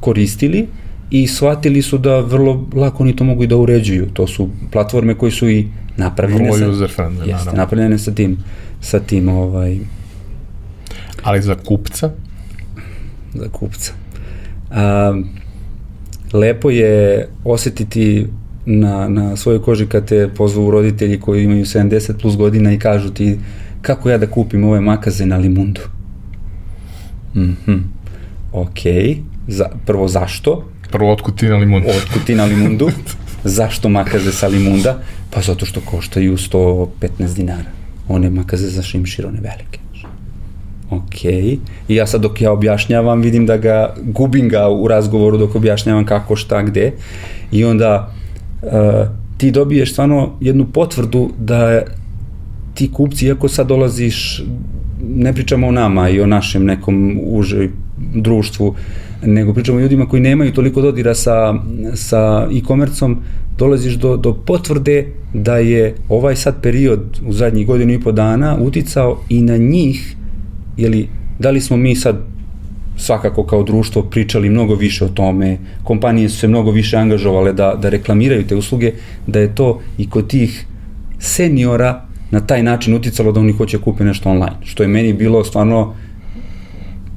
koristili 0.00 0.66
i 1.10 1.26
shvatili 1.26 1.82
su 1.82 1.98
da 1.98 2.20
vrlo 2.20 2.66
lako 2.74 3.02
oni 3.02 3.16
to 3.16 3.24
mogu 3.24 3.44
i 3.44 3.46
da 3.46 3.56
uređuju. 3.56 4.06
To 4.12 4.26
su 4.26 4.48
platforme 4.72 5.14
koje 5.14 5.32
su 5.32 5.48
i 5.48 5.68
napravljene 5.96 6.52
sa, 6.52 6.68
user 6.68 6.90
friendly, 6.96 7.28
jeste, 7.28 7.56
napravljene 7.56 7.98
sa 7.98 8.14
tim, 8.14 8.36
sa 8.80 9.00
tim 9.00 9.28
ovaj, 9.28 9.78
Ali 11.22 11.42
za 11.42 11.54
kupca? 11.54 12.10
Za 13.34 13.48
kupca. 13.48 13.92
A, 14.70 15.20
lepo 16.32 16.70
je 16.70 17.28
osetiti 17.44 18.26
na, 18.66 19.08
na 19.08 19.36
svojoj 19.36 19.62
koži 19.62 19.86
kad 19.86 20.08
te 20.08 20.28
pozvu 20.36 20.70
roditelji 20.70 21.20
koji 21.20 21.44
imaju 21.44 21.64
70 21.64 22.20
plus 22.20 22.36
godina 22.36 22.72
i 22.72 22.78
kažu 22.78 23.10
ti 23.10 23.38
kako 23.82 24.10
ja 24.10 24.18
da 24.18 24.26
kupim 24.26 24.64
ove 24.64 24.80
makaze 24.80 25.26
na 25.26 25.36
limundu. 25.36 25.80
Mhm. 27.34 27.72
Mm 27.72 28.00
ok. 28.52 28.80
Za, 29.48 29.66
prvo 29.86 30.08
zašto? 30.08 30.64
Prvo 30.90 31.12
otkud 31.12 31.38
ti 31.38 31.46
na 31.46 31.56
limundu? 31.56 31.88
Otkud 31.88 32.24
ti 32.24 32.34
na 32.34 32.44
limundu? 32.44 32.90
zašto 33.44 33.88
makaze 33.88 34.32
sa 34.32 34.46
limunda? 34.46 34.98
Pa 35.30 35.40
zato 35.40 35.66
što 35.66 35.80
koštaju 35.80 36.36
115 36.36 37.34
dinara. 37.36 37.70
One 38.08 38.30
makaze 38.30 38.68
za 38.68 38.82
šimšir, 38.82 39.26
one 39.26 39.40
velike 39.40 39.80
ok. 40.90 41.24
I 41.24 41.58
ja 41.88 42.06
sad 42.06 42.20
dok 42.20 42.40
ja 42.40 42.52
objašnjavam 42.52 43.20
vidim 43.20 43.46
da 43.46 43.56
ga, 43.56 43.94
gubim 44.02 44.48
ga 44.48 44.68
u 44.68 44.88
razgovoru 44.88 45.38
dok 45.38 45.54
objašnjavam 45.54 46.06
kako, 46.06 46.36
šta, 46.36 46.62
gde. 46.62 46.92
I 47.52 47.64
onda 47.64 48.12
uh, 48.62 48.70
ti 49.36 49.50
dobiješ 49.50 49.92
stvarno 49.92 50.32
jednu 50.40 50.66
potvrdu 50.72 51.30
da 51.38 51.82
ti 52.74 52.90
kupci, 52.92 53.26
iako 53.26 53.48
sad 53.48 53.66
dolaziš, 53.66 54.44
ne 55.14 55.32
pričamo 55.32 55.68
o 55.68 55.72
nama 55.72 56.08
i 56.08 56.20
o 56.20 56.26
našem 56.26 56.64
nekom 56.64 57.20
užoj 57.24 57.70
društvu, 58.14 58.74
nego 59.22 59.54
pričamo 59.54 59.78
o 59.78 59.80
ljudima 59.80 60.06
koji 60.08 60.22
nemaju 60.22 60.52
toliko 60.52 60.80
dodira 60.80 61.14
sa, 61.14 61.54
sa 61.94 62.48
e-komercom, 62.52 63.18
dolaziš 63.58 63.94
do, 63.94 64.16
do 64.16 64.34
potvrde 64.34 65.06
da 65.34 65.58
je 65.58 65.94
ovaj 66.08 66.36
sad 66.36 66.62
period 66.62 67.20
u 67.26 67.32
zadnjih 67.32 67.66
godinu 67.66 67.92
i 67.92 68.00
po 68.00 68.12
dana 68.12 68.56
uticao 68.60 69.20
i 69.28 69.42
na 69.42 69.56
njih 69.56 70.16
jeli, 70.80 71.08
da 71.38 71.50
li 71.50 71.60
smo 71.60 71.76
mi 71.76 71.96
sad 71.96 72.16
svakako 72.96 73.44
kao 73.44 73.62
društvo 73.62 74.02
pričali 74.02 74.50
mnogo 74.50 74.74
više 74.74 75.04
o 75.04 75.08
tome, 75.08 75.58
kompanije 75.84 76.28
su 76.28 76.38
se 76.38 76.48
mnogo 76.48 76.70
više 76.70 76.96
angažovale 76.96 77.52
da, 77.52 77.74
da 77.82 77.88
reklamiraju 77.88 78.46
te 78.46 78.56
usluge, 78.56 78.92
da 79.26 79.40
je 79.40 79.54
to 79.54 79.80
i 79.98 80.10
kod 80.10 80.26
tih 80.26 80.66
seniora 81.18 82.02
na 82.30 82.40
taj 82.40 82.62
način 82.62 82.94
uticalo 82.94 83.32
da 83.32 83.40
oni 83.40 83.52
hoće 83.52 83.78
da 83.78 83.84
kupe 83.84 84.04
nešto 84.04 84.30
online, 84.30 84.56
što 84.64 84.82
je 84.82 84.88
meni 84.88 85.12
bilo 85.12 85.44
stvarno 85.44 85.94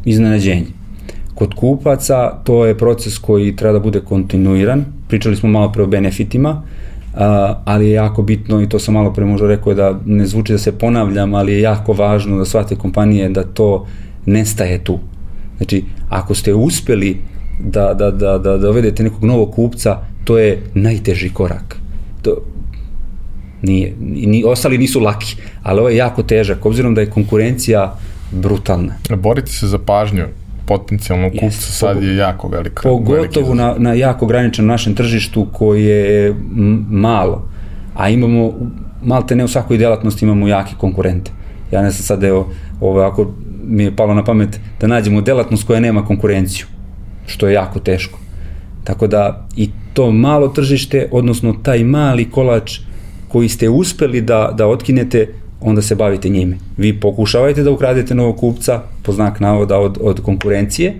iznenađenje. 0.06 0.68
Kod 1.36 1.54
kupaca 1.54 2.30
to 2.44 2.66
je 2.66 2.78
proces 2.78 3.18
koji 3.18 3.56
treba 3.56 3.74
da 3.74 3.80
bude 3.80 4.00
kontinuiran, 4.00 4.86
pričali 5.08 5.36
smo 5.36 5.50
malo 5.50 5.72
pre 5.72 5.84
o 5.84 5.88
benefitima, 5.88 6.64
ali 7.66 7.86
je 7.86 7.92
jako 7.92 8.22
bitno 8.22 8.62
i 8.62 8.70
to 8.70 8.80
sam 8.80 8.94
malo 8.94 9.14
pre 9.14 9.26
možda 9.26 9.48
rekao 9.48 9.74
da 9.74 10.00
ne 10.06 10.26
zvuči 10.26 10.54
da 10.54 10.58
se 10.58 10.72
ponavljam, 10.72 11.34
ali 11.34 11.54
je 11.54 11.62
jako 11.62 11.94
važno 11.94 12.38
da 12.38 12.46
shvate 12.46 12.76
kompanije 12.76 13.30
da 13.30 13.44
to 13.44 13.86
nestaje 14.26 14.84
tu. 14.84 15.00
Znači, 15.58 15.84
ako 16.10 16.36
ste 16.36 16.54
uspeli 16.54 17.18
da, 17.60 17.94
da, 17.94 18.12
da, 18.12 18.38
da 18.38 18.58
dovedete 18.58 19.04
nekog 19.04 19.24
novog 19.24 19.52
kupca, 19.52 19.98
to 20.24 20.38
je 20.38 20.62
najteži 20.74 21.30
korak. 21.30 21.78
To, 22.22 22.38
Nije, 23.64 23.94
ni, 24.00 24.44
ostali 24.46 24.78
nisu 24.78 25.00
laki, 25.00 25.36
ali 25.64 25.80
ovo 25.80 25.90
je 25.90 25.96
jako 25.96 26.24
težak, 26.24 26.66
obzirom 26.66 26.96
da 26.96 27.02
je 27.02 27.10
konkurencija 27.10 27.96
brutalna. 28.32 28.94
Boriti 29.18 29.52
se 29.52 29.68
za 29.68 29.78
pažnju 29.78 30.26
potencijalno 30.66 31.30
kupca 31.30 31.46
yes, 31.46 31.72
sad 31.72 32.04
je 32.04 32.16
jako 32.16 32.48
velika. 32.48 32.82
Pogotovo 32.84 33.54
na, 33.56 33.76
na 33.78 33.94
jako 33.94 34.26
ograničenom 34.26 34.68
našem 34.68 34.96
tržištu 34.96 35.48
koje 35.52 36.24
je 36.24 36.36
malo, 36.90 37.50
a 37.96 38.10
imamo, 38.10 38.54
malte 39.04 39.36
ne 39.36 39.44
u 39.44 39.48
svakoj 39.48 39.78
delatnosti 39.78 40.26
imamo 40.26 40.48
jake 40.48 40.74
konkurente. 40.78 41.32
Ja 41.72 41.82
ne 41.82 41.92
znam 41.92 42.04
sad, 42.04 42.24
evo, 42.24 42.50
ovo 42.82 43.02
ako 43.02 43.32
mi 43.64 43.84
je 43.84 43.96
palo 43.96 44.14
na 44.14 44.24
pamet 44.24 44.60
da 44.80 44.88
nađemo 44.88 45.22
delatnost 45.22 45.68
koja 45.68 45.80
nema 45.80 46.06
konkurenciju, 46.06 46.66
što 47.26 47.48
je 47.48 47.54
jako 47.54 47.80
teško. 47.80 48.20
Tako 48.84 49.08
da 49.08 49.48
i 49.56 49.70
to 49.94 50.12
malo 50.12 50.48
tržište, 50.48 51.08
odnosno 51.12 51.54
taj 51.54 51.84
mali 51.84 52.32
kolač 52.32 52.80
koji 53.28 53.50
ste 53.50 53.70
uspeli 53.70 54.22
da, 54.22 54.54
da 54.58 54.68
otkinete, 54.68 55.28
onda 55.64 55.82
se 55.82 55.96
bavite 55.96 56.30
njime. 56.30 56.58
Vi 56.78 57.00
pokušavajte 57.00 57.64
da 57.64 57.72
ukradete 57.72 58.16
novog 58.16 58.38
kupca, 58.38 58.82
po 59.04 59.12
znak 59.12 59.40
navoda 59.40 59.80
od, 59.80 59.98
od 60.02 60.22
konkurencije, 60.22 60.94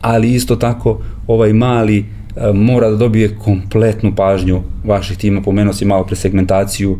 ali 0.00 0.32
isto 0.32 0.56
tako 0.56 1.00
ovaj 1.26 1.52
mali 1.52 1.98
e, 1.98 2.52
mora 2.52 2.90
da 2.90 2.96
dobije 2.96 3.36
kompletnu 3.38 4.14
pažnju 4.16 4.62
vaših 4.84 5.18
tima, 5.18 5.42
pomenuo 5.42 5.72
si 5.72 5.84
malo 5.84 6.04
pre 6.04 6.16
segmentaciju 6.16 6.98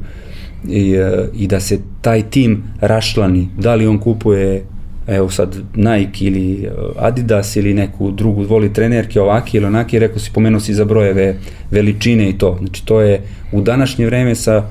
i, 0.68 0.92
e, 0.92 1.28
i 1.34 1.46
da 1.46 1.60
se 1.60 1.78
taj 2.00 2.22
tim 2.22 2.62
rašlani, 2.80 3.48
da 3.58 3.74
li 3.74 3.86
on 3.86 3.98
kupuje 3.98 4.64
evo 5.06 5.30
sad 5.30 5.56
Nike 5.74 6.24
ili 6.24 6.64
e, 6.64 6.70
Adidas 6.98 7.56
ili 7.56 7.74
neku 7.74 8.10
drugu 8.10 8.42
voli 8.42 8.72
trenerke 8.72 9.20
ovaki 9.20 9.56
ili 9.56 9.66
onaki, 9.66 9.98
rekao 9.98 10.18
si, 10.18 10.30
pomenuo 10.32 10.60
si 10.60 10.74
za 10.74 10.84
brojeve 10.84 11.36
veličine 11.70 12.28
i 12.30 12.38
to. 12.38 12.56
Znači 12.58 12.86
to 12.86 13.00
je 13.00 13.22
u 13.52 13.60
današnje 13.60 14.06
vreme 14.06 14.34
sa 14.34 14.70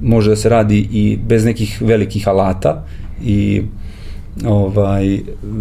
može 0.00 0.30
da 0.30 0.36
se 0.36 0.48
radi 0.48 0.88
i 0.92 1.18
bez 1.28 1.44
nekih 1.44 1.82
velikih 1.82 2.28
alata 2.28 2.84
i 3.24 3.62
ovaj 4.46 5.18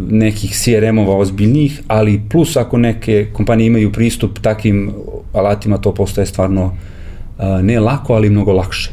nekih 0.10 0.52
CRM-ova 0.52 1.18
ozbiljnih, 1.18 1.82
ali 1.88 2.22
plus 2.30 2.58
ako 2.58 2.78
neke 2.78 3.28
kompanije 3.34 3.68
imaju 3.68 3.92
pristup 3.92 4.40
takvim 4.40 4.94
alatima, 5.34 5.78
to 5.78 5.94
postaje 5.94 6.26
stvarno 6.26 6.66
uh, 6.66 7.46
ne 7.62 7.80
lako, 7.80 8.14
ali 8.14 8.30
mnogo 8.30 8.54
lakše. 8.54 8.92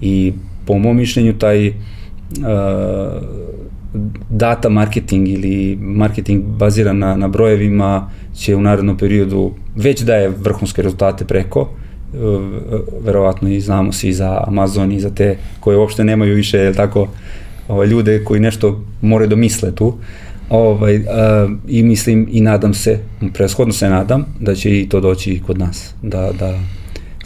I 0.00 0.32
po 0.66 0.78
mom 0.78 0.96
mišljenju 0.96 1.38
taj 1.38 1.68
uh, 1.68 1.74
data 4.30 4.68
marketing 4.68 5.28
ili 5.28 5.76
marketing 5.80 6.44
baziran 6.44 6.98
na, 6.98 7.16
na 7.16 7.28
brojevima 7.28 8.10
će 8.34 8.56
u 8.56 8.60
narednom 8.60 8.98
periodu 8.98 9.50
već 9.76 10.02
daje 10.02 10.28
vrhunske 10.28 10.82
rezultate 10.82 11.24
preko, 11.24 11.68
verovatno 13.00 13.48
i 13.48 13.60
znamo 13.60 13.92
svi 13.92 14.12
za 14.12 14.44
Amazon 14.46 14.92
i 14.92 15.00
za 15.00 15.10
te 15.10 15.36
koje 15.60 15.76
uopšte 15.76 16.04
nemaju 16.04 16.34
više, 16.34 16.58
jel 16.58 16.74
tako, 16.74 17.08
ovaj, 17.68 17.86
ljude 17.86 18.24
koji 18.24 18.40
nešto 18.40 18.84
moraju 19.00 19.28
da 19.28 19.36
misle 19.36 19.74
tu. 19.74 19.94
Ovaj, 20.50 20.96
uh, 20.96 21.02
I 21.68 21.82
mislim 21.82 22.28
i 22.30 22.40
nadam 22.40 22.74
se, 22.74 22.98
preshodno 23.34 23.72
se 23.72 23.88
nadam, 23.88 24.24
da 24.40 24.54
će 24.54 24.80
i 24.80 24.88
to 24.88 25.00
doći 25.00 25.42
kod 25.46 25.58
nas. 25.58 25.94
Da, 26.02 26.32
da, 26.38 26.58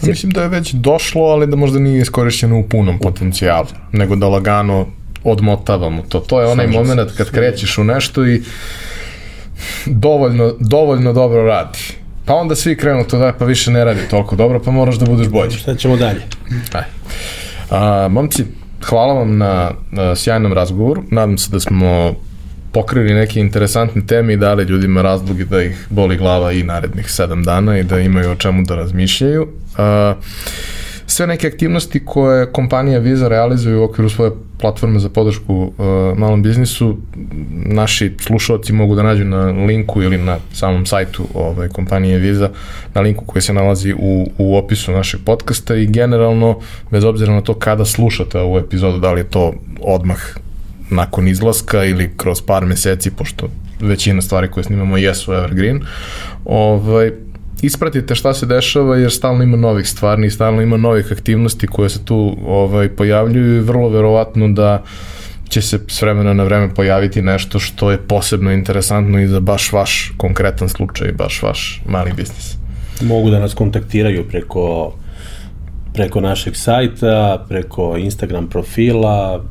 Mislim 0.02 0.32
da 0.32 0.42
je 0.42 0.48
već 0.48 0.72
došlo, 0.72 1.22
ali 1.22 1.46
da 1.46 1.56
možda 1.56 1.78
nije 1.78 2.00
iskorišćeno 2.00 2.58
u 2.58 2.62
punom 2.62 2.98
potencijalu, 2.98 3.66
nego 3.92 4.16
da 4.16 4.28
lagano 4.28 4.86
odmotavamo 5.24 6.02
to. 6.08 6.20
To 6.20 6.40
je 6.40 6.46
onaj 6.46 6.66
moment 6.66 7.10
kad 7.16 7.30
krećeš 7.30 7.78
u 7.78 7.84
nešto 7.84 8.26
i 8.26 8.42
dovoljno, 9.86 10.54
dovoljno 10.60 11.12
dobro 11.12 11.42
radi. 11.42 11.78
Pa 12.26 12.34
onda 12.34 12.54
svi 12.56 12.76
krenu 12.76 13.04
to 13.04 13.18
da 13.18 13.32
pa 13.38 13.44
više 13.44 13.70
ne 13.70 13.84
radi 13.84 14.00
toliko 14.10 14.36
dobro, 14.36 14.62
pa 14.62 14.70
moraš 14.70 14.96
da 14.96 15.06
budeš 15.06 15.28
bolji. 15.28 15.50
Šta 15.50 15.74
ćemo 15.74 15.96
dalje? 15.96 16.20
Aj. 16.72 16.84
A, 17.70 18.08
momci, 18.08 18.44
hvala 18.84 19.14
vam 19.14 19.38
na, 19.38 19.70
na 19.90 20.16
sjajnom 20.16 20.52
razgovoru. 20.52 21.02
Nadam 21.10 21.38
se 21.38 21.50
da 21.50 21.60
smo 21.60 22.14
pokrili 22.72 23.14
neke 23.14 23.40
interesantne 23.40 24.06
teme 24.06 24.32
i 24.32 24.36
dali 24.36 24.64
ljudima 24.64 25.02
razlogi 25.02 25.44
da 25.44 25.62
ih 25.62 25.86
boli 25.90 26.16
glava 26.16 26.52
i 26.52 26.62
narednih 26.62 27.10
sedam 27.10 27.42
dana 27.42 27.78
i 27.78 27.82
da 27.82 28.00
imaju 28.00 28.30
o 28.30 28.34
čemu 28.34 28.62
da 28.62 28.74
razmišljaju. 28.74 29.48
A, 29.76 30.14
sve 31.06 31.26
neke 31.26 31.46
aktivnosti 31.46 32.04
koje 32.04 32.52
kompanija 32.52 32.98
Visa 32.98 33.28
realizuje 33.28 33.76
u 33.76 33.84
okviru 33.84 34.10
svoje 34.10 34.30
platforme 34.58 34.98
za 34.98 35.08
podršku 35.08 35.54
uh, 35.54 36.18
malom 36.18 36.42
biznisu, 36.42 36.98
naši 37.64 38.14
slušalci 38.20 38.72
mogu 38.72 38.94
da 38.94 39.02
nađu 39.02 39.24
na 39.24 39.44
linku 39.44 40.02
ili 40.02 40.18
na 40.18 40.38
samom 40.52 40.86
sajtu 40.86 41.26
ovaj, 41.34 41.68
kompanije 41.68 42.18
Visa, 42.18 42.50
na 42.94 43.00
linku 43.00 43.24
koji 43.24 43.42
se 43.42 43.52
nalazi 43.52 43.94
u, 43.98 44.30
u 44.38 44.56
opisu 44.56 44.92
našeg 44.92 45.20
podcasta 45.24 45.76
i 45.76 45.86
generalno, 45.86 46.58
bez 46.90 47.04
obzira 47.04 47.32
na 47.32 47.40
to 47.40 47.54
kada 47.54 47.84
slušate 47.84 48.38
ovu 48.38 48.58
epizodu, 48.58 48.98
da 48.98 49.12
li 49.12 49.20
je 49.20 49.30
to 49.30 49.52
odmah 49.80 50.18
nakon 50.90 51.28
izlaska 51.28 51.84
ili 51.84 52.10
kroz 52.16 52.42
par 52.42 52.66
meseci, 52.66 53.10
pošto 53.10 53.48
većina 53.80 54.22
stvari 54.22 54.50
koje 54.50 54.64
snimamo 54.64 54.96
jesu 54.96 55.32
evergreen, 55.32 55.80
ovaj, 56.44 57.12
ispratite 57.62 58.14
šta 58.14 58.34
se 58.34 58.46
dešava 58.46 58.96
jer 58.96 59.12
stalno 59.12 59.42
ima 59.42 59.56
novih 59.56 59.88
stvarni, 59.88 60.30
stalno 60.30 60.62
ima 60.62 60.76
novih 60.76 61.12
aktivnosti 61.12 61.66
koje 61.66 61.88
se 61.88 62.04
tu 62.04 62.36
ovaj, 62.46 62.88
pojavljuju 62.88 63.56
i 63.56 63.60
vrlo 63.60 63.88
verovatno 63.88 64.48
da 64.48 64.82
će 65.48 65.62
se 65.62 65.78
s 65.88 66.02
vremena 66.02 66.34
na 66.34 66.44
vreme 66.44 66.74
pojaviti 66.74 67.22
nešto 67.22 67.58
što 67.58 67.90
je 67.90 67.98
posebno 67.98 68.52
interesantno 68.52 69.20
i 69.20 69.26
za 69.26 69.40
baš 69.40 69.72
vaš 69.72 70.12
konkretan 70.16 70.68
slučaj, 70.68 71.12
baš 71.12 71.42
vaš 71.42 71.82
mali 71.88 72.12
biznis. 72.16 72.56
Mogu 73.02 73.30
da 73.30 73.38
nas 73.38 73.54
kontaktiraju 73.54 74.28
preko 74.28 74.94
preko 75.96 76.20
našeg 76.20 76.56
sajta, 76.56 77.44
preko 77.48 77.96
Instagram 77.96 78.48
profila, 78.48 79.44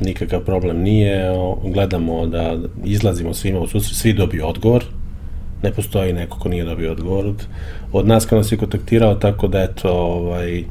nikakav 0.00 0.40
problem 0.40 0.78
nije, 0.78 1.30
gledamo 1.64 2.26
da 2.26 2.56
izlazimo 2.84 3.34
svima 3.34 3.60
u 3.60 3.66
susret, 3.68 3.96
svi 3.96 4.12
dobiju 4.12 4.46
odgovor, 4.46 4.84
ne 5.62 5.72
postoji 5.72 6.12
neko 6.12 6.38
ko 6.38 6.48
nije 6.48 6.64
dobio 6.64 6.92
odgovor 6.92 7.26
od, 7.26 7.46
od 7.92 8.06
nas 8.06 8.26
kad 8.26 8.38
nas 8.38 8.52
je 8.52 8.58
kontaktirao, 8.58 9.14
tako 9.14 9.48
da 9.48 9.62
eto, 9.62 9.90
ovaj, 9.92 10.64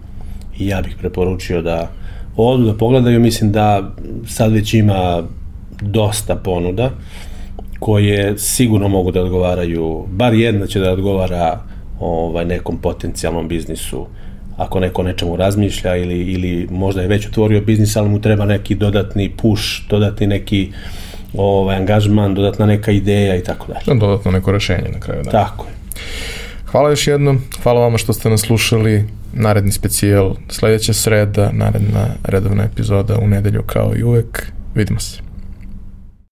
i 0.57 0.67
ja 0.67 0.81
bih 0.81 0.95
preporučio 0.99 1.61
da 1.61 1.91
odu 2.35 2.65
da 2.65 2.73
pogledaju, 2.73 3.19
mislim 3.19 3.51
da 3.51 3.91
sad 4.27 4.51
već 4.51 4.73
ima 4.73 5.23
dosta 5.81 6.35
ponuda 6.35 6.91
koje 7.79 8.37
sigurno 8.37 8.87
mogu 8.87 9.11
da 9.11 9.21
odgovaraju, 9.21 10.05
bar 10.11 10.33
jedna 10.33 10.67
će 10.67 10.79
da 10.79 10.91
odgovara 10.91 11.59
ovaj, 11.99 12.45
nekom 12.45 12.77
potencijalnom 12.77 13.47
biznisu. 13.47 14.05
Ako 14.57 14.79
neko 14.79 15.03
nečemu 15.03 15.35
razmišlja 15.35 15.95
ili, 15.95 16.19
ili 16.21 16.67
možda 16.71 17.01
je 17.01 17.07
već 17.07 17.27
otvorio 17.27 17.61
biznis, 17.61 17.95
ali 17.95 18.09
mu 18.09 18.21
treba 18.21 18.45
neki 18.45 18.75
dodatni 18.75 19.29
push, 19.29 19.63
dodatni 19.89 20.27
neki 20.27 20.69
uh, 20.69 21.00
ovaj, 21.33 21.75
angažman, 21.75 22.33
dodatna 22.33 22.65
neka 22.65 22.91
ideja 22.91 23.35
i 23.35 23.43
tako 23.43 23.67
dalje. 23.67 23.99
Dodatno 23.99 24.31
neko 24.31 24.51
rešenje 24.51 24.89
na 24.93 24.99
kraju 24.99 25.23
dana. 25.23 25.45
Tako 25.45 25.65
je. 25.65 25.71
Hvala 26.65 26.89
još 26.89 27.07
jednom, 27.07 27.41
hvala 27.63 27.81
vama 27.81 27.97
što 27.97 28.13
ste 28.13 28.29
nas 28.29 28.41
slušali, 28.41 29.05
naredni 29.33 29.71
specijal 29.71 30.35
sledeća 30.49 30.93
sreda, 30.93 31.49
naredna 31.53 32.07
redovna 32.23 32.63
epizoda 32.63 33.17
u 33.21 33.27
nedelju 33.27 33.63
kao 33.65 33.93
i 33.95 34.03
uvek, 34.03 34.51
vidimo 34.75 34.99
se. 34.99 35.30